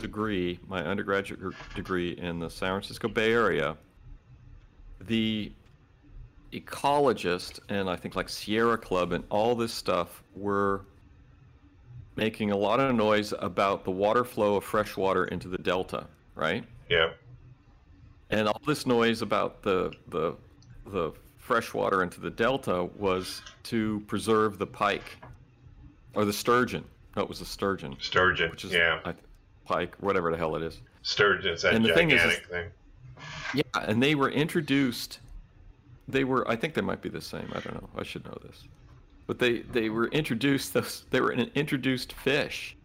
degree, 0.00 0.58
my 0.66 0.84
undergraduate 0.84 1.54
degree 1.74 2.10
in 2.18 2.38
the 2.38 2.50
San 2.50 2.70
Francisco 2.70 3.08
Bay 3.08 3.32
Area, 3.32 3.76
the 5.00 5.52
ecologist 6.52 7.60
and 7.68 7.90
I 7.90 7.96
think 7.96 8.16
like 8.16 8.28
Sierra 8.28 8.78
Club 8.78 9.12
and 9.12 9.24
all 9.30 9.54
this 9.54 9.72
stuff 9.72 10.22
were 10.34 10.82
making 12.16 12.50
a 12.50 12.56
lot 12.56 12.80
of 12.80 12.94
noise 12.94 13.34
about 13.38 13.84
the 13.84 13.90
water 13.90 14.24
flow 14.24 14.56
of 14.56 14.64
fresh 14.64 14.96
water 14.96 15.26
into 15.26 15.48
the 15.48 15.58
delta, 15.58 16.06
right? 16.34 16.64
Yeah. 16.88 17.10
And 18.30 18.48
all 18.48 18.60
this 18.66 18.86
noise 18.86 19.22
about 19.22 19.62
the 19.62 19.92
the 20.08 20.34
the 20.86 21.12
fresh 21.38 21.72
water 21.72 22.02
into 22.02 22.20
the 22.20 22.30
delta 22.30 22.88
was 22.96 23.42
to 23.64 24.02
preserve 24.08 24.58
the 24.58 24.66
pike 24.66 25.18
or 26.14 26.24
the 26.24 26.32
sturgeon. 26.32 26.84
No, 27.16 27.22
it 27.22 27.28
was 27.28 27.38
the 27.38 27.44
sturgeon. 27.44 27.96
Sturgeon, 28.00 28.50
which 28.50 28.64
is 28.64 28.72
yeah, 28.72 29.00
I, 29.04 29.14
pike, 29.64 29.94
whatever 30.00 30.30
the 30.30 30.36
hell 30.36 30.56
it 30.56 30.62
is. 30.62 30.80
Sturgeon, 31.02 31.56
that 31.62 31.74
and 31.74 31.84
the 31.84 31.90
gigantic 31.90 32.18
thing, 32.18 32.28
is, 32.28 32.38
is, 32.38 32.46
thing. 32.46 32.70
Yeah, 33.54 33.88
and 33.88 34.02
they 34.02 34.14
were 34.14 34.30
introduced. 34.30 35.20
They 36.08 36.24
were, 36.24 36.48
I 36.48 36.56
think 36.56 36.74
they 36.74 36.82
might 36.82 37.02
be 37.02 37.08
the 37.08 37.20
same. 37.20 37.48
I 37.52 37.60
don't 37.60 37.74
know. 37.74 37.88
I 37.96 38.02
should 38.02 38.24
know 38.24 38.38
this, 38.42 38.64
but 39.26 39.38
they 39.38 39.60
they 39.60 39.90
were 39.90 40.08
introduced. 40.08 40.74
Those 40.74 41.04
they 41.10 41.20
were 41.20 41.30
an 41.30 41.50
introduced 41.54 42.12
fish. 42.12 42.76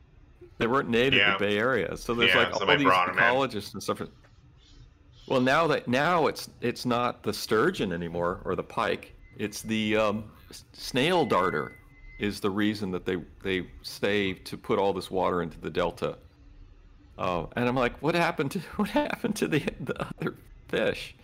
They 0.57 0.67
weren't 0.67 0.89
native 0.89 1.19
yeah. 1.19 1.33
to 1.33 1.39
the 1.39 1.45
Bay 1.45 1.57
Area, 1.57 1.97
so 1.97 2.13
there's 2.13 2.33
yeah, 2.33 2.49
like 2.49 2.53
all 2.53 2.65
these 2.77 2.85
ecologists 2.85 3.73
and 3.73 3.81
stuff. 3.81 4.01
Well, 5.27 5.41
now 5.41 5.67
that 5.67 5.87
now 5.87 6.27
it's 6.27 6.49
it's 6.61 6.85
not 6.85 7.23
the 7.23 7.33
sturgeon 7.33 7.93
anymore 7.93 8.41
or 8.45 8.55
the 8.55 8.63
pike. 8.63 9.15
It's 9.37 9.61
the 9.61 9.97
um, 9.97 10.31
snail 10.73 11.25
darter 11.25 11.77
is 12.19 12.39
the 12.39 12.49
reason 12.49 12.91
that 12.91 13.05
they 13.05 13.17
they 13.43 13.67
saved 13.81 14.45
to 14.45 14.57
put 14.57 14.77
all 14.77 14.93
this 14.93 15.09
water 15.09 15.41
into 15.41 15.59
the 15.59 15.69
delta. 15.69 16.17
Oh, 17.17 17.49
and 17.55 17.67
I'm 17.67 17.75
like, 17.75 17.97
what 18.01 18.15
happened 18.15 18.51
to 18.51 18.59
what 18.75 18.89
happened 18.89 19.35
to 19.37 19.47
the 19.47 19.59
the 19.79 20.07
other 20.07 20.35
fish? 20.67 21.15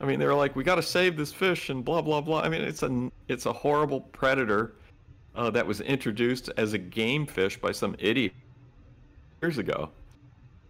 I 0.00 0.06
mean, 0.06 0.18
they're 0.20 0.34
like, 0.34 0.54
we 0.54 0.62
got 0.62 0.76
to 0.76 0.82
save 0.82 1.16
this 1.16 1.32
fish 1.32 1.70
and 1.70 1.84
blah 1.84 2.02
blah 2.02 2.20
blah. 2.20 2.40
I 2.40 2.48
mean, 2.48 2.62
it's 2.62 2.82
a 2.82 3.10
it's 3.28 3.46
a 3.46 3.52
horrible 3.52 4.00
predator 4.00 4.74
uh, 5.34 5.50
that 5.50 5.66
was 5.66 5.80
introduced 5.80 6.50
as 6.56 6.72
a 6.72 6.78
game 6.78 7.26
fish 7.26 7.58
by 7.58 7.72
some 7.72 7.96
idiot 7.98 8.32
years 9.42 9.58
ago. 9.58 9.90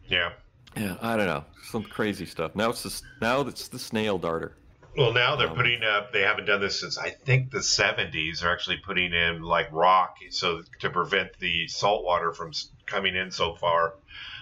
Yeah. 0.07 0.31
Yeah, 0.77 0.97
I 1.01 1.17
don't 1.17 1.27
know, 1.27 1.45
some 1.65 1.83
crazy 1.83 2.27
stuff. 2.27 2.55
Now 2.55 2.71
it's 2.71 2.83
the 2.83 3.03
now 3.21 3.41
it's 3.41 3.69
the 3.69 3.79
snail 3.79 4.19
darter. 4.19 4.55
Well, 4.97 5.13
now 5.13 5.37
they're 5.37 5.49
um, 5.49 5.57
putting 5.57 5.83
up. 5.83 6.13
They 6.13 6.23
haven't 6.23 6.47
done 6.47 6.61
this 6.61 6.81
since 6.81 6.99
I 6.99 7.11
think 7.11 7.51
the 7.51 7.59
'70s. 7.59 8.41
They're 8.41 8.53
actually 8.53 8.79
putting 8.79 9.13
in 9.13 9.43
like 9.43 9.73
rock 9.73 10.19
so 10.31 10.63
to 10.81 10.91
prevent 10.91 11.39
the 11.39 11.69
salt 11.69 12.05
water 12.05 12.33
from 12.33 12.53
coming 12.87 13.17
in 13.17 13.31
so 13.31 13.55
far, 13.55 13.95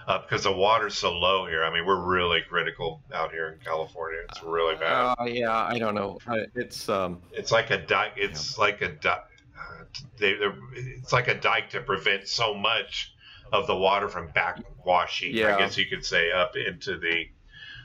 uh, 0.07 0.21
because 0.21 0.45
the 0.45 0.53
water's 0.53 0.95
so 0.97 1.13
low 1.13 1.47
here. 1.47 1.65
I 1.65 1.73
mean, 1.73 1.85
we're 1.87 2.05
really 2.05 2.41
critical 2.49 3.03
out 3.13 3.33
here 3.33 3.49
in 3.49 3.59
California. 3.65 4.21
It's 4.29 4.43
really 4.43 4.77
bad. 4.77 5.17
Uh, 5.19 5.25
yeah, 5.25 5.53
I 5.53 5.79
don't 5.79 5.95
know. 5.95 6.19
It's 6.55 6.89
um, 6.89 7.21
it's 7.33 7.53
like 7.53 7.71
a 7.71 7.79
dike. 7.79 8.13
It's 8.17 8.57
yeah. 8.57 8.65
like 8.65 8.83
a 8.83 8.89
dike. 8.89 9.25
Uh, 9.59 9.85
they, 10.19 10.37
it's 10.75 11.13
like 11.13 11.29
a 11.29 11.35
dike 11.35 11.71
to 11.71 11.81
prevent 11.81 12.29
so 12.29 12.55
much 12.55 13.15
of 13.53 13.67
the 13.67 13.77
water 13.77 14.09
from 14.09 14.29
backwashing. 14.29 15.33
Yeah. 15.33 15.55
I 15.55 15.59
guess 15.59 15.77
you 15.77 15.87
could 15.87 16.05
say 16.05 16.33
up 16.33 16.57
into 16.57 16.99
the 16.99 17.25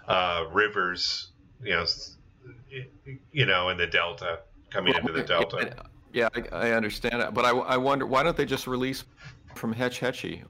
uh, 0.07 0.45
rivers. 0.51 1.27
You 1.63 1.75
know 1.75 1.85
you 3.31 3.45
know, 3.45 3.69
in 3.69 3.77
the 3.77 3.87
delta, 3.87 4.39
coming 4.69 4.93
well, 4.93 5.01
into 5.01 5.13
the 5.13 5.23
delta. 5.23 5.75
Yeah, 6.13 6.29
I, 6.33 6.69
I 6.69 6.71
understand 6.71 7.21
it, 7.21 7.33
but 7.33 7.45
I, 7.45 7.51
I 7.51 7.77
wonder 7.77 8.05
why 8.05 8.23
don't 8.23 8.35
they 8.35 8.45
just 8.45 8.67
release 8.67 9.03
from 9.55 9.73
Hetch 9.73 9.99
Hetchy? 9.99 10.43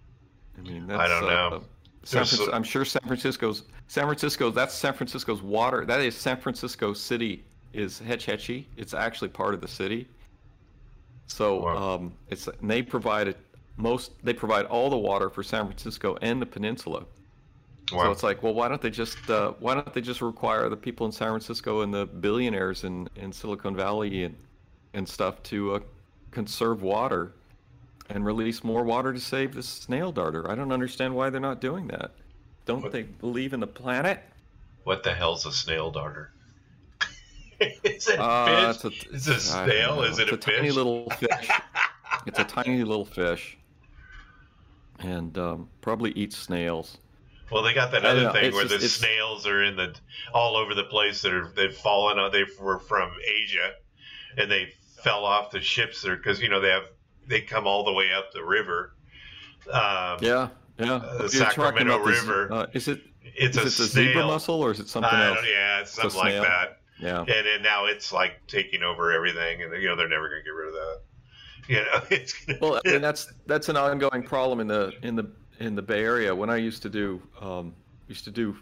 I 0.66 0.70
mean, 0.70 0.88
that's, 0.88 0.99
I 0.99 1.07
don't 1.07 1.24
know. 1.24 1.57
Uh, 1.57 1.59
San 2.03 2.26
Francisco, 2.26 2.51
I'm 2.51 2.64
sure 2.64 2.86
San 2.86 3.03
Francisco's 3.03 3.64
San 3.88 4.05
Francisco. 4.05 4.49
That's 4.49 4.74
San 4.74 4.93
Francisco's 4.93 5.41
water. 5.41 5.86
That 5.86 6.01
is 6.01 6.16
San 6.16 6.38
Francisco 6.38 6.93
City. 6.93 7.43
Is 7.74 7.99
Hetch 7.99 8.26
Hetchy? 8.26 8.68
It's 8.76 8.93
actually 8.93 9.30
part 9.30 9.53
of 9.53 9.62
the 9.62 9.68
city. 9.68 10.07
So 11.28 11.64
wow. 11.64 11.95
um, 11.95 12.14
it's 12.30 12.49
they 12.62 12.82
provide 12.82 13.36
most. 13.78 14.12
They 14.24 14.34
provide 14.34 14.66
all 14.66 14.89
the 14.89 14.97
water 14.97 15.30
for 15.30 15.43
San 15.43 15.66
Francisco 15.66 16.18
and 16.22 16.41
the 16.41 16.45
peninsula. 16.45 17.05
Wow. 17.93 18.05
So 18.05 18.12
it's 18.12 18.24
like, 18.24 18.41
well, 18.41 18.53
why 18.53 18.68
don't 18.68 18.82
they 18.82 18.89
just 18.89 19.30
uh, 19.30 19.53
why 19.59 19.76
don't 19.76 19.93
they 19.93 20.01
just 20.01 20.22
require 20.22 20.70
the 20.70 20.78
people 20.78 21.05
in 21.05 21.12
San 21.12 21.30
Francisco 21.30 21.82
and 21.82 21.93
the 21.93 22.05
billionaires 22.05 22.84
in, 22.84 23.07
in 23.16 23.32
Silicon 23.32 23.76
Valley 23.76 24.24
and 24.24 24.36
and 24.93 25.07
stuff 25.07 25.41
to 25.43 25.76
uh, 25.76 25.80
conserve 26.32 26.82
water 26.82 27.34
and 28.09 28.25
release 28.25 28.63
more 28.63 28.83
water 28.83 29.13
to 29.13 29.19
save 29.19 29.53
the 29.53 29.63
snail 29.63 30.11
darter? 30.11 30.49
I 30.49 30.55
don't 30.55 30.71
understand 30.71 31.15
why 31.15 31.29
they're 31.29 31.39
not 31.41 31.61
doing 31.61 31.87
that. 31.87 32.11
Don't 32.65 32.83
what? 32.83 32.91
they 32.91 33.03
believe 33.03 33.53
in 33.53 33.59
the 33.59 33.67
planet? 33.67 34.21
What 34.83 35.03
the 35.03 35.13
hell's 35.13 35.45
a 35.45 35.51
snail 35.51 35.91
darter? 35.91 36.31
is 37.83 38.07
it 38.07 38.19
uh, 38.19 38.73
fish? 38.73 38.83
A, 38.83 39.15
is 39.15 39.27
it 39.27 39.37
a 39.37 39.39
snail? 39.39 40.03
Is 40.03 40.19
it 40.19 40.23
it's 40.23 40.31
a, 40.31 40.35
a 40.35 40.37
fish? 40.37 40.55
tiny 40.55 40.71
little 40.71 41.09
fish? 41.19 41.49
it's 42.25 42.39
a 42.39 42.43
tiny 42.43 42.83
little 42.83 43.05
fish, 43.05 43.57
and 44.99 45.37
um, 45.37 45.69
probably 45.81 46.11
eats 46.11 46.37
snails. 46.37 46.97
Well, 47.51 47.63
they 47.63 47.73
got 47.73 47.91
that 47.91 48.05
other 48.05 48.23
know, 48.23 48.31
thing 48.31 48.53
where 48.53 48.65
just, 48.65 48.81
the 48.81 48.87
snails 48.87 49.45
are 49.45 49.63
in 49.63 49.75
the 49.75 49.93
all 50.33 50.55
over 50.55 50.73
the 50.73 50.85
place 50.85 51.21
that 51.21 51.33
are 51.33 51.47
they've 51.55 51.75
fallen. 51.75 52.31
They 52.31 52.45
were 52.59 52.79
from 52.79 53.11
Asia, 53.27 53.73
and 54.37 54.49
they 54.49 54.73
fell 55.03 55.25
off 55.25 55.51
the 55.51 55.59
ships 55.59 56.01
there 56.01 56.15
because 56.15 56.41
you 56.41 56.49
know 56.49 56.61
they 56.61 56.69
have 56.69 56.85
they 57.32 57.41
come 57.41 57.65
all 57.65 57.84
the 57.84 57.93
way 57.93 58.13
up 58.13 58.32
the 58.32 58.43
river. 58.43 58.93
Um, 59.67 60.17
yeah, 60.21 60.49
yeah. 60.77 60.93
Uh, 60.93 61.23
the 61.23 61.29
Sacramento 61.29 61.97
River. 61.99 62.47
This, 62.49 62.57
uh, 62.57 62.67
is 62.73 62.88
it? 62.88 63.01
It's 63.23 63.57
is 63.57 63.63
a 63.63 63.67
it 63.67 63.86
the 63.86 63.91
zebra 63.91 64.27
mussel 64.27 64.61
or 64.61 64.71
is 64.71 64.79
it 64.79 64.89
something 64.89 65.11
else? 65.11 65.39
Yeah, 65.49 65.82
it's 65.82 65.91
something 65.91 66.19
like 66.19 66.34
that. 66.34 66.79
Yeah. 66.99 67.21
And, 67.21 67.29
and 67.47 67.63
now 67.63 67.86
it's 67.86 68.11
like 68.11 68.45
taking 68.47 68.84
over 68.84 69.11
everything, 69.11 69.63
and 69.63 69.73
you 69.82 69.88
know 69.88 69.95
they're 69.95 70.09
never 70.09 70.29
going 70.29 70.41
to 70.41 70.45
get 70.45 70.51
rid 70.51 70.67
of 70.67 70.73
that. 70.73 70.99
You 71.67 71.77
know, 71.77 72.01
it's 72.09 72.34
gonna... 72.34 72.57
well, 72.59 72.82
mean 72.86 73.01
that's 73.01 73.32
that's 73.45 73.69
an 73.69 73.77
ongoing 73.77 74.23
problem 74.23 74.59
in 74.59 74.67
the 74.67 74.91
in 75.03 75.15
the 75.15 75.32
in 75.61 75.75
the 75.75 75.82
Bay 75.82 76.03
Area, 76.03 76.34
when 76.34 76.49
I 76.49 76.57
used 76.57 76.82
to 76.82 76.89
do, 76.89 77.21
um, 77.39 77.73
used 78.07 78.23
to 78.25 78.32
do, 78.32 78.57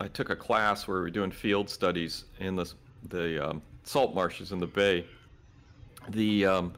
I 0.00 0.06
took 0.06 0.30
a 0.30 0.36
class 0.36 0.86
where 0.86 0.98
we 0.98 1.02
were 1.02 1.10
doing 1.10 1.32
field 1.32 1.68
studies 1.68 2.24
in 2.38 2.54
the 2.54 2.72
the 3.08 3.50
um, 3.50 3.62
salt 3.82 4.14
marshes 4.14 4.52
in 4.52 4.60
the 4.60 4.66
Bay. 4.66 5.04
The 6.10 6.46
um, 6.46 6.72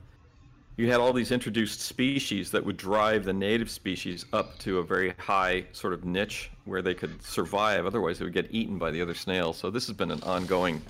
you 0.77 0.91
had 0.91 1.01
all 1.01 1.13
these 1.13 1.33
introduced 1.33 1.81
species 1.81 2.51
that 2.51 2.65
would 2.65 2.77
drive 2.77 3.25
the 3.25 3.33
native 3.33 3.71
species 3.71 4.27
up 4.33 4.59
to 4.59 4.79
a 4.79 4.85
very 4.85 5.15
high 5.19 5.65
sort 5.73 5.95
of 5.95 6.05
niche 6.05 6.51
where 6.67 6.83
they 6.83 6.95
could 6.95 7.23
survive. 7.23 7.87
Otherwise, 7.87 8.19
they 8.19 8.25
would 8.25 8.35
get 8.35 8.47
eaten 8.51 8.77
by 8.77 8.91
the 8.91 9.01
other 9.01 9.15
snails. 9.15 9.57
So 9.57 9.71
this 9.71 9.87
has 9.87 9.97
been 9.97 10.11
an 10.11 10.23
ongoing 10.23 10.83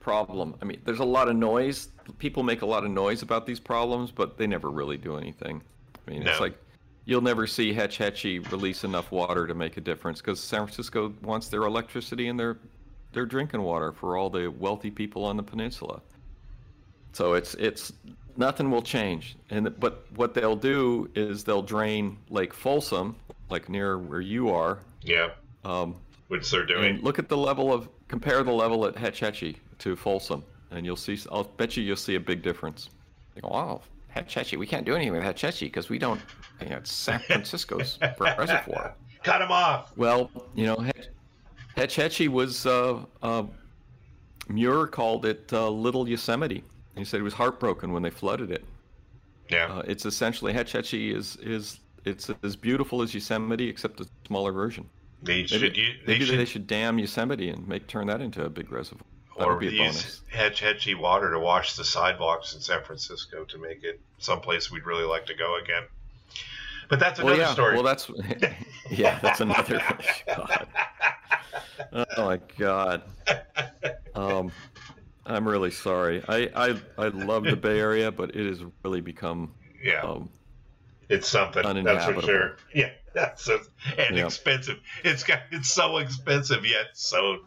problem. 0.00 0.54
I 0.62 0.64
mean, 0.64 0.80
there's 0.84 1.00
a 1.00 1.04
lot 1.04 1.28
of 1.28 1.36
noise. 1.36 1.88
People 2.18 2.42
make 2.42 2.62
a 2.62 2.66
lot 2.66 2.82
of 2.82 2.90
noise 2.90 3.20
about 3.20 3.44
these 3.44 3.60
problems, 3.60 4.10
but 4.10 4.38
they 4.38 4.46
never 4.46 4.70
really 4.70 4.96
do 4.96 5.18
anything. 5.18 5.60
I 6.06 6.10
mean, 6.10 6.24
no. 6.24 6.30
it's 6.30 6.40
like 6.40 6.56
you'll 7.04 7.20
never 7.20 7.46
see 7.46 7.74
Hetch 7.74 7.98
Hetchy 7.98 8.38
release 8.38 8.84
enough 8.84 9.12
water 9.12 9.46
to 9.46 9.54
make 9.54 9.76
a 9.76 9.82
difference 9.82 10.22
because 10.22 10.40
San 10.40 10.60
Francisco 10.60 11.12
wants 11.22 11.48
their 11.48 11.64
electricity 11.64 12.28
and 12.28 12.40
their 12.40 12.56
their 13.12 13.26
drinking 13.26 13.62
water 13.62 13.92
for 13.92 14.16
all 14.16 14.30
the 14.30 14.48
wealthy 14.48 14.90
people 14.90 15.24
on 15.24 15.36
the 15.36 15.42
peninsula. 15.42 16.00
So 17.12 17.34
it's 17.34 17.54
it's 17.54 17.92
nothing 18.36 18.70
will 18.70 18.82
change. 18.82 19.36
And 19.50 19.78
but 19.78 20.06
what 20.14 20.34
they'll 20.34 20.56
do 20.56 21.10
is 21.14 21.44
they'll 21.44 21.62
drain 21.62 22.18
Lake 22.30 22.54
Folsom, 22.54 23.16
like 23.50 23.68
near 23.68 23.98
where 23.98 24.20
you 24.20 24.50
are. 24.50 24.78
Yeah. 25.02 25.30
Um, 25.64 25.96
which 26.28 26.50
they're 26.50 26.66
doing. 26.66 27.00
look 27.00 27.18
at 27.18 27.28
the 27.28 27.36
level 27.36 27.72
of 27.72 27.88
compare 28.06 28.42
the 28.42 28.52
level 28.52 28.86
at 28.86 28.96
Hetch 28.96 29.20
Hetchy 29.20 29.56
to 29.78 29.96
Folsom, 29.96 30.44
and 30.70 30.84
you'll 30.84 30.96
see. 30.96 31.18
I'll 31.32 31.44
bet 31.44 31.76
you 31.76 31.82
you'll 31.82 31.96
see 31.96 32.14
a 32.14 32.20
big 32.20 32.42
difference. 32.42 32.90
You 33.34 33.42
go, 33.42 33.48
wow, 33.48 33.82
Hetch 34.08 34.34
Hetchy. 34.34 34.56
We 34.56 34.66
can't 34.66 34.84
do 34.84 34.94
anything 34.94 35.12
with 35.12 35.22
Hetch 35.22 35.42
Hetchy 35.42 35.66
because 35.66 35.88
we 35.88 35.98
don't. 35.98 36.20
You 36.60 36.70
know, 36.70 36.76
it's 36.76 36.92
San 36.92 37.20
Francisco's 37.20 37.98
reservoir. 38.18 38.94
Cut 39.22 39.42
him 39.42 39.50
off. 39.50 39.92
Well, 39.96 40.30
you 40.54 40.66
know, 40.66 40.84
Hetch 41.76 41.96
Hetchy 41.96 42.28
was. 42.28 42.66
Uh, 42.66 43.04
uh, 43.22 43.44
Muir 44.48 44.86
called 44.86 45.26
it 45.26 45.52
uh, 45.52 45.68
Little 45.68 46.08
Yosemite. 46.08 46.64
He 46.98 47.04
said 47.04 47.18
he 47.18 47.22
was 47.22 47.34
heartbroken 47.34 47.92
when 47.92 48.02
they 48.02 48.10
flooded 48.10 48.50
it. 48.50 48.64
Yeah. 49.48 49.66
Uh, 49.66 49.82
it's 49.86 50.04
essentially 50.04 50.52
Hetch 50.52 50.72
Hetchy 50.72 51.14
is 51.14 51.36
is 51.36 51.80
it's 52.04 52.30
as 52.42 52.56
beautiful 52.56 53.02
as 53.02 53.14
Yosemite 53.14 53.68
except 53.68 54.00
a 54.00 54.06
smaller 54.26 54.52
version. 54.52 54.88
They 55.22 55.46
should. 55.46 55.62
Maybe, 55.62 55.98
they, 56.04 56.12
maybe 56.12 56.24
should... 56.26 56.38
they 56.38 56.44
should 56.44 56.66
dam 56.66 56.98
Yosemite 56.98 57.48
and 57.48 57.66
make 57.66 57.86
turn 57.86 58.06
that 58.08 58.20
into 58.20 58.44
a 58.44 58.50
big 58.50 58.70
reservoir 58.70 59.06
or 59.38 59.62
use 59.62 60.20
Hetch 60.28 60.60
Hetchy 60.60 60.94
water 60.94 61.30
to 61.30 61.38
wash 61.38 61.76
the 61.76 61.84
sidewalks 61.84 62.54
in 62.54 62.60
San 62.60 62.82
Francisco 62.82 63.44
to 63.44 63.58
make 63.58 63.84
it 63.84 64.00
someplace 64.18 64.70
we'd 64.70 64.86
really 64.86 65.04
like 65.04 65.26
to 65.26 65.34
go 65.34 65.58
again. 65.62 65.84
But 66.88 66.98
that's 66.98 67.20
another 67.20 67.36
well, 67.36 67.46
yeah. 67.46 67.52
story. 67.52 67.74
Well, 67.74 67.82
that's 67.82 68.10
yeah, 68.90 69.18
that's 69.20 69.40
another. 69.40 69.80
God. 70.26 70.66
Oh 71.92 72.04
my 72.18 72.40
God. 72.58 73.02
Um, 74.14 74.50
I'm 75.28 75.46
really 75.46 75.70
sorry. 75.70 76.22
I, 76.28 76.50
I 76.54 76.80
I 76.96 77.08
love 77.08 77.44
the 77.44 77.56
Bay 77.56 77.78
Area, 77.78 78.10
but 78.10 78.34
it 78.34 78.46
has 78.46 78.62
really 78.84 79.00
become 79.00 79.54
yeah. 79.82 80.02
Um, 80.02 80.30
it's 81.08 81.28
something 81.28 81.84
that's 81.84 82.04
for 82.04 82.22
sure. 82.22 82.56
Yeah, 82.74 82.90
that's 83.14 83.48
a, 83.48 83.60
and 83.96 84.16
yeah. 84.16 84.26
expensive. 84.26 84.80
It's 85.04 85.22
got 85.22 85.40
it's 85.50 85.70
so 85.70 85.98
expensive 85.98 86.64
yet 86.66 86.88
so 86.94 87.38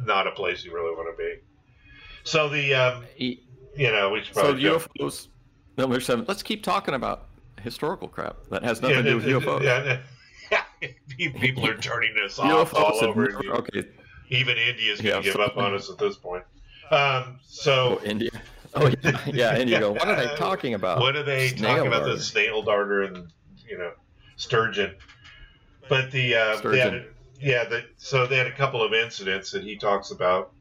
not 0.00 0.26
a 0.26 0.30
place 0.32 0.64
you 0.64 0.74
really 0.74 0.94
want 0.94 1.16
to 1.16 1.22
be. 1.22 1.40
So 2.24 2.48
the, 2.48 2.74
um, 2.74 3.04
you 3.16 3.38
know, 3.76 4.10
we 4.10 4.22
should 4.22 4.34
probably 4.34 4.62
so 4.62 4.78
UFOs 4.78 5.28
number 5.76 6.00
seven. 6.00 6.24
Let's 6.26 6.42
keep 6.42 6.62
talking 6.62 6.94
about 6.94 7.26
historical 7.62 8.08
crap 8.08 8.36
that 8.50 8.62
has 8.62 8.80
nothing 8.80 8.98
yeah, 8.98 9.02
to 9.02 9.10
do 9.10 9.16
with 9.16 9.44
UFOs. 9.44 9.62
Yeah, 9.62 10.60
People 11.16 11.66
are 11.66 11.76
turning 11.76 12.14
us 12.24 12.38
off 12.38 12.74
all 12.76 13.02
over. 13.04 13.30
Never, 13.30 13.56
okay. 13.56 13.84
Even 14.30 14.56
India's 14.56 15.00
going 15.00 15.22
to 15.22 15.32
give 15.32 15.40
up 15.40 15.56
on 15.56 15.74
us 15.74 15.90
at 15.90 15.98
this 15.98 16.16
point. 16.16 16.44
Um, 16.90 17.38
so 17.46 18.00
oh, 18.00 18.04
India. 18.04 18.30
Oh 18.76 18.92
yeah, 19.04 19.20
yeah. 19.32 19.54
And 19.54 19.70
you 19.70 19.78
go, 19.78 19.92
what 19.92 20.08
are 20.08 20.16
they 20.16 20.34
talking 20.34 20.74
about? 20.74 20.98
What 20.98 21.14
are 21.14 21.22
they 21.22 21.50
snail 21.50 21.76
talking 21.76 21.86
about? 21.86 22.06
The 22.06 22.18
snail 22.18 22.60
darter 22.60 23.04
and 23.04 23.30
you 23.68 23.78
know 23.78 23.92
sturgeon. 24.34 24.96
But 25.88 26.10
the 26.10 26.34
uh, 26.34 26.56
sturgeon. 26.56 26.92
They 26.92 26.98
had, 26.98 27.06
yeah, 27.38 27.64
the, 27.68 27.84
so 27.98 28.26
they 28.26 28.36
had 28.36 28.48
a 28.48 28.56
couple 28.56 28.82
of 28.82 28.92
incidents 28.92 29.52
that 29.52 29.62
he 29.62 29.76
talks 29.76 30.10
about. 30.10 30.54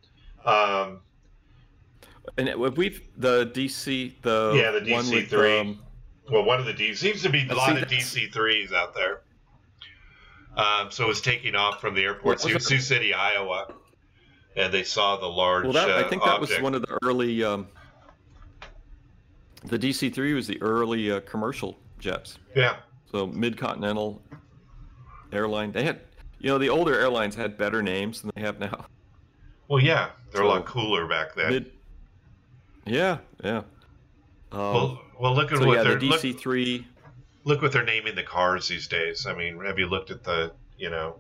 Um, 0.45 0.99
and 2.37 2.55
we've 2.55 3.01
the 3.17 3.47
DC 3.47 4.13
the 4.21 4.53
yeah 4.55 4.71
the 4.71 4.81
DC 4.81 5.27
three. 5.27 5.59
Um, 5.59 5.79
well, 6.31 6.43
one 6.43 6.59
of 6.59 6.65
the 6.65 6.73
DC 6.73 6.97
seems 6.97 7.21
to 7.23 7.29
be 7.29 7.47
a 7.49 7.55
lot 7.55 7.81
of 7.81 7.87
DC 7.87 8.31
threes 8.31 8.71
out 8.71 8.93
there. 8.93 9.21
Um, 10.55 10.91
so 10.91 11.05
it 11.05 11.07
was 11.07 11.21
taking 11.21 11.55
off 11.55 11.81
from 11.81 11.95
the 11.95 12.03
airport, 12.03 12.41
Sioux, 12.41 12.59
Sioux 12.59 12.79
City, 12.79 13.13
Iowa, 13.13 13.73
and 14.55 14.73
they 14.73 14.83
saw 14.83 15.17
the 15.17 15.27
large. 15.27 15.63
Well, 15.63 15.73
that, 15.73 15.89
I 15.89 16.07
think 16.07 16.23
that 16.23 16.39
was 16.39 16.51
one 16.59 16.75
of 16.75 16.81
the 16.81 16.97
early. 17.03 17.43
Um, 17.43 17.67
the 19.65 19.79
DC 19.79 20.13
three 20.13 20.33
was 20.33 20.47
the 20.47 20.61
early 20.61 21.11
uh, 21.11 21.21
commercial 21.21 21.77
jets. 21.99 22.37
Yeah. 22.55 22.77
So 23.11 23.27
mid 23.27 23.57
continental 23.57 24.21
airline, 25.31 25.71
they 25.71 25.83
had, 25.83 26.01
you 26.39 26.49
know, 26.49 26.57
the 26.57 26.69
older 26.69 26.99
airlines 26.99 27.35
had 27.35 27.57
better 27.57 27.81
names 27.81 28.21
than 28.21 28.31
they 28.35 28.41
have 28.41 28.59
now. 28.59 28.85
Well, 29.67 29.81
yeah, 29.81 30.09
they're 30.31 30.41
so, 30.41 30.47
a 30.47 30.49
lot 30.49 30.65
cooler 30.65 31.07
back 31.07 31.35
then. 31.35 31.49
Mid, 31.51 31.71
yeah, 32.85 33.19
yeah. 33.43 33.63
Um, 34.51 34.73
well, 34.73 35.01
well, 35.19 35.35
look 35.35 35.51
at 35.51 35.59
so 35.59 35.65
what 35.65 35.77
yeah, 35.77 35.83
they're 35.83 35.99
the 35.99 36.09
DC 36.09 36.37
three. 36.37 36.85
Look, 37.43 37.55
look 37.55 37.61
what 37.61 37.71
they're 37.71 37.85
naming 37.85 38.15
the 38.15 38.23
cars 38.23 38.67
these 38.67 38.87
days. 38.87 39.25
I 39.25 39.33
mean, 39.33 39.59
have 39.63 39.79
you 39.79 39.87
looked 39.87 40.11
at 40.11 40.23
the, 40.23 40.51
you 40.77 40.89
know? 40.89 41.15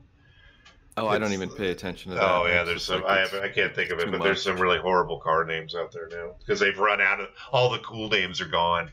Oh, 0.95 1.07
I 1.07 1.17
don't 1.17 1.33
even 1.33 1.49
pay 1.49 1.71
attention 1.71 2.11
to 2.11 2.17
that. 2.17 2.23
Oh 2.23 2.45
yeah, 2.45 2.63
there's 2.63 2.83
some. 2.83 3.01
Like 3.01 3.11
I 3.11 3.19
have, 3.21 3.33
I 3.33 3.49
can't 3.49 3.73
think 3.73 3.89
of 3.89 3.99
it, 3.99 4.05
but 4.05 4.19
much. 4.19 4.23
there's 4.23 4.43
some 4.43 4.57
really 4.57 4.77
horrible 4.77 5.17
car 5.17 5.43
names 5.43 5.75
out 5.75 5.91
there 5.91 6.07
now 6.09 6.35
because 6.39 6.59
they've 6.59 6.77
run 6.77 7.01
out 7.01 7.19
of 7.19 7.29
all 7.51 7.69
the 7.69 7.79
cool 7.79 8.09
names 8.09 8.39
are 8.39 8.47
gone. 8.47 8.91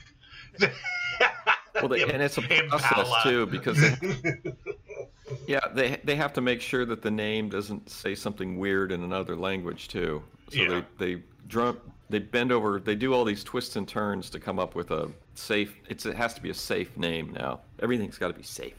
well, 0.61 1.89
they, 1.89 2.03
and 2.03 2.23
it's 2.23 2.39
a 2.39 2.43
process 2.69 3.23
too 3.23 3.45
because 3.47 3.79
they, 3.79 4.55
yeah, 5.47 5.61
they 5.75 6.01
they 6.05 6.17
have 6.17 6.33
to 6.33 6.41
make 6.41 6.63
sure 6.63 6.87
that 6.87 7.03
the 7.03 7.11
name 7.11 7.51
doesn't 7.51 7.91
say 7.91 8.15
something 8.15 8.59
weird 8.59 8.93
in 8.93 9.05
another 9.05 9.37
language 9.37 9.89
too. 9.89 10.23
So 10.51 10.59
yeah. 10.59 10.83
they 10.99 11.15
they 11.15 11.23
drum 11.49 11.79
they 12.11 12.19
bend 12.19 12.51
over, 12.51 12.81
they 12.81 12.97
do 12.97 13.15
all 13.15 13.25
these 13.25 13.45
twists 13.45 13.77
and 13.77 13.87
turns 13.87 14.31
to 14.31 14.41
come 14.41 14.59
up 14.59 14.75
with 14.75 14.91
a 14.91 15.11
safe. 15.35 15.77
It's 15.89 16.07
it 16.07 16.17
has 16.17 16.35
to 16.35 16.43
be 16.43 16.51
a 16.51 16.55
safe 16.55 16.97
name 16.97 17.33
now. 17.33 17.61
Everything's 17.81 18.19
got 18.19 18.29
to 18.29 18.35
be 18.35 18.43
safe. 18.43 18.75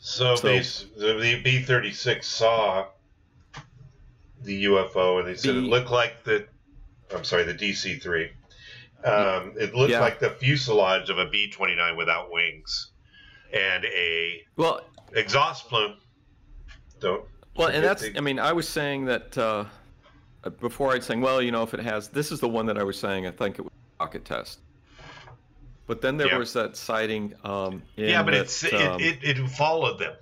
So, 0.00 0.34
so 0.34 0.48
the 0.48 1.40
B 1.44 1.60
thirty 1.60 1.92
six 1.92 2.26
saw 2.26 2.86
the 4.42 4.64
UFO 4.64 5.20
and 5.20 5.28
they 5.28 5.34
said 5.36 5.54
the, 5.54 5.58
it 5.58 5.62
looked 5.62 5.90
like 5.90 6.24
the. 6.24 6.46
I'm 7.14 7.22
sorry, 7.24 7.44
the 7.44 7.54
DC 7.54 8.00
three. 8.02 8.30
Um, 9.04 9.52
it 9.58 9.74
looked 9.74 9.90
yeah. 9.90 10.00
like 10.00 10.18
the 10.18 10.30
fuselage 10.30 11.10
of 11.10 11.18
a 11.18 11.26
B 11.26 11.50
twenty 11.50 11.76
nine 11.76 11.96
without 11.96 12.32
wings, 12.32 12.92
and 13.52 13.84
a 13.84 14.42
well 14.56 14.80
exhaust 15.12 15.68
plume. 15.68 15.96
Don't. 17.00 17.24
Well, 17.56 17.68
and 17.68 17.84
that's. 17.84 18.02
The, 18.02 18.16
I 18.16 18.20
mean, 18.20 18.38
I 18.38 18.52
was 18.52 18.68
saying 18.68 19.04
that. 19.04 19.36
Uh, 19.36 19.64
before 20.58 20.92
I'd 20.92 21.04
saying, 21.04 21.20
well, 21.20 21.42
you 21.42 21.50
know, 21.50 21.62
if 21.62 21.74
it 21.74 21.80
has, 21.80 22.08
this 22.08 22.32
is 22.32 22.40
the 22.40 22.48
one 22.48 22.64
that 22.64 22.78
I 22.78 22.82
was 22.82 22.98
saying. 22.98 23.26
I 23.26 23.30
think 23.30 23.58
it 23.58 23.62
was 23.62 23.72
a 24.00 24.04
rocket 24.04 24.24
test. 24.24 24.60
But 25.90 26.00
then 26.00 26.16
there 26.16 26.28
yeah. 26.28 26.38
was 26.38 26.52
that 26.52 26.76
sighting. 26.76 27.34
Um, 27.42 27.82
yeah, 27.96 28.22
but 28.22 28.30
that, 28.30 28.42
it's 28.42 28.62
um, 28.72 29.00
it, 29.00 29.18
it, 29.24 29.40
it 29.40 29.50
followed 29.50 29.98
them. 29.98 30.14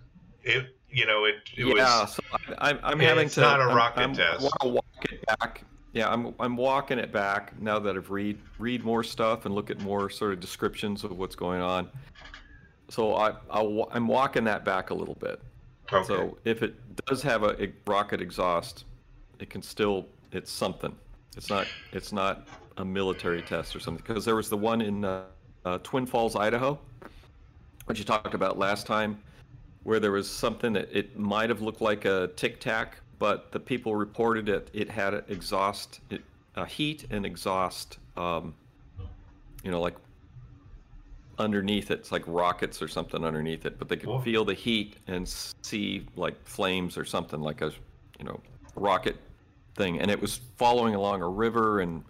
It 0.43 0.75
you 0.89 1.05
know 1.05 1.27
it, 1.27 1.35
it 1.59 1.67
yeah, 1.67 2.01
was. 2.01 2.15
so 2.15 2.23
I, 2.57 2.71
am 2.71 2.99
having 2.99 3.27
it's 3.27 3.35
to. 3.35 3.43
It's 3.43 3.51
not 3.51 3.61
a 3.61 3.67
rocket 3.67 4.01
I'm, 4.01 4.15
test. 4.15 4.41
I 4.41 4.43
want 4.45 4.61
to 4.63 4.69
walk 4.69 5.13
it 5.13 5.27
back. 5.27 5.65
Yeah, 5.93 6.11
I'm 6.11 6.35
I'm 6.41 6.57
walking 6.57 6.99
it 6.99 7.13
back 7.13 7.53
now 7.61 7.79
that 7.81 7.97
I've 7.97 8.11
read 8.11 8.39
read 8.59 8.83
more 8.83 9.05
stuff 9.05 9.45
and 9.45 9.55
look 9.55 9.69
at 9.69 9.79
more 9.83 10.09
sort 10.09 10.33
of 10.33 10.41
descriptions 10.41 11.05
of 11.05 11.19
what's 11.19 11.37
going 11.37 11.61
on. 11.61 11.91
So 12.89 13.15
I 13.17 13.35
i 13.51 13.61
am 13.95 14.09
walking 14.09 14.45
that 14.45 14.65
back 14.65 14.89
a 14.89 14.95
little 14.95 15.17
bit. 15.17 15.39
Okay. 15.93 16.07
So 16.07 16.39
if 16.47 16.63
it 16.63 16.77
does 17.05 17.21
have 17.21 17.43
a, 17.43 17.63
a 17.63 17.71
rocket 17.87 18.23
exhaust, 18.23 18.87
it 19.39 19.51
can 19.51 19.61
still 19.61 20.07
it's 20.33 20.51
something. 20.51 20.97
It's 21.37 21.51
not 21.51 21.67
it's 21.93 22.11
not 22.11 22.49
a 22.79 22.85
military 22.87 23.43
test 23.43 23.77
or 23.77 23.81
something 23.81 24.03
because 24.07 24.25
there 24.25 24.37
was 24.37 24.49
the 24.49 24.57
one 24.57 24.81
in 24.81 25.05
uh, 25.05 25.25
uh, 25.69 25.79
Twin 25.83 26.07
Falls, 26.07 26.35
Idaho, 26.35 26.79
which 27.87 27.99
you 27.99 28.05
talked 28.05 28.35
about 28.35 28.59
last 28.59 28.87
time, 28.87 29.19
where 29.83 30.01
there 30.01 30.13
was 30.13 30.29
something 30.31 30.73
that 30.73 30.89
it 30.97 31.19
might 31.19 31.51
have 31.51 31.61
looked 31.61 31.81
like 31.81 32.05
a 32.05 32.29
tic 32.37 32.59
tac, 32.61 32.99
but 33.19 33.53
the 33.53 33.61
people 33.61 33.95
reported 33.95 34.49
it. 34.49 34.71
It 34.73 34.89
had 34.89 35.25
exhaust, 35.29 36.01
it, 36.11 36.23
uh, 36.57 36.65
heat 36.65 37.07
and 37.11 37.27
exhaust. 37.27 37.99
Um, 38.17 38.55
you 39.63 39.71
know, 39.71 39.81
like 39.81 39.97
underneath 41.39 41.91
it. 41.91 41.99
It's 42.01 42.13
like 42.13 42.23
rockets 42.27 42.81
or 42.81 42.89
something 42.89 43.25
underneath 43.25 43.67
it, 43.67 43.79
but 43.79 43.89
they 43.89 43.97
could 43.97 44.23
feel 44.23 44.45
the 44.45 44.55
heat 44.55 44.97
and 45.07 45.29
see 45.63 46.07
like 46.17 46.35
flames 46.47 46.97
or 46.97 47.05
something 47.05 47.41
like 47.41 47.61
a, 47.61 47.73
you 48.19 48.25
know, 48.25 48.41
rocket 48.75 49.17
thing, 49.75 50.01
and 50.01 50.11
it 50.11 50.21
was 50.21 50.41
following 50.57 50.95
along 50.95 51.23
a 51.23 51.29
river, 51.29 51.81
and 51.81 52.05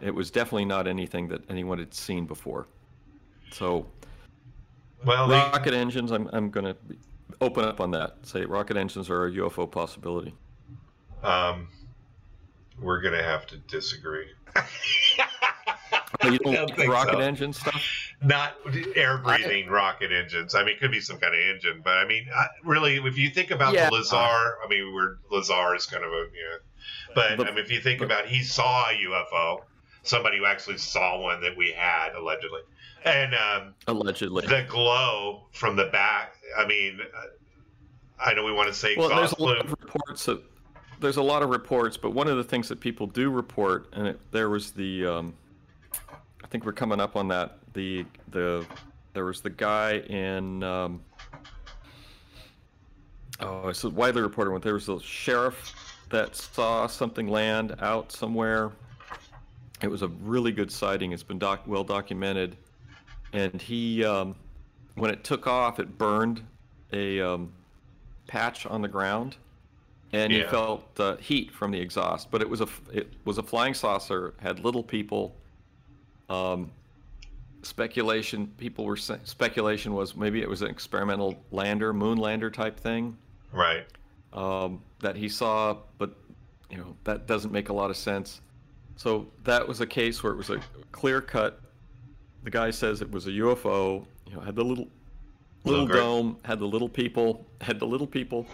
it 0.00 0.14
was 0.14 0.30
definitely 0.30 0.64
not 0.64 0.86
anything 0.86 1.28
that 1.28 1.42
anyone 1.50 1.78
had 1.78 1.92
seen 1.92 2.26
before. 2.26 2.66
So, 3.52 3.86
well, 5.04 5.28
rocket 5.28 5.70
they... 5.70 5.78
engines. 5.78 6.10
I'm 6.10 6.28
I'm 6.32 6.50
going 6.50 6.66
to 6.66 6.76
open 7.40 7.64
up 7.64 7.80
on 7.80 7.90
that. 7.92 8.16
Say 8.22 8.44
rocket 8.44 8.76
engines 8.76 9.10
are 9.10 9.26
a 9.26 9.32
UFO 9.32 9.70
possibility. 9.70 10.34
Um, 11.22 11.68
we're 12.80 13.00
going 13.00 13.14
to 13.14 13.22
have 13.22 13.46
to 13.48 13.56
disagree. 13.56 14.28
you 16.24 16.38
don't, 16.38 16.76
don't 16.76 16.88
rocket 16.88 17.14
so. 17.14 17.20
engine 17.20 17.52
stuff? 17.52 17.82
Not 18.22 18.54
air 18.94 19.18
breathing 19.18 19.68
rocket 19.68 20.12
engines. 20.12 20.54
I 20.54 20.60
mean, 20.60 20.74
it 20.74 20.80
could 20.80 20.90
be 20.90 21.00
some 21.00 21.18
kind 21.18 21.34
of 21.34 21.40
engine, 21.40 21.82
but 21.84 21.98
I 21.98 22.06
mean, 22.06 22.26
I, 22.34 22.46
really, 22.64 22.96
if 22.96 23.18
you 23.18 23.30
think 23.30 23.50
about 23.50 23.74
yeah. 23.74 23.90
the 23.90 23.96
Lazar, 23.96 24.16
I 24.16 24.66
mean, 24.68 24.92
we're 24.94 25.16
Lazar 25.30 25.74
is 25.74 25.86
kind 25.86 26.04
of 26.04 26.10
a 26.10 26.14
know, 26.14 26.58
but, 27.14 27.36
but 27.36 27.46
I 27.48 27.50
mean, 27.50 27.58
if 27.58 27.70
you 27.70 27.80
think 27.80 27.98
but, 27.98 28.06
about, 28.06 28.24
it, 28.24 28.30
he 28.30 28.42
saw 28.42 28.88
a 28.88 28.92
UFO, 28.92 29.62
somebody 30.02 30.38
who 30.38 30.46
actually 30.46 30.78
saw 30.78 31.20
one 31.20 31.40
that 31.42 31.56
we 31.56 31.72
had 31.72 32.14
allegedly, 32.14 32.60
and 33.06 33.34
um, 33.34 33.74
allegedly 33.86 34.46
the 34.46 34.66
glow 34.68 35.46
from 35.52 35.76
the 35.76 35.86
back. 35.86 36.34
I 36.58 36.66
mean, 36.66 37.00
I 38.18 38.34
know 38.34 38.44
we 38.44 38.52
want 38.52 38.68
to 38.68 38.74
say 38.74 38.96
well, 38.96 39.08
there's 39.08 39.32
a 39.32 39.42
lot 39.42 39.64
of 39.64 39.70
reports. 39.70 40.26
That, 40.26 40.42
there's 41.00 41.16
a 41.16 41.22
lot 41.22 41.42
of 41.42 41.50
reports, 41.50 41.96
but 41.96 42.10
one 42.10 42.26
of 42.26 42.36
the 42.36 42.44
things 42.44 42.68
that 42.68 42.80
people 42.80 43.06
do 43.06 43.30
report, 43.30 43.88
and 43.92 44.08
it, 44.08 44.20
there 44.32 44.48
was 44.48 44.72
the, 44.72 45.06
um, 45.06 45.34
I 46.42 46.46
think 46.48 46.64
we're 46.64 46.72
coming 46.72 47.00
up 47.00 47.16
on 47.16 47.28
that. 47.28 47.58
The 47.74 48.04
the 48.30 48.66
there 49.14 49.24
was 49.24 49.40
the 49.40 49.50
guy 49.50 49.98
in. 49.98 50.62
Um, 50.62 51.02
oh, 53.40 53.68
it's 53.68 53.84
a 53.84 53.90
widely 53.90 54.22
reported 54.22 54.50
one. 54.50 54.60
There 54.60 54.74
was 54.74 54.88
a 54.88 55.00
sheriff 55.00 55.74
that 56.10 56.34
saw 56.34 56.86
something 56.86 57.28
land 57.28 57.76
out 57.80 58.10
somewhere. 58.10 58.72
It 59.82 59.88
was 59.88 60.02
a 60.02 60.08
really 60.08 60.52
good 60.52 60.72
sighting. 60.72 61.12
It's 61.12 61.22
been 61.22 61.38
doc- 61.38 61.66
well 61.66 61.84
documented. 61.84 62.56
And 63.32 63.60
he, 63.60 64.04
um, 64.04 64.34
when 64.94 65.10
it 65.10 65.24
took 65.24 65.46
off, 65.46 65.78
it 65.78 65.98
burned 65.98 66.42
a 66.92 67.20
um, 67.20 67.52
patch 68.26 68.66
on 68.66 68.82
the 68.82 68.88
ground, 68.88 69.36
and 70.12 70.32
yeah. 70.32 70.44
he 70.44 70.44
felt 70.44 70.94
the 70.94 71.16
heat 71.20 71.52
from 71.52 71.70
the 71.70 71.80
exhaust. 71.80 72.30
But 72.30 72.40
it 72.40 72.48
was 72.48 72.60
a 72.60 72.68
it 72.92 73.12
was 73.24 73.38
a 73.38 73.42
flying 73.42 73.74
saucer. 73.74 74.34
Had 74.40 74.60
little 74.60 74.82
people. 74.82 75.34
Um, 76.28 76.70
speculation 77.62 78.46
people 78.58 78.84
were 78.84 78.96
speculation 78.96 79.92
was 79.92 80.16
maybe 80.16 80.40
it 80.40 80.48
was 80.48 80.62
an 80.62 80.68
experimental 80.68 81.36
lander, 81.50 81.92
moon 81.92 82.18
lander 82.18 82.50
type 82.50 82.78
thing. 82.78 83.16
Right 83.52 83.86
um, 84.36 84.82
that 85.00 85.16
he 85.16 85.28
saw, 85.28 85.78
but 85.98 86.14
you 86.70 86.76
know 86.76 86.94
that 87.04 87.26
doesn't 87.26 87.52
make 87.52 87.70
a 87.70 87.72
lot 87.72 87.90
of 87.90 87.96
sense. 87.96 88.40
So 88.96 89.26
that 89.44 89.66
was 89.66 89.80
a 89.80 89.86
case 89.86 90.22
where 90.22 90.32
it 90.32 90.36
was 90.36 90.50
a 90.50 90.60
clear 90.92 91.20
cut. 91.20 91.60
The 92.46 92.50
guy 92.52 92.70
says 92.70 93.02
it 93.02 93.10
was 93.10 93.26
a 93.26 93.30
UFO. 93.30 94.06
You 94.28 94.36
know, 94.36 94.40
had 94.40 94.54
the 94.54 94.64
little 94.64 94.86
little 95.64 95.84
dome, 95.86 96.38
had 96.44 96.60
the 96.60 96.66
little 96.66 96.88
people, 96.88 97.44
had 97.60 97.80
the 97.80 97.86
little 97.86 98.06
people, 98.06 98.46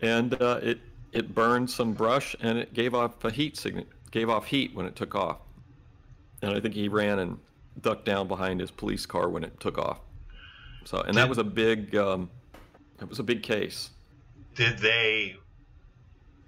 and 0.00 0.34
uh, 0.42 0.58
it 0.60 0.80
it 1.12 1.32
burned 1.32 1.70
some 1.70 1.92
brush 1.92 2.34
and 2.40 2.58
it 2.58 2.74
gave 2.74 2.94
off 2.94 3.24
a 3.24 3.30
heat 3.30 3.56
signal, 3.56 3.84
gave 4.10 4.28
off 4.28 4.46
heat 4.46 4.74
when 4.74 4.86
it 4.86 4.96
took 4.96 5.14
off. 5.14 5.38
And 6.42 6.52
I 6.52 6.58
think 6.58 6.74
he 6.74 6.88
ran 6.88 7.20
and 7.20 7.38
ducked 7.80 8.04
down 8.04 8.26
behind 8.26 8.58
his 8.58 8.72
police 8.72 9.06
car 9.06 9.28
when 9.28 9.44
it 9.44 9.60
took 9.60 9.78
off. 9.78 10.00
So, 10.84 11.00
and 11.02 11.14
that 11.16 11.28
was 11.28 11.38
a 11.38 11.44
big, 11.44 11.94
um, 11.94 12.28
it 13.00 13.08
was 13.08 13.20
a 13.20 13.22
big 13.22 13.44
case 13.44 13.90
did 14.54 14.78
they 14.78 15.36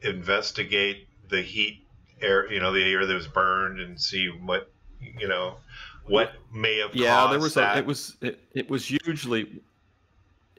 investigate 0.02 1.08
the 1.28 1.40
heat 1.40 1.86
air 2.20 2.50
you 2.52 2.60
know 2.60 2.72
the 2.72 2.82
air 2.82 3.06
that 3.06 3.14
was 3.14 3.26
burned 3.26 3.80
and 3.80 4.00
see 4.00 4.28
what 4.28 4.70
you 5.00 5.28
know 5.28 5.56
what 6.06 6.32
may 6.52 6.78
have 6.78 6.94
yeah 6.94 7.26
there 7.30 7.38
was 7.38 7.54
that? 7.54 7.76
a, 7.76 7.78
it 7.78 7.86
was 7.86 8.16
it, 8.20 8.40
it 8.52 8.70
was 8.70 8.86
hugely 8.86 9.62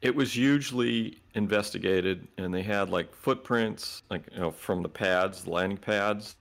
it 0.01 0.15
was 0.15 0.33
hugely 0.33 1.17
investigated, 1.33 2.27
and 2.37 2.53
they 2.53 2.61
had 2.61 2.89
like 2.89 3.13
footprints, 3.15 4.03
like 4.11 4.23
you 4.31 4.39
know, 4.39 4.51
from 4.51 4.83
the 4.83 4.89
pads, 4.89 5.43
the 5.43 5.49
landing 5.49 5.79
pads, 5.79 6.35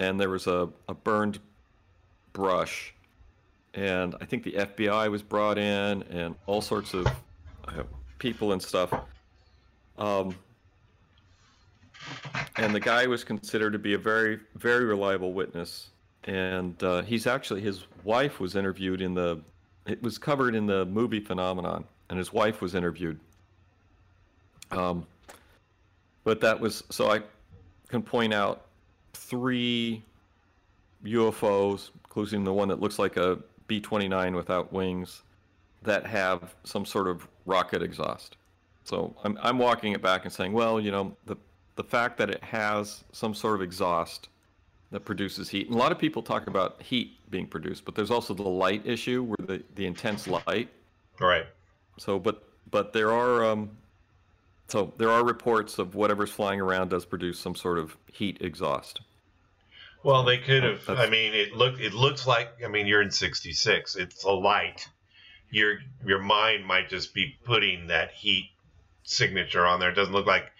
and 0.00 0.18
there 0.20 0.30
was 0.30 0.48
a, 0.48 0.68
a 0.88 0.94
burned 0.94 1.38
brush, 2.32 2.92
and 3.74 4.16
I 4.20 4.24
think 4.24 4.42
the 4.42 4.52
FBI 4.52 5.10
was 5.10 5.22
brought 5.22 5.58
in, 5.58 6.02
and 6.10 6.34
all 6.46 6.60
sorts 6.60 6.92
of 6.92 7.06
uh, 7.68 7.84
people 8.18 8.52
and 8.52 8.60
stuff. 8.60 8.92
Um, 9.96 10.34
and 12.56 12.74
the 12.74 12.80
guy 12.80 13.06
was 13.06 13.22
considered 13.22 13.72
to 13.74 13.78
be 13.78 13.94
a 13.94 13.98
very, 13.98 14.40
very 14.56 14.84
reliable 14.84 15.32
witness. 15.32 15.90
And 16.24 16.82
uh, 16.82 17.02
he's 17.02 17.26
actually 17.26 17.60
his 17.60 17.84
wife 18.02 18.40
was 18.40 18.56
interviewed 18.56 19.00
in 19.00 19.14
the. 19.14 19.40
It 19.86 20.02
was 20.02 20.16
covered 20.16 20.54
in 20.54 20.66
the 20.66 20.86
movie 20.86 21.20
Phenomenon, 21.20 21.84
and 22.08 22.18
his 22.18 22.32
wife 22.32 22.62
was 22.62 22.74
interviewed. 22.74 23.20
Um, 24.70 25.06
but 26.24 26.40
that 26.40 26.58
was 26.58 26.82
so 26.90 27.10
I 27.10 27.20
can 27.88 28.02
point 28.02 28.32
out 28.32 28.62
three 29.12 30.02
UFOs, 31.04 31.90
including 32.04 32.44
the 32.44 32.52
one 32.52 32.68
that 32.68 32.80
looks 32.80 32.98
like 32.98 33.16
a 33.16 33.38
B 33.66 33.80
29 33.80 34.34
without 34.34 34.72
wings, 34.72 35.22
that 35.82 36.06
have 36.06 36.54
some 36.64 36.84
sort 36.84 37.08
of 37.08 37.28
rocket 37.46 37.82
exhaust. 37.82 38.36
So 38.84 39.14
I'm, 39.24 39.38
I'm 39.42 39.58
walking 39.58 39.92
it 39.92 40.02
back 40.02 40.24
and 40.24 40.32
saying, 40.32 40.52
well, 40.52 40.80
you 40.80 40.90
know, 40.90 41.16
the, 41.26 41.36
the 41.76 41.84
fact 41.84 42.18
that 42.18 42.30
it 42.30 42.42
has 42.42 43.04
some 43.12 43.34
sort 43.34 43.54
of 43.54 43.62
exhaust 43.62 44.28
that 44.90 45.00
produces 45.00 45.48
heat. 45.48 45.66
And 45.66 45.74
a 45.74 45.78
lot 45.78 45.92
of 45.92 45.98
people 45.98 46.22
talk 46.22 46.46
about 46.46 46.80
heat 46.82 47.18
being 47.30 47.46
produced, 47.46 47.84
but 47.84 47.94
there's 47.94 48.10
also 48.10 48.34
the 48.34 48.42
light 48.42 48.86
issue 48.86 49.22
where 49.22 49.46
the, 49.46 49.62
the 49.74 49.86
intense 49.86 50.26
light. 50.26 50.68
Right. 51.20 51.46
So, 51.98 52.18
but 52.18 52.44
but 52.70 52.92
there 52.92 53.12
are 53.12 53.44
um, 53.44 53.70
so 54.68 54.92
there 54.98 55.10
are 55.10 55.24
reports 55.24 55.78
of 55.78 55.94
whatever's 55.94 56.30
flying 56.30 56.60
around 56.60 56.90
does 56.90 57.04
produce 57.04 57.38
some 57.38 57.54
sort 57.54 57.78
of 57.78 57.96
heat 58.12 58.38
exhaust. 58.40 59.00
Well, 60.02 60.24
they 60.24 60.38
could 60.38 60.64
have. 60.64 60.88
I 60.88 61.08
mean, 61.08 61.32
it 61.32 61.54
look 61.54 61.80
it 61.80 61.94
looks 61.94 62.26
like. 62.26 62.48
I 62.64 62.68
mean, 62.68 62.86
you're 62.86 63.02
in 63.02 63.10
'66. 63.10 63.96
It's 63.96 64.24
a 64.24 64.30
light. 64.30 64.88
Your 65.50 65.78
your 66.04 66.20
mind 66.20 66.66
might 66.66 66.88
just 66.88 67.14
be 67.14 67.36
putting 67.44 67.86
that 67.86 68.12
heat 68.12 68.50
signature 69.04 69.64
on 69.64 69.80
there. 69.80 69.90
It 69.90 69.94
doesn't 69.94 70.12
look 70.12 70.26
like 70.26 70.50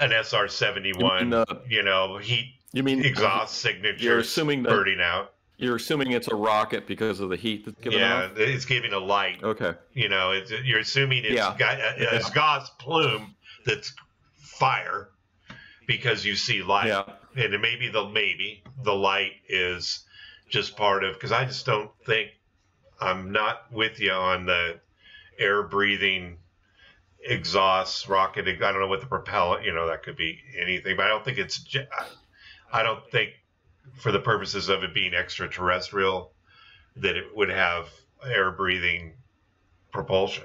an 0.00 0.10
SR-71. 0.12 1.30
You, 1.30 1.36
uh, 1.36 1.44
you 1.68 1.82
know, 1.82 2.18
heat. 2.18 2.54
You 2.72 2.82
mean 2.82 3.00
uh, 3.00 3.08
exhaust 3.08 3.58
signature? 3.58 4.02
You're 4.04 4.18
assuming 4.18 4.62
that, 4.64 4.68
burning 4.70 5.00
out. 5.00 5.32
You're 5.58 5.76
assuming 5.76 6.12
it's 6.12 6.28
a 6.28 6.34
rocket 6.34 6.86
because 6.86 7.20
of 7.20 7.30
the 7.30 7.36
heat 7.36 7.64
that's 7.64 7.80
giving 7.80 8.00
yeah, 8.00 8.24
off. 8.24 8.32
it's 8.36 8.66
giving 8.66 8.92
a 8.92 8.98
light. 8.98 9.42
Okay. 9.42 9.72
You 9.94 10.08
know, 10.10 10.32
it's, 10.32 10.50
you're 10.50 10.80
assuming 10.80 11.24
it's 11.24 11.34
Yeah. 11.34 11.54
got 11.58 11.78
a, 11.78 11.94
Yeah. 11.98 12.16
exhaust 12.16 12.78
plume 12.78 13.34
that's 13.64 13.94
fire 14.38 15.08
because 15.86 16.24
you 16.24 16.34
see 16.36 16.62
light. 16.62 16.88
Yeah. 16.88 17.04
and 17.36 17.60
maybe 17.62 17.88
the 17.88 18.06
maybe 18.08 18.62
the 18.82 18.94
light 18.94 19.32
is 19.48 20.04
just 20.50 20.76
part 20.76 21.04
of 21.04 21.14
because 21.14 21.32
I 21.32 21.44
just 21.44 21.64
don't 21.66 21.90
think 22.04 22.30
I'm 23.00 23.32
not 23.32 23.70
with 23.72 24.00
you 24.00 24.12
on 24.12 24.46
the 24.46 24.80
air 25.38 25.62
breathing 25.62 26.38
exhaust 27.26 28.08
rocket. 28.08 28.46
I 28.46 28.54
don't 28.54 28.80
know 28.80 28.88
what 28.88 29.00
the 29.00 29.06
propellant, 29.06 29.64
you 29.64 29.72
know, 29.74 29.86
that 29.88 30.02
could 30.02 30.16
be 30.16 30.40
anything, 30.58 30.96
but 30.96 31.06
I 31.06 31.08
don't 31.08 31.24
think 31.24 31.38
it's. 31.38 31.64
I- 32.72 32.82
don't 32.82 33.08
think 33.10 33.30
for 33.94 34.12
the 34.12 34.20
purposes 34.20 34.68
of 34.68 34.82
it 34.82 34.92
being 34.92 35.14
extraterrestrial 35.14 36.32
that 36.96 37.16
it 37.16 37.24
would 37.34 37.48
have 37.48 37.88
air 38.24 38.50
breathing 38.50 39.12
propulsion. 39.92 40.44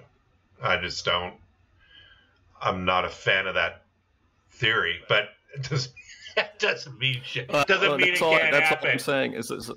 I 0.62 0.78
just 0.78 1.04
don't. 1.06 1.36
I'm 2.62 2.86
not 2.86 3.06
a 3.06 3.10
fan 3.10 3.48
of 3.48 3.56
that 3.56 3.84
theory, 4.52 5.00
but 5.10 5.30
it 5.56 5.68
doesn't, 5.70 5.94
it 6.38 6.60
doesn't 6.60 7.00
mean 7.00 7.22
shit. 7.24 7.54
Uh, 7.54 7.64
doesn't 7.64 7.90
well, 7.90 7.98
mean 7.98 8.10
it 8.10 8.12
that's 8.12 8.22
all, 8.22 8.38
can't 8.38 8.52
that's 8.52 8.70
happen. 8.70 8.88
all 8.88 8.94
I'm 8.94 9.00
saying. 9.00 9.34
Is, 9.34 9.52
is 9.52 9.72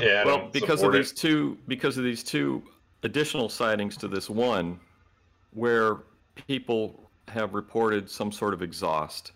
yeah, 0.00 0.24
well 0.24 0.48
because 0.52 0.82
of 0.82 0.92
these 0.92 1.12
it. 1.12 1.16
two 1.16 1.56
because 1.68 1.96
of 1.96 2.04
these 2.04 2.22
two 2.24 2.62
additional 3.02 3.48
sightings 3.48 3.96
to 3.98 4.08
this 4.08 4.28
one, 4.28 4.80
where 5.52 5.98
people 6.34 7.10
have 7.28 7.54
reported 7.54 8.10
some 8.10 8.30
sort 8.32 8.54
of 8.54 8.62
exhaust, 8.62 9.32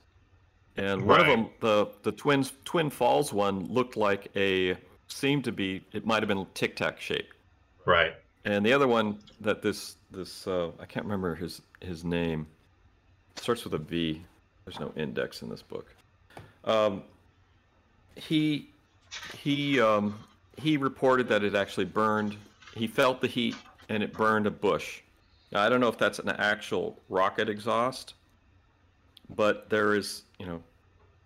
and 0.77 1.03
one 1.03 1.21
Right. 1.21 1.29
of 1.31 1.37
them, 1.37 1.51
the 1.61 1.89
the 2.03 2.13
twins 2.13 2.53
Twin 2.65 2.91
Falls 2.91 3.33
one, 3.33 3.67
looked 3.67 3.97
like 3.97 4.29
a 4.37 4.77
seemed 5.09 5.45
to 5.45 5.53
be 5.53 5.85
it 5.93 6.05
might 6.07 6.23
have 6.23 6.29
been 6.29 6.47
tic 6.55 6.77
tac 6.77 7.01
shaped. 7.01 7.35
Right. 7.85 8.15
And 8.45 8.65
the 8.65 8.73
other 8.73 8.87
one 8.89 9.19
that 9.41 9.63
this 9.63 9.97
this 10.11 10.47
uh, 10.47 10.71
I 10.79 10.85
can't 10.87 11.05
remember 11.07 11.35
his 11.35 11.63
his 11.81 12.05
name. 12.05 12.47
starts 13.37 13.65
with 13.65 13.75
a 13.75 13.79
V. 13.79 14.23
There's 14.65 14.79
no 14.81 14.93
index 14.97 15.43
in 15.43 15.49
this 15.49 15.63
book. 15.63 15.95
Um, 16.65 17.03
he 18.17 18.69
he 19.37 19.81
um, 19.81 20.19
he 20.57 20.77
reported 20.77 21.29
that 21.29 21.43
it 21.43 21.55
actually 21.55 21.87
burned. 21.87 22.37
He 22.75 22.87
felt 22.87 23.21
the 23.21 23.27
heat 23.29 23.57
and 23.89 24.03
it 24.03 24.13
burned 24.13 24.47
a 24.47 24.51
bush. 24.51 25.01
Now, 25.53 25.63
I 25.63 25.69
don't 25.69 25.81
know 25.81 25.89
if 25.89 25.97
that's 25.99 26.19
an 26.19 26.29
actual 26.29 27.01
rocket 27.09 27.49
exhaust, 27.49 28.15
but 29.35 29.69
there 29.71 29.95
is 29.95 30.23
you 30.39 30.47
know, 30.47 30.63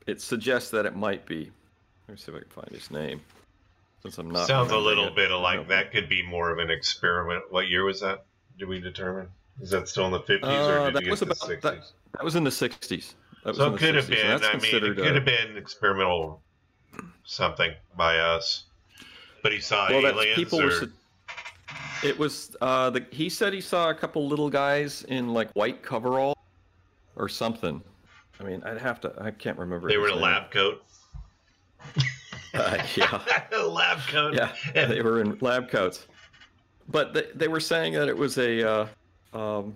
it 0.06 0.20
suggests 0.20 0.70
that 0.70 0.86
it 0.86 0.96
might 0.96 1.26
be. 1.26 1.50
Let 2.08 2.14
me 2.14 2.16
see 2.16 2.32
if 2.32 2.36
I 2.36 2.40
can 2.40 2.48
find 2.50 2.68
his 2.70 2.90
name. 2.90 3.20
Since 4.02 4.18
I'm 4.18 4.30
not 4.30 4.46
Sounds 4.48 4.72
a 4.72 4.76
little 4.78 5.06
it. 5.08 5.14
bit 5.16 5.30
like 5.30 5.68
that 5.68 5.92
could 5.92 6.08
be 6.08 6.22
more 6.22 6.50
of 6.50 6.58
an 6.58 6.70
experiment. 6.70 7.44
What 7.50 7.68
year 7.68 7.84
was 7.84 8.00
that? 8.00 8.24
Did 8.58 8.66
we 8.68 8.80
determine? 8.80 9.28
Is 9.60 9.70
that 9.70 9.88
still 9.88 10.06
in 10.06 10.12
the 10.12 10.20
50s 10.20 10.42
Uh, 10.42 10.46
or 10.72 10.84
did 10.86 10.94
that 10.96 11.04
you 11.04 11.10
was 11.10 11.20
get 11.20 11.28
the 11.28 11.34
60s? 11.36 11.60
that, 11.60 11.78
that 12.14 12.24
was 12.24 12.34
in 12.34 12.42
the 12.42 12.50
60s. 12.50 13.14
That 13.44 13.54
So 13.54 13.74
it 13.74 13.78
could 13.78 13.94
have 13.94 14.06
60s, 14.06 14.24
and 14.32 14.40
been. 14.40 14.50
I 14.50 14.56
mean, 14.58 14.74
it 14.92 14.96
could 14.96 15.06
a- 15.06 15.14
have 15.14 15.24
been 15.24 15.56
experimental 15.56 16.42
something 17.24 17.72
by 17.96 18.18
us. 18.18 18.64
But 19.42 19.52
he 19.52 19.60
saw 19.60 19.88
well, 19.90 20.04
aliens 20.06 20.36
people 20.36 20.60
or 20.60 20.64
were. 20.66 20.70
su- 20.72 20.92
It 22.02 22.18
was. 22.18 22.56
Uh, 22.60 22.90
the, 22.90 23.04
he 23.10 23.28
said 23.28 23.52
he 23.52 23.60
saw 23.60 23.90
a 23.90 23.94
couple 23.94 24.26
little 24.26 24.50
guys 24.50 25.04
in 25.08 25.32
like 25.32 25.50
white 25.52 25.82
coverall, 25.82 26.36
or 27.16 27.28
something. 27.28 27.82
I 28.40 28.44
mean, 28.44 28.62
I'd 28.64 28.78
have 28.78 29.00
to. 29.02 29.12
I 29.20 29.30
can't 29.30 29.58
remember. 29.58 29.88
they 29.88 29.98
were 29.98 30.08
in 30.08 30.14
a 30.14 30.20
lab 30.20 30.50
coat. 30.50 30.82
Uh, 32.54 32.76
yeah. 32.96 33.18
lab 33.66 33.98
coat. 34.08 34.34
Yeah, 34.34 34.52
they 34.84 35.00
were 35.00 35.22
in 35.22 35.38
lab 35.40 35.70
coats. 35.70 36.06
But 36.86 37.14
they, 37.14 37.24
they 37.34 37.48
were 37.48 37.60
saying 37.60 37.94
that 37.94 38.08
it 38.08 38.16
was 38.18 38.36
a, 38.36 38.62
uh, 38.62 38.86
um, 39.32 39.74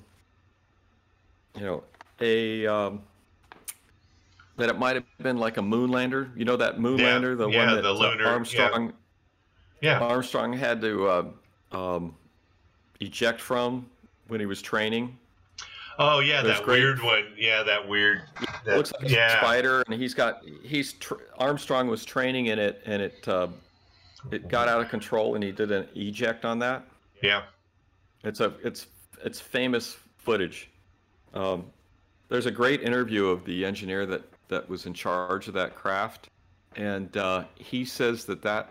you 1.55 1.63
know, 1.63 1.83
a 2.21 2.67
um, 2.67 3.01
that 4.59 4.69
it 4.69 4.79
might 4.79 4.95
have 4.95 5.05
been 5.23 5.39
like 5.39 5.57
a 5.57 5.63
moonlander. 5.63 6.37
You 6.37 6.45
know 6.45 6.59
that 6.59 6.77
moonlander, 6.77 7.39
the 7.39 7.49
yeah, 7.49 7.65
one 7.65 7.77
that 7.77 7.83
the 7.83 7.89
uh, 7.89 7.95
lunar- 7.95 8.23
yeah. 8.23 8.29
Armstrong 8.29 8.93
yeah. 9.81 9.99
Armstrong 9.99 10.53
had 10.53 10.81
to 10.83 11.09
uh, 11.09 11.25
um, 11.73 12.15
eject 13.01 13.41
from 13.41 13.87
when 14.29 14.41
he 14.41 14.47
was 14.47 14.63
training. 14.63 15.17
Oh 15.99 16.21
yeah, 16.21 16.43
There's 16.43 16.59
that 16.59 16.65
great- 16.65 16.81
weird 16.83 17.03
one. 17.03 17.25
Yeah, 17.39 17.63
that 17.63 17.89
weird. 17.89 18.23
That, 18.65 18.77
looks 18.77 18.93
like 18.93 19.11
a 19.11 19.31
spider, 19.39 19.83
and 19.89 20.01
he's 20.01 20.13
got 20.15 20.43
he's 20.63 20.93
tr- 20.95 21.15
Armstrong 21.39 21.89
was 21.89 22.05
training 22.05 22.47
in 22.47 22.59
it, 22.59 22.83
and 22.85 23.01
it 23.01 23.27
uh, 23.27 23.49
it 24.31 24.49
got 24.49 24.69
out 24.69 24.81
of 24.83 24.89
control, 24.91 25.37
and 25.37 25.45
he 25.45 25.53
did 25.53 25.71
an 25.73 25.89
eject 25.95 26.45
on 26.45 26.59
that. 26.59 26.85
Yeah. 27.23 27.43
It's 28.25 28.41
a 28.41 28.53
it's 28.63 28.89
it's 29.25 29.41
famous 29.41 29.97
footage. 30.19 30.69
Um, 31.33 31.65
there's 32.29 32.47
a 32.47 32.51
great 32.51 32.83
interview 32.83 33.27
of 33.29 33.45
the 33.45 33.65
engineer 33.65 34.05
that 34.07 34.23
that 34.49 34.69
was 34.69 34.85
in 34.85 34.93
charge 34.93 35.49
of 35.49 35.55
that 35.55 35.75
craft, 35.75 36.29
and 36.77 37.17
uh, 37.17 37.45
he 37.55 37.87
says 37.87 38.27
that 38.27 38.43
that 38.43 38.71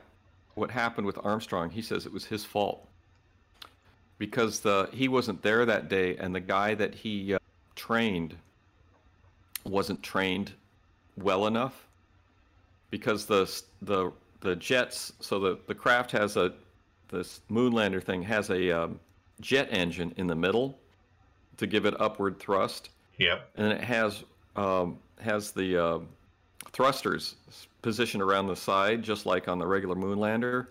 what 0.54 0.70
happened 0.70 1.08
with 1.08 1.18
Armstrong. 1.26 1.72
He 1.72 1.82
says 1.82 2.06
it 2.06 2.14
was 2.14 2.26
his 2.26 2.46
fault 2.46 2.85
because 4.18 4.59
the 4.59 4.89
he 4.91 5.07
wasn't 5.07 5.41
there 5.41 5.66
that 5.66 5.89
day, 5.89 6.16
and 6.18 6.34
the 6.34 6.39
guy 6.39 6.74
that 6.76 6.95
he 6.95 7.34
uh, 7.34 7.39
trained 7.76 8.36
wasn't 9.63 10.01
trained 10.03 10.53
well 11.18 11.47
enough 11.47 11.88
because 12.91 13.26
the 13.26 13.51
the 13.82 14.11
the 14.41 14.55
jets. 14.55 15.13
So 15.20 15.39
the 15.39 15.59
the 15.68 15.76
craft 15.76 16.11
has 16.11 16.38
a 16.38 16.53
this 17.09 17.41
moonlander 17.51 18.03
thing 18.03 18.22
has 18.24 18.49
a 18.49 18.72
um, 18.72 18.99
jet 19.41 19.68
engine 19.72 20.13
in 20.18 20.28
the 20.28 20.36
middle 20.36 20.78
to 21.57 21.68
give 21.68 21.86
it 21.86 21.93
upward 21.99 22.39
thrust, 22.39 22.89
Yep. 23.18 23.49
and 23.55 23.72
it 23.74 23.82
has 23.82 24.24
um, 24.55 24.97
has 25.22 25.51
the 25.51 25.78
uh, 25.78 25.99
thrusters 26.72 27.36
positioned 27.82 28.24
around 28.24 28.47
the 28.47 28.55
side, 28.55 29.03
just 29.03 29.26
like 29.26 29.47
on 29.47 29.59
the 29.59 29.66
regular 29.68 29.95
moonlander. 29.95 30.68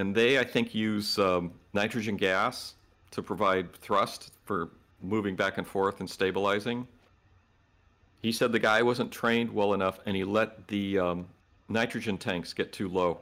And 0.00 0.14
they, 0.14 0.38
I 0.38 0.44
think, 0.44 0.74
use 0.74 1.18
um, 1.18 1.52
nitrogen 1.72 2.16
gas 2.16 2.74
to 3.10 3.22
provide 3.22 3.72
thrust 3.74 4.32
for 4.44 4.70
moving 5.02 5.36
back 5.36 5.58
and 5.58 5.66
forth 5.66 6.00
and 6.00 6.08
stabilizing. 6.08 6.86
He 8.22 8.32
said 8.32 8.52
the 8.52 8.58
guy 8.58 8.82
wasn't 8.82 9.10
trained 9.10 9.52
well 9.52 9.74
enough, 9.74 9.98
and 10.06 10.16
he 10.16 10.24
let 10.24 10.68
the 10.68 10.98
um, 10.98 11.26
nitrogen 11.68 12.18
tanks 12.18 12.52
get 12.52 12.72
too 12.72 12.88
low. 12.88 13.18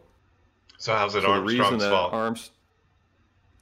So 0.77 0.95
how's 0.95 1.15
it 1.15 1.23
So 1.23 1.35
the 1.35 1.41
reason 1.41 1.61
Armstrong's 1.61 1.83
that 1.83 1.91
fault? 1.91 2.13
Arms, 2.13 2.51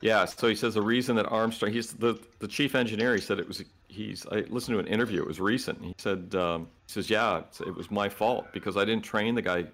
Yeah, 0.01 0.25
so 0.27 0.49
he 0.49 0.55
says 0.55 0.75
the 0.75 0.83
reason 0.83 1.17
that 1.17 1.27
Armstrong, 1.27 1.73
he's 1.73 1.93
the 1.95 2.19
the 2.39 2.49
chief 2.49 2.75
engineer. 2.75 3.15
He 3.15 3.21
said 3.21 3.39
it 3.39 3.49
was 3.49 3.63
he's. 3.89 4.27
I 4.27 4.41
listened 4.49 4.77
to 4.77 4.79
an 4.79 4.87
interview. 4.87 5.23
It 5.23 5.27
was 5.27 5.41
recent. 5.41 5.83
He 5.83 5.95
said 5.99 6.35
um, 6.35 6.69
he 6.87 6.93
says 6.93 7.09
yeah, 7.11 7.43
it 7.61 7.75
was 7.75 7.91
my 7.91 8.09
fault 8.09 8.47
because 8.53 8.77
I 8.77 8.85
didn't 8.85 9.05
train 9.05 9.35
the 9.35 9.43
guy 9.43 9.65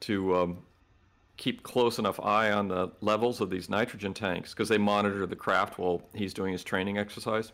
to 0.00 0.36
um, 0.36 0.58
keep 1.36 1.62
close 1.62 1.98
enough 1.98 2.20
eye 2.20 2.52
on 2.52 2.68
the 2.68 2.90
levels 3.00 3.40
of 3.40 3.50
these 3.50 3.68
nitrogen 3.68 4.14
tanks 4.14 4.52
because 4.52 4.68
they 4.68 4.78
monitor 4.78 5.26
the 5.26 5.36
craft 5.36 5.78
while 5.78 6.02
he's 6.14 6.32
doing 6.34 6.52
his 6.52 6.62
training 6.62 6.98
exercise, 6.98 7.52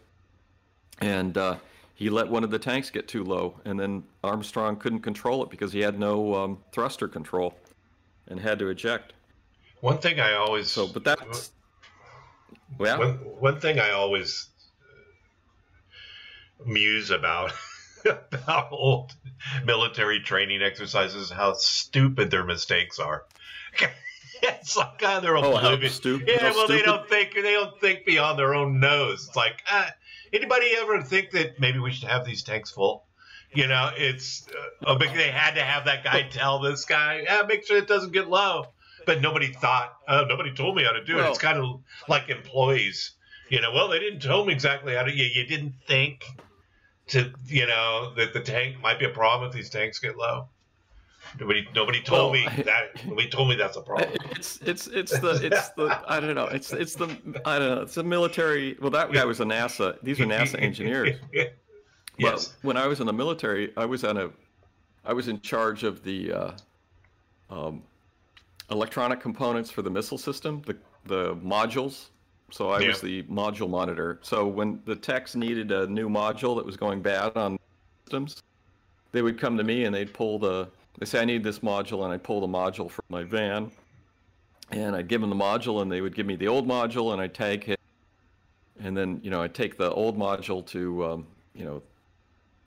and 1.00 1.36
uh, 1.38 1.56
he 1.94 2.10
let 2.10 2.28
one 2.28 2.44
of 2.44 2.50
the 2.50 2.58
tanks 2.58 2.90
get 2.90 3.08
too 3.08 3.24
low, 3.24 3.60
and 3.64 3.78
then 3.78 4.02
Armstrong 4.22 4.76
couldn't 4.76 5.00
control 5.00 5.42
it 5.42 5.50
because 5.50 5.72
he 5.72 5.80
had 5.80 5.98
no 5.98 6.34
um, 6.34 6.58
thruster 6.72 7.08
control, 7.08 7.54
and 8.28 8.40
had 8.40 8.58
to 8.58 8.68
eject. 8.68 9.12
One 9.80 9.98
thing 9.98 10.20
I 10.20 10.34
always 10.34 10.70
so, 10.70 10.86
but 10.86 11.04
that's 11.04 11.52
yeah. 12.78 12.98
One, 12.98 13.14
one 13.38 13.60
thing 13.60 13.78
I 13.78 13.90
always 13.90 14.48
muse 16.64 17.10
about 17.10 17.52
about 18.32 18.72
old 18.72 19.12
military 19.64 20.20
training 20.20 20.62
exercises 20.62 21.30
how 21.30 21.54
stupid 21.54 22.30
their 22.30 22.44
mistakes 22.44 22.98
are. 22.98 23.24
it's 24.42 24.76
like 24.76 25.02
uh, 25.02 25.20
they're 25.20 25.36
oh, 25.36 25.56
oblivious. 25.56 25.94
Stupid, 25.94 26.28
yeah, 26.28 26.42
well, 26.50 26.64
stupid. 26.64 26.78
they 26.78 26.82
don't 26.82 27.08
think 27.08 27.34
they 27.34 27.52
don't 27.52 27.80
think 27.80 28.04
beyond 28.04 28.38
their 28.38 28.54
own 28.54 28.80
nose. 28.80 29.26
It's 29.28 29.36
like 29.36 29.62
uh, 29.70 29.88
anybody 30.32 30.66
ever 30.78 31.02
think 31.02 31.30
that 31.32 31.60
maybe 31.60 31.78
we 31.78 31.92
should 31.92 32.08
have 32.08 32.24
these 32.24 32.42
tanks 32.42 32.70
full? 32.70 33.04
You 33.52 33.66
know, 33.66 33.90
it's 33.96 34.46
uh, 34.86 34.94
big. 34.96 35.12
They 35.14 35.28
had 35.28 35.54
to 35.54 35.62
have 35.62 35.86
that 35.86 36.04
guy 36.04 36.22
tell 36.30 36.60
this 36.60 36.84
guy, 36.84 37.22
yeah, 37.24 37.42
make 37.48 37.66
sure 37.66 37.76
it 37.76 37.88
doesn't 37.88 38.12
get 38.12 38.28
low 38.28 38.66
but 39.06 39.20
nobody 39.20 39.52
thought, 39.52 39.96
oh, 40.08 40.24
nobody 40.28 40.52
told 40.52 40.76
me 40.76 40.84
how 40.84 40.92
to 40.92 41.04
do 41.04 41.16
well, 41.16 41.26
it. 41.26 41.30
It's 41.30 41.38
kind 41.38 41.58
of 41.58 41.80
like 42.08 42.28
employees, 42.28 43.12
you 43.48 43.60
know. 43.60 43.72
Well, 43.72 43.88
they 43.88 43.98
didn't 43.98 44.20
tell 44.20 44.44
me 44.44 44.52
exactly 44.52 44.94
how 44.94 45.02
to. 45.02 45.12
You, 45.12 45.24
you 45.24 45.46
didn't 45.46 45.74
think 45.86 46.24
to, 47.08 47.32
you 47.46 47.66
know, 47.66 48.12
that 48.16 48.32
the 48.32 48.40
tank 48.40 48.76
might 48.80 48.98
be 48.98 49.06
a 49.06 49.10
problem 49.10 49.48
if 49.48 49.54
these 49.54 49.70
tanks 49.70 49.98
get 49.98 50.16
low. 50.16 50.48
Nobody, 51.38 51.68
nobody 51.74 52.00
told 52.02 52.32
well, 52.32 52.44
me 52.56 52.62
that. 52.64 53.06
Nobody 53.06 53.28
told 53.28 53.48
me 53.48 53.54
that's 53.54 53.76
a 53.76 53.82
problem. 53.82 54.10
It's, 54.32 54.58
it's, 54.62 54.86
it's 54.88 55.18
the, 55.20 55.40
it's 55.42 55.68
the. 55.70 56.00
I 56.08 56.18
don't 56.18 56.34
know. 56.34 56.46
It's, 56.46 56.72
it's 56.72 56.94
the. 56.94 57.06
I 57.44 57.58
don't 57.58 57.76
know. 57.76 57.82
It's 57.82 57.96
a 57.96 58.02
military. 58.02 58.76
Well, 58.80 58.90
that 58.90 59.12
guy 59.12 59.24
was 59.24 59.40
a 59.40 59.44
NASA. 59.44 59.96
These 60.02 60.20
are 60.20 60.26
NASA 60.26 60.60
engineers. 60.62 61.18
yes. 61.32 61.48
But 62.18 62.54
when 62.62 62.76
I 62.76 62.86
was 62.86 63.00
in 63.00 63.06
the 63.06 63.12
military, 63.12 63.72
I 63.76 63.84
was 63.84 64.04
on 64.04 64.16
a, 64.16 64.30
I 65.04 65.12
was 65.12 65.28
in 65.28 65.40
charge 65.40 65.84
of 65.84 66.02
the, 66.02 66.32
uh, 66.32 66.52
um, 67.50 67.82
electronic 68.70 69.20
components 69.20 69.70
for 69.70 69.82
the 69.82 69.90
missile 69.90 70.18
system, 70.18 70.62
the 70.66 70.76
the 71.06 71.36
modules. 71.36 72.06
So 72.50 72.70
I 72.70 72.80
yeah. 72.80 72.88
was 72.88 73.00
the 73.00 73.22
module 73.24 73.70
monitor. 73.70 74.18
So 74.22 74.46
when 74.46 74.80
the 74.84 74.96
techs 74.96 75.36
needed 75.36 75.70
a 75.70 75.86
new 75.86 76.08
module 76.08 76.56
that 76.56 76.66
was 76.66 76.76
going 76.76 77.00
bad 77.00 77.36
on 77.36 77.58
systems, 78.04 78.42
they 79.12 79.22
would 79.22 79.38
come 79.38 79.56
to 79.56 79.64
me 79.64 79.84
and 79.84 79.94
they'd 79.94 80.12
pull 80.12 80.38
the. 80.38 80.68
They 80.98 81.06
say 81.06 81.20
I 81.20 81.24
need 81.24 81.42
this 81.42 81.60
module, 81.60 82.04
and 82.04 82.12
I'd 82.12 82.22
pull 82.22 82.40
the 82.40 82.48
module 82.48 82.90
from 82.90 83.04
my 83.08 83.24
van, 83.24 83.70
and 84.70 84.94
I'd 84.94 85.08
give 85.08 85.20
them 85.20 85.30
the 85.30 85.36
module, 85.36 85.82
and 85.82 85.90
they 85.90 86.00
would 86.00 86.14
give 86.14 86.26
me 86.26 86.36
the 86.36 86.48
old 86.48 86.66
module, 86.66 87.12
and 87.12 87.22
I'd 87.22 87.34
tag 87.34 87.68
it, 87.68 87.80
and 88.80 88.96
then 88.96 89.20
you 89.22 89.30
know 89.30 89.42
I'd 89.42 89.54
take 89.54 89.78
the 89.78 89.90
old 89.92 90.18
module 90.18 90.66
to 90.66 91.04
um, 91.04 91.26
you 91.54 91.64
know 91.64 91.82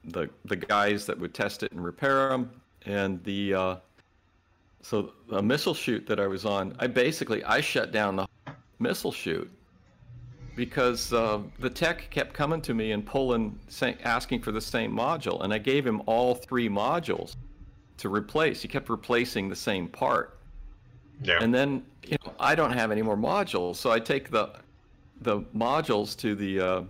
the 0.05 0.29
the 0.45 0.55
guys 0.55 1.05
that 1.05 1.19
would 1.19 1.33
test 1.33 1.63
it 1.63 1.71
and 1.71 1.83
repair 1.83 2.29
them, 2.29 2.49
and 2.85 3.23
the 3.23 3.53
uh, 3.53 3.75
so 4.81 5.13
a 5.31 5.41
missile 5.41 5.73
shoot 5.73 6.05
that 6.07 6.19
I 6.19 6.27
was 6.27 6.45
on, 6.45 6.75
I 6.79 6.87
basically 6.87 7.43
I 7.43 7.61
shut 7.61 7.91
down 7.91 8.15
the 8.15 8.27
missile 8.79 9.11
shoot 9.11 9.49
because 10.55 11.13
uh, 11.13 11.39
the 11.59 11.69
tech 11.69 12.09
kept 12.09 12.33
coming 12.33 12.61
to 12.61 12.73
me 12.73 12.91
and 12.91 13.05
pulling, 13.05 13.57
asking 14.03 14.41
for 14.41 14.51
the 14.51 14.61
same 14.61 14.91
module, 14.91 15.43
and 15.43 15.53
I 15.53 15.57
gave 15.57 15.85
him 15.85 16.01
all 16.05 16.35
three 16.35 16.69
modules 16.69 17.35
to 17.97 18.09
replace. 18.09 18.61
He 18.61 18.67
kept 18.67 18.89
replacing 18.89 19.49
the 19.49 19.55
same 19.55 19.87
part. 19.87 20.37
Yeah. 21.21 21.39
And 21.41 21.53
then 21.53 21.83
you 22.05 22.17
know 22.25 22.33
I 22.39 22.55
don't 22.55 22.73
have 22.73 22.91
any 22.91 23.01
more 23.01 23.17
modules, 23.17 23.75
so 23.77 23.91
I 23.91 23.99
take 23.99 24.29
the 24.29 24.51
the 25.21 25.41
modules 25.55 26.17
to 26.17 26.35
the 26.35 26.59
uh, 26.59 26.81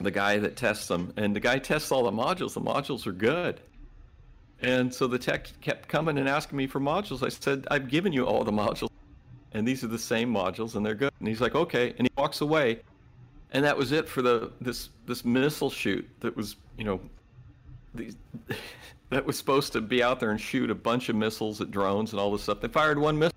the 0.00 0.10
guy 0.10 0.38
that 0.38 0.56
tests 0.56 0.88
them, 0.88 1.12
and 1.16 1.34
the 1.34 1.40
guy 1.40 1.58
tests 1.58 1.92
all 1.92 2.04
the 2.04 2.12
modules. 2.12 2.54
The 2.54 2.60
modules 2.60 3.06
are 3.06 3.12
good. 3.12 3.60
And 4.62 4.92
so 4.92 5.06
the 5.06 5.18
tech 5.18 5.48
kept 5.60 5.88
coming 5.88 6.16
and 6.18 6.28
asking 6.28 6.56
me 6.56 6.66
for 6.66 6.80
modules. 6.80 7.22
I 7.22 7.28
said, 7.28 7.66
I've 7.70 7.88
given 7.88 8.12
you 8.12 8.26
all 8.26 8.42
the 8.42 8.52
modules, 8.52 8.88
and 9.52 9.68
these 9.68 9.84
are 9.84 9.88
the 9.88 9.98
same 9.98 10.32
modules, 10.32 10.76
and 10.76 10.84
they're 10.84 10.94
good. 10.94 11.12
And 11.18 11.28
he's 11.28 11.40
like, 11.40 11.54
okay. 11.54 11.94
And 11.98 12.06
he 12.06 12.10
walks 12.16 12.40
away, 12.40 12.80
and 13.52 13.64
that 13.64 13.76
was 13.76 13.92
it 13.92 14.08
for 14.08 14.22
the 14.22 14.50
this 14.60 14.88
this 15.06 15.24
missile 15.24 15.70
shoot 15.70 16.08
that 16.20 16.34
was, 16.36 16.56
you 16.78 16.84
know, 16.84 17.00
these, 17.94 18.16
that 19.10 19.24
was 19.24 19.36
supposed 19.38 19.72
to 19.72 19.80
be 19.80 20.02
out 20.02 20.20
there 20.20 20.30
and 20.30 20.40
shoot 20.40 20.70
a 20.70 20.74
bunch 20.74 21.08
of 21.08 21.16
missiles 21.16 21.60
at 21.60 21.70
drones 21.70 22.12
and 22.12 22.20
all 22.20 22.32
this 22.32 22.42
stuff. 22.42 22.60
They 22.60 22.68
fired 22.68 22.98
one 22.98 23.18
missile, 23.18 23.36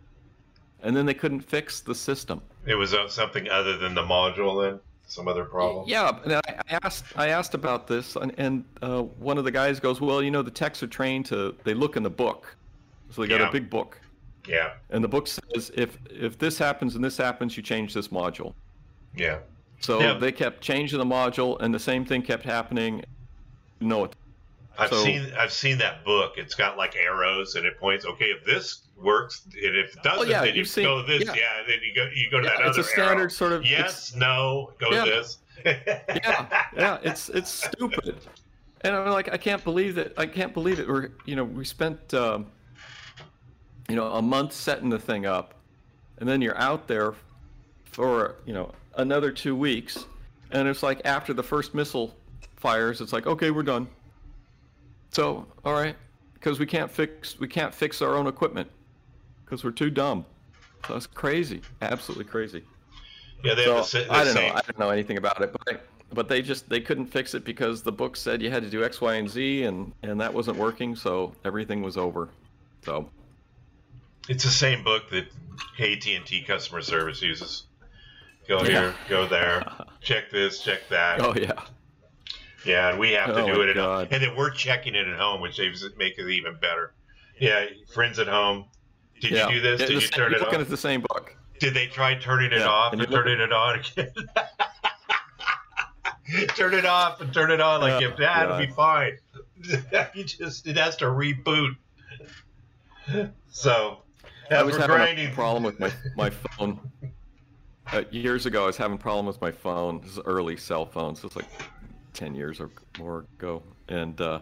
and 0.81 0.95
then 0.95 1.05
they 1.05 1.13
couldn't 1.13 1.41
fix 1.41 1.81
the 1.81 1.95
system. 1.95 2.41
It 2.65 2.75
was 2.75 2.95
something 3.09 3.49
other 3.49 3.77
than 3.77 3.93
the 3.93 4.03
module, 4.03 4.63
then 4.63 4.79
some 5.09 5.27
other 5.27 5.43
problem? 5.43 5.85
Yeah, 5.87 6.17
and 6.23 6.33
I 6.33 6.77
asked 6.83 7.05
I 7.15 7.29
asked 7.29 7.53
about 7.53 7.87
this, 7.87 8.15
and, 8.15 8.33
and 8.37 8.63
uh, 8.81 9.01
one 9.01 9.37
of 9.37 9.43
the 9.43 9.51
guys 9.51 9.79
goes, 9.79 9.99
"Well, 9.99 10.21
you 10.21 10.31
know, 10.31 10.41
the 10.41 10.51
techs 10.51 10.83
are 10.83 10.87
trained 10.87 11.25
to 11.27 11.55
they 11.63 11.73
look 11.73 11.97
in 11.97 12.03
the 12.03 12.09
book, 12.09 12.55
so 13.09 13.21
they 13.21 13.27
got 13.27 13.39
yeah. 13.39 13.49
a 13.49 13.51
big 13.51 13.69
book. 13.69 13.99
Yeah. 14.47 14.73
And 14.89 15.03
the 15.03 15.07
book 15.07 15.27
says 15.27 15.71
if 15.75 15.97
if 16.09 16.37
this 16.37 16.57
happens 16.57 16.95
and 16.95 17.03
this 17.03 17.17
happens, 17.17 17.57
you 17.57 17.63
change 17.63 17.93
this 17.93 18.09
module. 18.09 18.53
Yeah. 19.15 19.39
So 19.79 19.99
yeah. 19.99 20.13
they 20.13 20.31
kept 20.31 20.61
changing 20.61 20.99
the 20.99 21.05
module, 21.05 21.59
and 21.59 21.73
the 21.73 21.79
same 21.79 22.05
thing 22.05 22.21
kept 22.21 22.43
happening. 22.43 23.03
No, 23.79 24.05
it. 24.05 24.15
I've 24.79 24.89
so, 24.89 25.03
seen 25.03 25.31
I've 25.37 25.51
seen 25.51 25.77
that 25.79 26.05
book. 26.05 26.33
It's 26.37 26.55
got 26.55 26.77
like 26.77 26.95
arrows, 26.95 27.55
and 27.55 27.65
it 27.65 27.77
points. 27.77 28.05
Okay, 28.05 28.25
if 28.25 28.45
this 28.45 28.83
works, 28.95 29.41
and 29.45 29.75
if 29.75 29.95
it 29.95 30.03
doesn't, 30.03 30.27
oh, 30.27 30.29
yeah, 30.29 30.45
then 30.45 30.55
you 30.55 30.63
seen, 30.63 30.85
go 30.85 31.01
to 31.01 31.07
this. 31.07 31.25
Yeah. 31.25 31.33
yeah. 31.35 31.63
then 31.67 31.79
you 31.85 31.93
go 31.93 32.09
you 32.15 32.31
go 32.31 32.39
to 32.39 32.47
yeah, 32.47 32.57
that 32.57 32.67
it's 32.67 32.69
other. 32.69 32.79
It's 32.79 32.89
a 32.89 32.91
standard 32.91 33.19
arrow. 33.19 33.29
sort 33.29 33.51
of. 33.51 33.65
Yes, 33.65 34.15
no, 34.15 34.71
go 34.79 34.91
yeah. 34.91 35.03
this. 35.03 35.39
yeah, 35.65 36.63
yeah, 36.77 36.97
it's 37.03 37.27
it's 37.29 37.49
stupid, 37.49 38.19
and 38.81 38.95
I'm 38.95 39.11
like, 39.11 39.31
I 39.33 39.37
can't 39.37 39.63
believe 39.63 39.95
that. 39.95 40.13
I 40.17 40.25
can't 40.25 40.53
believe 40.53 40.79
it. 40.79 40.87
We're 40.87 41.09
you 41.25 41.35
know 41.35 41.43
we 41.43 41.65
spent 41.65 42.13
um, 42.13 42.47
you 43.89 43.97
know 43.97 44.13
a 44.13 44.21
month 44.21 44.53
setting 44.53 44.89
the 44.89 44.99
thing 44.99 45.25
up, 45.25 45.55
and 46.19 46.29
then 46.29 46.41
you're 46.41 46.57
out 46.57 46.87
there 46.87 47.15
for 47.83 48.35
you 48.45 48.53
know 48.53 48.71
another 48.95 49.29
two 49.31 49.57
weeks, 49.57 50.05
and 50.51 50.69
it's 50.69 50.83
like 50.83 51.01
after 51.03 51.33
the 51.33 51.43
first 51.43 51.75
missile 51.75 52.15
fires, 52.55 53.01
it's 53.01 53.11
like 53.11 53.27
okay, 53.27 53.51
we're 53.51 53.63
done 53.63 53.89
so, 55.11 55.45
all 55.65 55.73
right, 55.73 55.95
because 56.33 56.59
we 56.59 56.65
can't 56.65 56.89
fix 56.89 57.39
we 57.39 57.47
can't 57.47 57.73
fix 57.73 58.01
our 58.01 58.15
own 58.15 58.27
equipment 58.27 58.69
because 59.45 59.63
we're 59.63 59.71
too 59.71 59.89
dumb. 59.89 60.25
So 60.87 60.93
that's 60.93 61.07
crazy, 61.07 61.61
absolutely 61.81 62.25
crazy. 62.25 62.63
Yeah, 63.43 63.55
they 63.55 63.65
so, 63.65 63.75
have 63.77 63.91
the, 63.91 63.99
the 63.99 64.13
I 64.13 64.23
don't 64.23 64.33
same. 64.33 64.49
know. 64.49 64.55
I 64.55 64.61
don't 64.61 64.79
know 64.79 64.89
anything 64.89 65.17
about 65.17 65.41
it, 65.41 65.55
but 65.65 65.81
but 66.13 66.27
they 66.27 66.41
just 66.41 66.69
they 66.69 66.79
couldn't 66.79 67.07
fix 67.07 67.33
it 67.33 67.43
because 67.43 67.81
the 67.81 67.91
book 67.91 68.15
said 68.15 68.41
you 68.41 68.49
had 68.49 68.63
to 68.63 68.69
do 68.69 68.83
X, 68.83 69.01
Y, 69.01 69.15
and 69.15 69.29
Z, 69.29 69.63
and 69.63 69.93
and 70.03 70.19
that 70.21 70.33
wasn't 70.33 70.57
working. 70.57 70.95
So 70.95 71.33
everything 71.45 71.81
was 71.81 71.97
over. 71.97 72.29
So 72.83 73.09
it's 74.27 74.43
the 74.43 74.49
same 74.49 74.83
book 74.83 75.09
that 75.09 75.25
AT 75.79 76.07
and 76.07 76.25
T 76.25 76.43
customer 76.43 76.81
service 76.81 77.21
uses. 77.21 77.65
Go 78.47 78.63
yeah. 78.63 78.69
here, 78.69 78.95
go 79.07 79.27
there, 79.27 79.63
check 80.01 80.31
this, 80.31 80.61
check 80.61 80.87
that. 80.89 81.21
Oh 81.21 81.33
yeah. 81.35 81.61
Yeah, 82.65 82.89
and 82.89 82.99
we 82.99 83.11
have 83.11 83.27
to 83.27 83.43
oh 83.43 83.53
do 83.53 83.61
it 83.61 83.69
at 83.69 83.77
home. 83.77 84.07
And 84.11 84.23
then 84.23 84.35
we're 84.35 84.51
checking 84.51 84.95
it 84.95 85.07
at 85.07 85.17
home, 85.17 85.41
which 85.41 85.59
makes 85.97 86.19
it 86.19 86.27
even 86.27 86.55
better. 86.59 86.93
Yeah, 87.39 87.65
friends 87.93 88.19
at 88.19 88.27
home. 88.27 88.65
Did 89.21 89.31
yeah. 89.31 89.47
you 89.47 89.55
do 89.55 89.61
this? 89.61 89.81
Yeah, 89.81 89.87
Did 89.87 89.93
you 89.95 90.01
same, 90.01 90.09
turn 90.11 90.33
it 90.33 90.39
looking 90.39 90.55
off? 90.55 90.61
at 90.61 90.69
the 90.69 90.77
same 90.77 91.01
book. 91.01 91.35
Did 91.59 91.73
they 91.73 91.87
try 91.87 92.15
turning 92.15 92.51
it 92.51 92.61
off 92.61 92.93
and, 92.93 93.01
and 93.01 93.11
turning 93.11 93.39
it 93.39 93.51
on 93.51 93.79
again? 93.79 94.11
turn 96.55 96.73
it 96.73 96.85
off 96.85 97.21
and 97.21 97.33
turn 97.33 97.51
it 97.51 97.59
on 97.59 97.81
like 97.81 98.01
if 98.01 98.17
that, 98.17 98.45
it'll 98.45 98.57
be 98.57 98.67
fine. 98.67 99.17
you 100.13 100.23
just 100.23 100.67
it 100.67 100.77
has 100.77 100.95
to 100.97 101.05
reboot. 101.05 101.75
So 103.49 103.99
I 104.51 104.63
was 104.63 104.77
having 104.77 104.95
grinding. 104.95 105.31
a 105.31 105.33
problem 105.33 105.63
with 105.63 105.79
my 105.79 105.91
my 106.15 106.29
phone. 106.29 106.79
Uh, 107.91 108.03
years 108.11 108.45
ago, 108.45 108.63
I 108.63 108.67
was 108.67 108.77
having 108.77 108.95
a 108.95 108.99
problem 108.99 109.25
with 109.25 109.41
my 109.41 109.51
phone. 109.51 109.99
This 110.01 110.11
is 110.11 110.19
early 110.25 110.55
cell 110.55 110.85
phones. 110.85 111.21
So 111.21 111.27
it's 111.27 111.35
like 111.35 111.47
10 112.19 112.35
years 112.35 112.59
or 112.59 112.69
more 112.99 113.25
ago 113.37 113.63
and 113.87 114.19
uh, 114.19 114.41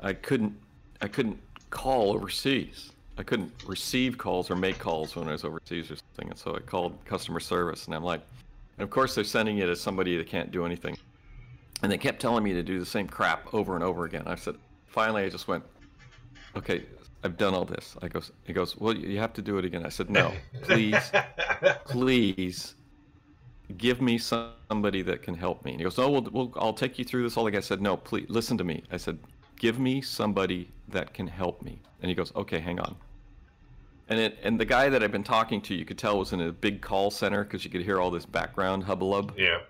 i 0.00 0.12
couldn't 0.12 0.52
i 1.00 1.06
couldn't 1.06 1.38
call 1.70 2.12
overseas 2.12 2.90
i 3.16 3.22
couldn't 3.22 3.52
receive 3.64 4.18
calls 4.18 4.50
or 4.50 4.56
make 4.56 4.76
calls 4.76 5.14
when 5.14 5.28
i 5.28 5.32
was 5.32 5.44
overseas 5.44 5.88
or 5.88 5.94
something 5.94 6.28
and 6.30 6.36
so 6.36 6.56
i 6.56 6.58
called 6.58 6.98
customer 7.04 7.38
service 7.38 7.86
and 7.86 7.94
i'm 7.94 8.02
like 8.02 8.22
and 8.76 8.82
of 8.82 8.90
course 8.90 9.14
they're 9.14 9.22
sending 9.22 9.56
you 9.56 9.66
to 9.66 9.76
somebody 9.76 10.16
that 10.16 10.26
can't 10.26 10.50
do 10.50 10.66
anything 10.66 10.98
and 11.84 11.92
they 11.92 11.96
kept 11.96 12.20
telling 12.20 12.42
me 12.42 12.52
to 12.52 12.62
do 12.62 12.80
the 12.80 12.86
same 12.86 13.06
crap 13.06 13.54
over 13.54 13.76
and 13.76 13.84
over 13.84 14.04
again 14.04 14.24
i 14.26 14.34
said 14.34 14.56
finally 14.88 15.22
i 15.22 15.28
just 15.28 15.46
went 15.46 15.62
okay 16.56 16.84
I've 17.24 17.36
done 17.36 17.54
all 17.54 17.64
this. 17.64 17.96
I 18.02 18.08
goes, 18.08 18.32
he 18.44 18.52
goes, 18.52 18.76
well, 18.76 18.96
you 18.96 19.20
have 19.20 19.32
to 19.34 19.42
do 19.42 19.56
it 19.56 19.64
again. 19.64 19.86
I 19.86 19.90
said, 19.90 20.10
no, 20.10 20.32
please, 20.62 21.12
please, 21.84 22.74
give 23.76 24.00
me 24.00 24.18
somebody 24.18 25.02
that 25.02 25.22
can 25.22 25.34
help 25.34 25.64
me. 25.64 25.72
And 25.72 25.80
he 25.80 25.84
goes, 25.84 25.98
oh, 25.98 26.10
well, 26.10 26.28
well, 26.32 26.52
I'll 26.56 26.72
take 26.72 26.98
you 26.98 27.04
through 27.04 27.22
this. 27.22 27.36
All 27.36 27.44
like 27.44 27.54
I 27.54 27.60
said, 27.60 27.80
no, 27.80 27.96
please 27.96 28.26
listen 28.28 28.58
to 28.58 28.64
me. 28.64 28.82
I 28.90 28.96
said, 28.96 29.18
give 29.58 29.78
me 29.78 30.00
somebody 30.00 30.70
that 30.88 31.14
can 31.14 31.26
help 31.26 31.62
me. 31.62 31.80
And 32.00 32.08
he 32.08 32.14
goes, 32.14 32.32
okay, 32.34 32.58
hang 32.58 32.80
on. 32.80 32.96
And 34.08 34.18
it, 34.18 34.38
and 34.42 34.58
the 34.58 34.64
guy 34.64 34.88
that 34.88 35.02
I've 35.02 35.12
been 35.12 35.24
talking 35.24 35.60
to, 35.62 35.74
you 35.74 35.84
could 35.84 35.96
tell 35.96 36.18
was 36.18 36.32
in 36.32 36.40
a 36.40 36.52
big 36.52 36.82
call 36.82 37.10
center 37.10 37.44
because 37.44 37.64
you 37.64 37.70
could 37.70 37.82
hear 37.82 38.00
all 38.00 38.10
this 38.10 38.26
background 38.26 38.84
hubbub. 38.84 39.34
Yeah. 39.38 39.60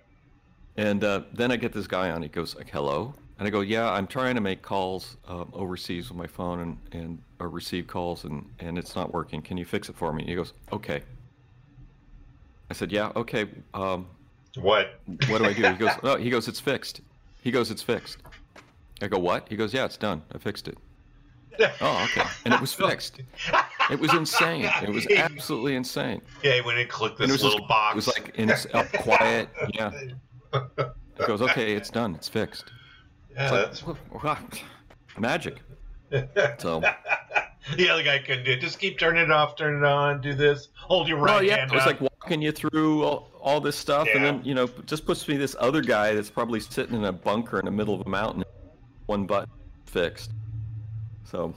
And 0.77 1.05
uh, 1.05 1.23
then 1.33 1.53
I 1.53 1.57
get 1.57 1.73
this 1.73 1.87
guy 1.87 2.11
on. 2.11 2.23
He 2.23 2.29
goes 2.29 2.57
like, 2.57 2.71
"Hello," 2.71 3.15
and 3.39 3.47
I 3.47 3.51
go, 3.51 3.61
"Yeah, 3.61 3.91
I'm 3.91 4.07
trying 4.07 4.35
to 4.37 4.41
make 4.41 4.63
calls 4.63 5.19
uh, 5.29 5.45
overseas 5.53 6.09
with 6.09 6.17
my 6.17 6.27
phone 6.27 6.61
and 6.61 6.79
and 6.93 7.23
or 7.41 7.51
receive 7.51 7.87
calls 7.87 8.25
and 8.25 8.49
and 8.59 8.79
it's 8.79 8.97
not 8.97 9.13
working. 9.13 9.43
Can 9.43 9.59
you 9.59 9.67
fix 9.67 9.91
it 9.91 9.97
for 9.97 10.15
me?" 10.15 10.25
he 10.25 10.35
goes, 10.35 10.55
"Okay." 10.73 11.03
I 12.73 12.75
said, 12.75 12.91
"Yeah, 12.91 13.13
okay. 13.15 13.47
Um, 13.75 14.07
what? 14.57 14.99
What 15.29 15.43
do 15.43 15.45
I 15.45 15.53
do?" 15.53 15.63
He 15.63 15.75
goes, 15.75 15.91
"No." 16.03 16.17
He 16.17 16.31
goes, 16.31 16.49
"It's 16.49 16.59
fixed." 16.59 17.03
He 17.43 17.51
goes, 17.51 17.71
"It's 17.71 17.83
fixed." 17.83 18.17
I 19.03 19.09
go, 19.09 19.19
"What?" 19.19 19.47
He 19.47 19.57
goes, 19.57 19.75
"Yeah, 19.75 19.85
it's 19.85 19.99
done. 19.99 20.23
I 20.35 20.39
fixed 20.39 20.69
it." 20.69 20.79
oh, 21.83 22.09
okay. 22.11 22.27
And 22.47 22.55
it 22.55 22.61
was 22.63 22.73
fixed. 22.73 23.21
It 23.91 24.01
was 24.01 24.15
insane. 24.15 24.71
It 24.83 24.89
was 24.89 25.07
absolutely 25.17 25.77
insane. 25.77 26.23
Yeah, 26.43 26.63
when 26.63 26.79
it 26.79 26.89
clicked 26.89 27.19
this 27.19 27.31
little 27.31 27.59
just, 27.59 27.69
box. 27.69 27.93
It 27.93 27.97
was 27.97 28.07
like 28.09 28.33
in 28.37 28.51
up 28.73 28.91
quiet. 28.93 29.51
Yeah. 29.75 29.91
It 30.55 31.27
goes, 31.27 31.43
okay, 31.43 31.75
it's 31.75 31.91
done. 31.91 32.15
It's 32.15 32.29
fixed. 32.29 32.73
Yeah, 33.35 33.67
it's 33.67 33.85
like, 33.87 34.65
magic. 35.19 35.59
So. 36.59 36.81
the 37.77 37.91
other 37.91 38.03
guy 38.03 38.19
couldn't 38.21 38.45
do 38.45 38.53
it. 38.53 38.61
Just 38.61 38.79
keep 38.79 38.99
turning 38.99 39.25
it 39.25 39.31
off, 39.31 39.55
turn 39.55 39.85
it 39.85 39.87
on, 39.87 40.23
do 40.23 40.35
this, 40.35 40.69
hold 40.75 41.07
your 41.07 41.19
right 41.19 41.35
well, 41.35 41.43
yeah, 41.43 41.59
hand 41.59 41.71
it 41.71 41.75
was 41.75 41.87
up. 41.87 42.01
like 42.01 42.12
walking 42.23 42.43
you 42.43 42.53
through 42.53 43.03
all, 43.05 43.29
all 43.41 43.61
this 43.61 43.77
stuff, 43.77 44.07
Yeah. 44.09 44.17
and 44.17 44.25
then 44.25 44.41
you 44.45 44.55
know, 44.55 44.67
just 44.87 45.05
puts 45.07 45.27
me 45.29 45.37
this 45.37 45.57
other 45.59 45.81
guy 45.83 46.15
that's 46.15 46.31
probably 46.31 46.61
sitting 46.61 46.95
in 46.95 47.05
a 47.05 47.13
bunker 47.13 47.59
in 47.59 47.65
the 47.65 47.71
middle 47.71 47.95
of 48.01 48.07
a 48.07 48.09
mountain, 48.11 48.45
one 49.07 49.27
button 49.27 49.51
fixed. 49.87 50.31
So 51.25 51.55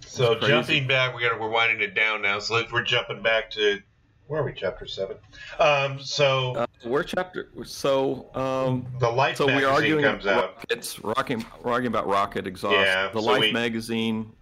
So 0.00 0.38
jumping 0.40 0.86
back, 0.86 1.14
we 1.14 1.22
got 1.22 1.38
we're 1.38 1.48
winding 1.50 1.80
it 1.80 1.94
down 1.94 2.22
now. 2.22 2.38
So 2.38 2.62
we're 2.72 2.82
jumping 2.84 3.22
back 3.22 3.50
to 3.52 3.80
where 4.28 4.40
are 4.40 4.44
we? 4.44 4.52
Chapter 4.54 4.86
seven. 4.86 5.16
Um, 5.60 6.00
so 6.00 6.54
uh, 6.56 6.66
we're 6.84 7.04
chapter. 7.04 7.48
So 7.64 8.28
um, 8.34 8.86
the 8.98 9.08
Life 9.08 9.36
so 9.36 9.46
we 9.46 9.52
magazine 9.52 9.68
are 9.70 9.72
arguing 9.74 10.04
comes 10.04 10.26
out. 10.26 10.56
rockets, 10.56 10.98
rocking, 11.04 11.44
rocking 11.62 11.86
about 11.86 12.08
rocket 12.08 12.46
exhaust. 12.46 12.74
Yeah, 12.76 13.08
the 13.12 13.20
so 13.20 13.26
Life 13.26 13.40
we- 13.40 13.52
magazine. 13.52 14.32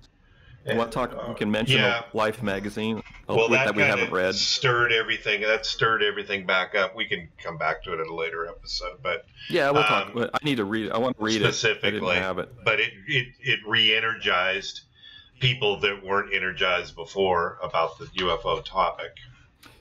You 0.67 0.77
want 0.77 0.91
to 0.93 0.95
talk? 0.95 1.13
Uh, 1.13 1.29
You 1.29 1.35
can 1.35 1.51
mention 1.51 1.79
yeah. 1.79 2.03
Life 2.15 2.43
magazine 2.43 3.03
Well, 3.29 3.49
that, 3.51 3.67
that, 3.67 3.75
we 3.75 3.83
haven't 3.83 4.11
read. 4.13 4.35
stirred 4.35 4.93
everything. 4.93 5.43
That 5.43 5.67
stirred 5.67 6.03
everything 6.03 6.47
back 6.47 6.75
up. 6.75 6.97
We 6.97 7.05
can 7.07 7.29
come 7.43 7.59
back 7.59 7.83
to 7.85 7.93
it 7.93 8.01
at 8.01 8.07
a 8.07 8.15
later 8.15 8.47
episode, 8.47 8.99
but 9.03 9.27
Yeah, 9.51 9.71
we'll 9.71 9.83
talk. 9.85 10.07
um, 10.09 10.13
but 10.15 10.31
I 10.33 10.39
need 10.43 10.57
to 10.57 10.65
read. 10.65 10.87
it. 10.87 10.93
I 10.93 10.99
want 10.99 11.19
to 11.19 11.23
read 11.25 11.43
it. 11.43 11.47
I 11.47 11.51
specifically, 11.51 12.17
have 12.17 12.39
it. 12.39 12.51
but 12.65 12.81
it 12.81 12.93
it 13.07 13.29
it 13.41 13.61
re-energized 13.67 14.83
people 15.41 15.79
that 15.81 16.03
weren't 16.05 16.33
energized 16.33 16.95
before 16.97 17.59
about 17.63 17.99
the 17.99 18.07
UFO 18.07 18.65
topic 18.65 19.13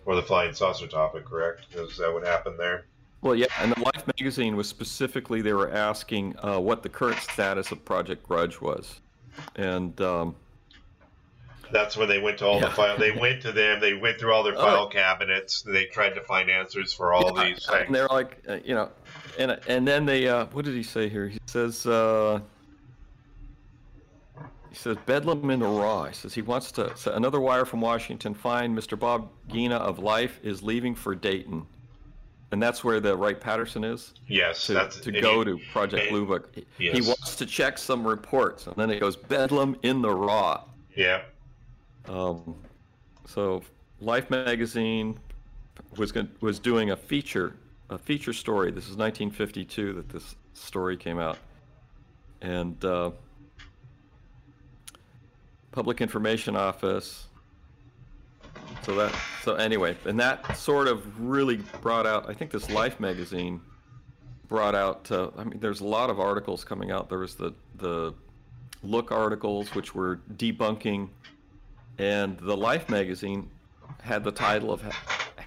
or 0.06 0.16
the 0.16 0.24
flying 0.24 0.54
saucer 0.54 0.88
topic. 0.88 1.26
Correct? 1.26 1.66
Is 1.74 1.98
that 1.98 2.12
what 2.14 2.26
happened 2.26 2.60
there? 2.60 2.86
Well, 3.22 3.36
yeah, 3.36 3.46
and 3.62 3.72
the 3.72 3.80
Life 3.80 4.06
magazine 4.20 4.58
was 4.58 4.68
specifically 4.68 5.42
they 5.42 5.54
were 5.54 5.72
asking 5.72 6.36
uh, 6.44 6.60
what 6.60 6.84
the 6.84 6.90
current 6.90 7.20
status 7.20 7.72
of 7.72 7.86
Project 7.86 8.28
Grudge 8.28 8.60
was, 8.60 9.00
and 9.56 10.00
um, 10.02 10.36
That's 11.74 11.98
when 11.98 12.08
they 12.08 12.20
went 12.20 12.38
to 12.38 12.46
all 12.46 12.60
the 12.60 12.68
Yeah. 12.68 12.74
file. 12.74 12.98
They 12.98 13.12
went 13.12 13.42
to 13.42 13.52
them. 13.52 13.80
They 13.82 13.96
went 13.96 14.20
through 14.20 14.32
all 14.34 14.44
their 14.44 14.54
Oh. 14.56 14.62
file 14.62 14.88
cabinets. 14.90 15.64
They 15.64 15.86
tried 15.86 16.12
to 16.16 16.22
find 16.22 16.50
answers 16.50 16.94
for 16.94 17.12
all 17.14 17.34
yeah, 17.36 17.46
these 17.46 17.66
things. 17.66 17.84
and 17.88 17.96
they're 17.96 18.08
like, 18.08 18.38
uh, 18.48 18.60
you 18.64 18.76
know, 18.76 18.90
and 19.40 19.60
and 19.68 19.88
then 19.88 20.06
they 20.06 20.28
uh, 20.28 20.46
what 20.54 20.64
did 20.66 20.76
he 20.76 20.84
say 20.84 21.10
here? 21.10 21.28
He 21.28 21.40
says. 21.48 21.86
Uh, 21.86 22.40
he 24.70 24.76
says 24.76 24.98
Bedlam 25.06 25.50
in 25.52 25.60
the 25.60 25.68
Raw. 25.68 26.06
He 26.06 26.14
says 26.16 26.34
he 26.34 26.42
wants 26.42 26.72
to. 26.74 26.96
So 26.98 27.12
another 27.14 27.40
wire 27.40 27.66
from 27.66 27.80
Washington. 27.82 28.34
Find 28.34 28.76
Mr. 28.78 28.98
Bob 28.98 29.30
Ginna 29.50 29.78
of 29.80 30.00
Life 30.00 30.40
is 30.44 30.64
leaving 30.64 30.96
for 30.96 31.14
Dayton, 31.14 31.66
and 32.52 32.62
that's 32.62 32.84
where 32.84 33.00
the 33.00 33.16
Wright 33.16 33.40
Patterson 33.40 33.84
is. 33.84 34.14
Yes, 34.28 34.66
to, 34.68 34.74
that's 34.74 35.00
to 35.02 35.12
go 35.12 35.40
you- 35.40 35.46
to 35.46 35.60
Project 35.72 36.12
Book. 36.12 36.50
He- 36.78 36.92
He 36.92 37.02
wants 37.02 37.36
to 37.36 37.46
check 37.46 37.78
some 37.78 38.06
reports, 38.08 38.66
and 38.66 38.76
then 38.76 38.90
it 38.90 39.00
goes 39.00 39.16
Bedlam 39.16 39.76
in 39.84 40.02
the 40.02 40.10
Raw. 40.14 40.64
Yeah, 40.96 41.22
Um, 42.08 42.56
so 43.26 43.62
Life 44.00 44.30
magazine 44.30 45.18
was 45.98 46.12
going 46.12 46.30
was 46.42 46.60
doing 46.60 46.92
a 46.92 46.98
feature 46.98 47.56
a 47.90 47.98
feature 47.98 48.34
story. 48.34 48.72
This 48.72 48.86
is 48.86 48.98
1952 48.98 49.94
that 49.94 50.10
this 50.10 50.36
story 50.54 50.98
came 50.98 51.20
out, 51.20 51.38
and 52.42 52.84
uh, 52.84 53.12
Public 55.72 56.02
Information 56.02 56.56
Office. 56.56 57.28
So 58.84 58.96
that 58.96 59.16
so 59.44 59.56
anyway, 59.56 59.96
and 60.06 60.20
that 60.20 60.58
sort 60.58 60.88
of 60.88 61.20
really 61.20 61.58
brought 61.82 62.06
out. 62.06 62.30
I 62.30 62.34
think 62.34 62.52
this 62.52 62.70
Life 62.70 63.00
magazine 63.00 63.62
brought 64.48 64.76
out. 64.76 65.10
Uh, 65.12 65.30
I 65.38 65.44
mean, 65.44 65.60
there's 65.60 65.82
a 65.82 65.86
lot 65.86 66.10
of 66.10 66.20
articles 66.20 66.64
coming 66.64 66.92
out. 66.92 67.10
There 67.10 67.20
was 67.20 67.36
the 67.36 67.54
the 67.78 68.14
Look 68.84 69.14
articles, 69.14 69.74
which 69.76 69.96
were 69.96 70.20
debunking 70.36 71.08
and 71.98 72.38
the 72.40 72.56
Life 72.56 72.90
magazine 72.90 73.50
had 74.02 74.24
the 74.24 74.32
title 74.32 74.72
of 74.72 74.82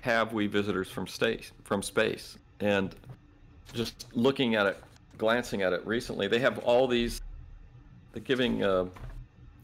"Have 0.03 0.33
We 0.33 0.47
Visitors 0.47 0.91
from 0.91 1.07
Space?" 1.07 1.53
From 1.65 1.83
space, 1.83 2.39
and 2.61 2.95
just 3.73 4.07
looking 4.15 4.55
at 4.55 4.67
it, 4.67 4.83
glancing 5.19 5.63
at 5.63 5.73
it 5.73 5.85
recently, 5.87 6.29
they 6.29 6.39
have 6.39 6.59
all 6.61 6.87
these. 6.87 7.21
They're 8.13 8.23
giving 8.23 8.63
uh, 8.63 8.87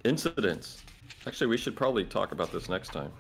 incidents. 0.05 0.83
Actually, 1.26 1.47
we 1.49 1.57
should 1.57 1.76
probably 1.76 2.05
talk 2.05 2.33
about 2.33 2.53
this 2.53 2.68
next 2.68 2.93
time. 2.93 3.12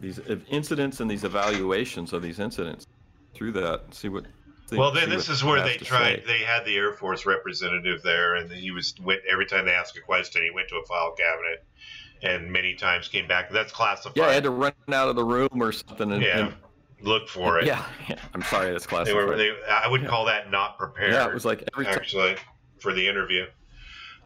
These 0.00 0.20
incidents 0.48 1.00
and 1.00 1.10
these 1.10 1.24
evaluations 1.24 2.12
of 2.12 2.22
these 2.22 2.38
incidents 2.38 2.86
through 3.34 3.52
that. 3.52 3.92
See 3.92 4.08
what. 4.08 4.26
see- 4.66 4.76
Well, 4.76 4.92
then 4.92 5.08
this 5.10 5.28
is 5.28 5.42
where 5.42 5.60
they 5.62 5.76
tried. 5.76 6.18
say. 6.18 6.24
They 6.26 6.38
had 6.44 6.64
the 6.64 6.76
Air 6.76 6.92
Force 6.92 7.26
representative 7.26 8.02
there, 8.02 8.36
and 8.36 8.52
he 8.52 8.70
was 8.70 8.94
went 9.02 9.22
every 9.28 9.46
time 9.46 9.64
they 9.66 9.72
asked 9.72 9.96
a 9.96 10.00
question, 10.00 10.42
he 10.44 10.50
went 10.50 10.68
to 10.68 10.76
a 10.76 10.84
file 10.86 11.12
cabinet, 11.12 11.64
and 12.22 12.50
many 12.50 12.74
times 12.74 13.08
came 13.08 13.26
back. 13.28 13.50
That's 13.50 13.72
classified. 13.72 14.16
Yeah, 14.16 14.26
I 14.26 14.32
had 14.32 14.42
to 14.44 14.50
run 14.50 14.72
out 14.92 15.08
of 15.08 15.16
the 15.16 15.24
room 15.24 15.48
or 15.60 15.72
something. 15.72 16.12
And, 16.12 16.22
Yeah, 16.22 16.38
and- 16.38 16.54
look 17.00 17.28
for 17.28 17.58
it. 17.60 17.66
yeah, 17.66 17.84
yeah. 18.08 18.18
I'm 18.34 18.42
sorry, 18.42 18.72
that's 18.72 18.86
they 18.86 18.90
classified. 18.90 19.24
were. 19.26 19.36
They, 19.36 19.50
I 19.70 19.86
would 19.88 20.02
Yeah. 20.02 20.08
call 20.08 20.24
that 20.26 20.50
not 20.50 20.78
prepared. 20.78 21.12
yeah, 21.12 21.28
it 21.28 21.34
was 21.34 21.44
like 21.44 21.62
every 21.72 21.84
time. 21.84 21.94
actually 21.94 22.36
for 22.80 22.92
the 22.92 23.06
interview. 23.08 23.44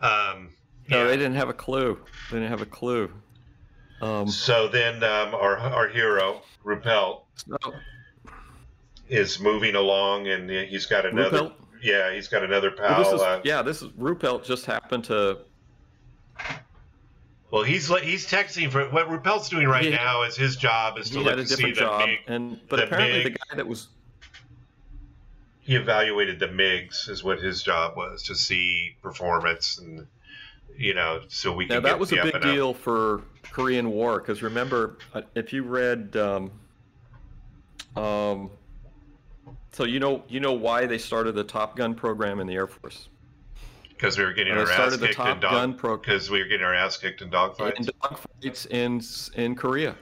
Um, 0.01 0.51
No, 0.89 0.99
yeah. 1.03 1.05
they 1.05 1.17
didn't 1.17 1.35
have 1.37 1.49
a 1.49 1.55
clue. 1.55 1.99
They 2.31 2.39
didn't 2.39 2.51
have 2.51 2.63
a 2.63 2.67
clue. 2.67 3.11
Um, 4.01 4.27
So 4.29 4.67
then 4.69 4.97
um, 5.05 5.35
our 5.35 5.57
our 5.59 5.89
hero 5.89 6.43
Ruppelt 6.65 7.23
so, 7.37 7.73
is 9.09 9.39
moving 9.41 9.75
along, 9.75 10.27
and 10.29 10.51
he's 10.51 10.87
got 10.87 11.07
another. 11.07 11.39
Ruppelt? 11.39 11.53
Yeah, 11.83 12.13
he's 12.13 12.29
got 12.29 12.43
another 12.45 12.73
well, 12.79 12.89
pal. 12.89 13.05
this 13.05 13.13
is, 13.13 13.21
uh, 13.21 13.41
yeah, 13.45 13.61
this 13.63 13.83
is 13.83 13.89
Ruppelt 13.91 14.45
just 14.45 14.67
happened 14.67 15.05
to. 15.05 15.39
Well, 17.53 17.65
he's 17.65 17.89
he's 17.99 18.27
texting 18.27 18.71
for 18.71 18.89
what 18.89 19.09
Ruppelt's 19.09 19.51
doing 19.51 19.69
right 19.69 19.91
now. 19.91 20.23
Is 20.23 20.37
his 20.37 20.57
job 20.57 20.97
is 20.99 21.11
to 21.11 21.19
He 21.19 21.25
look 21.25 21.33
had 21.33 21.39
a 21.39 21.43
to 21.43 21.49
see 21.49 21.57
different 21.57 21.75
the 21.75 21.81
job, 21.83 22.09
MiG. 22.09 22.19
and 22.27 22.61
but 22.67 22.77
the 22.77 22.85
apparently 22.87 23.25
the 23.25 23.31
guy 23.31 23.57
that 23.57 23.69
was 23.69 23.89
He 25.61 25.77
evaluated 25.77 26.41
the 26.41 26.49
MIGs, 26.49 27.11
is 27.11 27.23
what 27.23 27.41
his 27.41 27.63
job 27.63 27.95
was 27.95 28.23
to 28.25 28.35
see 28.35 28.97
performance, 29.03 29.79
and 29.79 30.07
you 30.79 30.95
know, 30.95 31.21
so 31.29 31.53
we 31.53 31.67
now 31.67 31.81
that 31.81 31.99
was 31.99 32.11
a 32.13 32.23
big 32.23 32.37
up. 32.37 32.43
deal 32.43 32.73
for 32.73 33.21
Korean 33.43 33.91
War 33.91 34.19
because 34.19 34.43
remember 34.43 34.97
uh, 35.13 35.21
if 35.35 35.53
you 35.53 35.63
read, 35.63 36.17
um, 36.17 36.51
um, 37.97 38.51
so 39.73 39.85
you 39.85 40.01
know 40.01 40.25
you 40.27 40.41
know 40.41 40.55
why 40.55 40.87
they 40.87 40.97
started 40.97 41.35
the 41.35 41.45
Top 41.45 41.77
Gun 41.77 41.95
program 41.95 42.41
in 42.41 42.47
the 42.47 42.55
Air 42.55 42.67
Force. 42.67 43.11
Because 44.03 44.19
we 44.19 44.25
were 44.25 44.33
getting 44.33 44.53
our 44.53 44.69
ass 44.69 44.97
kicked 44.97 45.19
in 45.21 45.39
dog 45.39 45.41
Gun 45.41 45.73
because 46.01 46.29
we 46.29 46.41
were 46.41 46.49
getting 46.49 46.67
our 46.67 46.75
ass 46.75 46.97
kicked 46.97 47.23
in 47.23 47.31
dogfights. 47.31 47.77
in 47.79 47.85
dogfights 47.85 48.67
in 48.71 49.01
in 49.41 49.55
Korea. 49.55 49.95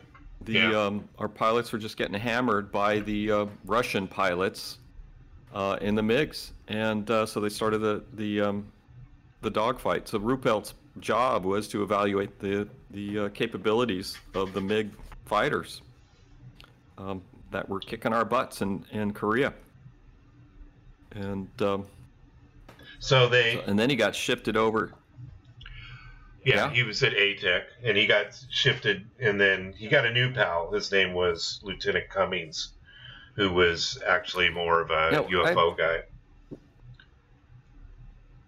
The 0.43 0.53
Yeah. 0.55 0.87
um, 0.87 1.07
our 1.19 1.29
pilots 1.29 1.71
were 1.71 1.79
just 1.79 1.99
getting 1.99 2.19
hammered 2.19 2.73
by 2.73 3.01
the 3.01 3.31
uh, 3.31 3.47
Russian 3.67 4.09
pilots 4.09 4.79
uh, 5.55 5.77
in 5.83 5.95
the 5.95 6.01
MiGs, 6.03 6.53
and 6.69 7.11
uh, 7.11 7.27
so 7.27 7.41
they 7.41 7.51
started 7.51 7.79
the 7.79 8.03
the 8.15 8.41
um, 8.41 8.73
the 9.43 9.51
dogfight. 9.51 10.09
So 10.09 10.19
Ruppelt's 10.19 10.73
job 11.01 11.45
was 11.45 11.69
to 11.69 11.83
evaluate 11.83 12.39
the 12.39 12.67
the 12.93 13.19
uh, 13.19 13.29
capabilities 13.29 14.17
of 14.35 14.55
the 14.55 14.63
MiG 14.63 14.91
fighters 15.27 15.83
um, 16.97 17.21
that 17.51 17.69
were 17.69 17.81
kicking 17.81 18.15
our 18.15 18.25
butts 18.25 18.63
in 18.63 18.83
in 18.93 19.13
Korea. 19.13 19.53
And 21.13 21.51
um, 21.61 21.85
So 23.01 23.29
they 23.29 23.61
and 23.67 23.79
then 23.79 23.91
he 23.91 23.97
got 23.97 24.15
shifted 24.15 24.57
over. 24.57 24.93
Yeah, 26.45 26.55
Yeah? 26.67 26.71
he 26.71 26.83
was 26.85 27.03
at 27.03 27.13
ATIC, 27.13 27.65
and 27.83 27.97
he 27.99 28.07
got 28.07 28.39
shifted, 28.51 29.07
and 29.19 29.39
then 29.41 29.75
he 29.77 29.89
got 29.89 30.07
a 30.07 30.13
new 30.13 30.33
pal. 30.33 30.71
His 30.71 30.91
name 30.93 31.13
was 31.13 31.61
Lieutenant 31.63 32.09
Cummings, 32.09 32.73
who 33.35 33.53
was 33.53 33.99
actually 34.07 34.49
more 34.49 34.81
of 34.81 34.91
a 34.91 35.11
No, 35.13 35.25
UFO 35.25 35.77
guy. 35.77 36.03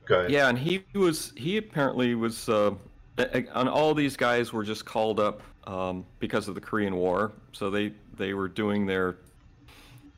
Go 0.07 0.21
ahead. 0.21 0.31
Yeah, 0.31 0.49
and 0.49 0.59
he 0.59 0.85
was 0.95 1.33
he 1.37 1.57
apparently 1.57 2.15
was 2.15 2.49
uh, 2.49 2.75
a- 3.19 3.39
a- 3.39 3.51
on 3.53 3.69
all 3.69 3.95
these 3.95 4.17
guys 4.17 4.53
were 4.53 4.65
just 4.65 4.85
called 4.85 5.21
up 5.21 5.43
um, 5.67 6.05
because 6.19 6.49
of 6.49 6.55
the 6.55 6.61
Korean 6.61 6.97
War. 6.97 7.33
So 7.53 7.71
they 7.71 7.93
they 8.17 8.35
were 8.35 8.49
doing 8.49 8.85
their 8.87 9.17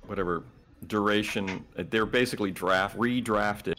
whatever 0.06 0.42
duration. 0.86 1.64
They're 1.76 2.06
basically 2.06 2.50
draft 2.50 2.96
redrafted. 2.98 3.73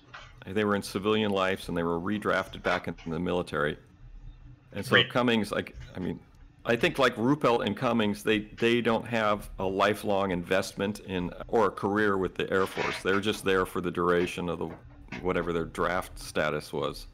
They 0.47 0.63
were 0.63 0.75
in 0.75 0.83
civilian 0.83 1.31
lives 1.31 1.67
and 1.69 1.77
they 1.77 1.83
were 1.83 1.99
redrafted 1.99 2.61
back 2.61 2.87
into 2.87 3.09
the 3.09 3.19
military. 3.19 3.77
And 4.73 4.85
so 4.85 5.03
Cummings, 5.05 5.51
like 5.51 5.75
I 5.95 5.99
mean, 5.99 6.19
I 6.65 6.75
think 6.75 6.99
like 6.99 7.15
Ruppelt 7.15 7.65
and 7.65 7.75
Cummings, 7.75 8.23
they 8.23 8.39
they 8.39 8.81
don't 8.81 9.05
have 9.07 9.49
a 9.59 9.65
lifelong 9.65 10.31
investment 10.31 10.99
in 11.01 11.31
or 11.47 11.67
a 11.67 11.71
career 11.71 12.17
with 12.17 12.35
the 12.35 12.51
Air 12.51 12.65
Force. 12.65 13.01
They're 13.01 13.21
just 13.21 13.45
there 13.45 13.65
for 13.65 13.81
the 13.81 13.91
duration 13.91 14.49
of 14.49 14.59
the 14.59 14.69
whatever 15.21 15.53
their 15.53 15.65
draft 15.65 16.19
status 16.19 16.73
was. 16.73 17.07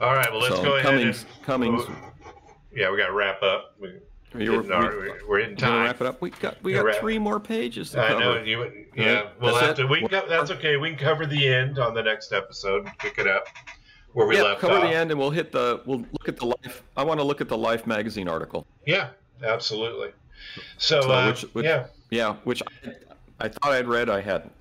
All 0.00 0.14
right, 0.14 0.30
well, 0.30 0.40
let's 0.40 0.56
So 0.56 0.62
go 0.62 0.76
ahead. 0.76 0.84
Cummings, 0.84 1.24
and, 1.24 1.44
Cummings, 1.44 1.82
yeah, 2.74 2.90
we 2.90 2.96
got 2.96 3.08
to 3.08 3.12
wrap 3.12 3.42
up. 3.42 3.74
We, 3.80 3.94
our- 4.34 4.40
we, 5.00 5.10
we're 5.28 5.38
in 5.40 5.56
time. 5.56 5.84
wrap 5.84 6.00
it 6.00 6.06
up. 6.06 6.20
We 6.20 6.30
got 6.30 6.62
we 6.62 6.72
got 6.74 6.96
three 6.96 7.18
more 7.18 7.40
pages 7.40 7.90
to 7.92 8.02
I 8.02 8.08
cover. 8.08 8.20
know 8.20 8.42
you. 8.42 8.86
Yeah, 8.94 9.28
we'll 9.40 9.54
that's 9.54 9.66
have 9.66 9.76
to. 9.76 9.86
We 9.86 10.06
can, 10.06 10.22
that's 10.28 10.50
okay. 10.52 10.76
We 10.76 10.90
can 10.90 10.98
cover 10.98 11.26
the 11.26 11.48
end 11.48 11.78
on 11.78 11.94
the 11.94 12.02
next 12.02 12.32
episode. 12.32 12.86
Pick 12.98 13.18
it 13.18 13.26
up 13.26 13.46
where 14.12 14.26
we 14.26 14.36
left 14.36 14.44
off. 14.44 14.44
yeah, 14.44 14.48
left 14.50 14.60
cover 14.60 14.74
off. 14.74 14.82
the 14.82 14.96
end, 14.96 15.10
and 15.10 15.18
we'll 15.18 15.30
hit 15.30 15.52
the. 15.52 15.82
We'll 15.86 16.04
look 16.12 16.28
at 16.28 16.36
the 16.36 16.46
life. 16.46 16.82
I 16.96 17.04
want 17.04 17.20
to 17.20 17.24
look 17.24 17.40
at 17.40 17.48
the 17.48 17.58
Life 17.58 17.86
magazine 17.86 18.28
article. 18.28 18.66
Yeah, 18.86 19.08
absolutely. 19.42 20.10
So, 20.78 21.00
So 21.02 21.10
uh, 21.10 21.26
which- 21.28 21.42
which- 21.54 21.64
yeah, 21.64 21.86
Yeah, 22.10 22.34
which 22.44 22.62
I, 22.62 22.92
I 23.40 23.48
thought 23.48 23.72
I'd 23.72 23.88
read, 23.88 24.08
I 24.10 24.20
hadn't. 24.20 24.52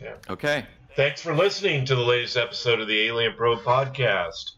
Yeah. 0.00 0.14
Okay. 0.30 0.66
Thanks 0.96 1.22
for 1.22 1.34
listening 1.34 1.84
to 1.86 1.94
the 1.94 2.02
latest 2.02 2.36
episode 2.36 2.80
of 2.80 2.88
the 2.88 3.06
Alien 3.06 3.34
Probe 3.34 3.60
Podcast. 3.60 4.52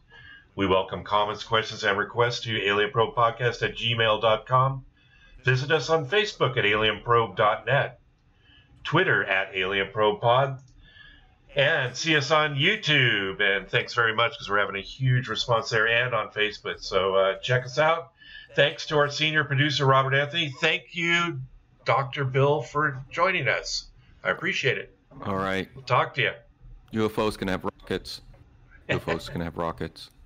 We 0.57 0.68
welcome 0.68 1.02
comments, 1.02 1.42
questions, 1.42 1.82
and 1.82 1.98
requests 1.98 2.42
to 2.42 2.50
alienprobepodcast 2.50 3.62
at 3.62 3.76
gmail.com. 3.76 4.84
Visit 5.42 5.72
us 5.72 5.90
on 5.90 6.07
Facebook 6.07 6.57
at 6.57 6.64
alienprobe.net, 6.64 7.98
Twitter 8.84 9.24
at 9.24 9.52
alienprobepod, 9.52 10.61
and 11.57 11.96
see 11.96 12.16
us 12.16 12.30
on 12.30 12.55
YouTube. 12.55 13.40
And 13.40 13.68
thanks 13.68 13.94
very 13.94 14.14
much 14.14 14.32
because 14.32 14.48
we're 14.48 14.61
having 14.61 14.76
a 14.76 14.80
huge 14.80 15.26
response 15.26 15.70
there 15.70 15.88
and 15.88 16.14
on 16.14 16.28
Facebook. 16.28 16.80
So 16.80 17.16
uh, 17.16 17.38
check 17.38 17.64
us 17.64 17.78
out. 17.78 18.12
Thanks 18.55 18.86
to 18.86 18.96
our 18.98 19.11
senior 19.11 19.42
producer, 19.42 19.84
Robert 19.84 20.14
Anthony. 20.14 20.55
Thank 20.61 20.94
you, 20.94 21.40
Dr. 21.84 22.24
Bill, 22.24 22.62
for 22.62 23.02
joining 23.11 23.48
us. 23.48 23.86
I 24.22 24.30
appreciate 24.30 24.78
it. 24.78 24.96
All 25.26 25.36
right. 25.36 25.68
We'll 25.74 25.84
talk 25.84 26.14
to 26.14 26.22
you. 26.22 26.32
UFOs 26.92 27.36
can 27.36 27.48
have 27.48 27.64
rockets. 27.64 28.20
UFOs 28.88 29.28
can 29.28 29.40
have 29.40 29.57
rockets. 29.57 30.11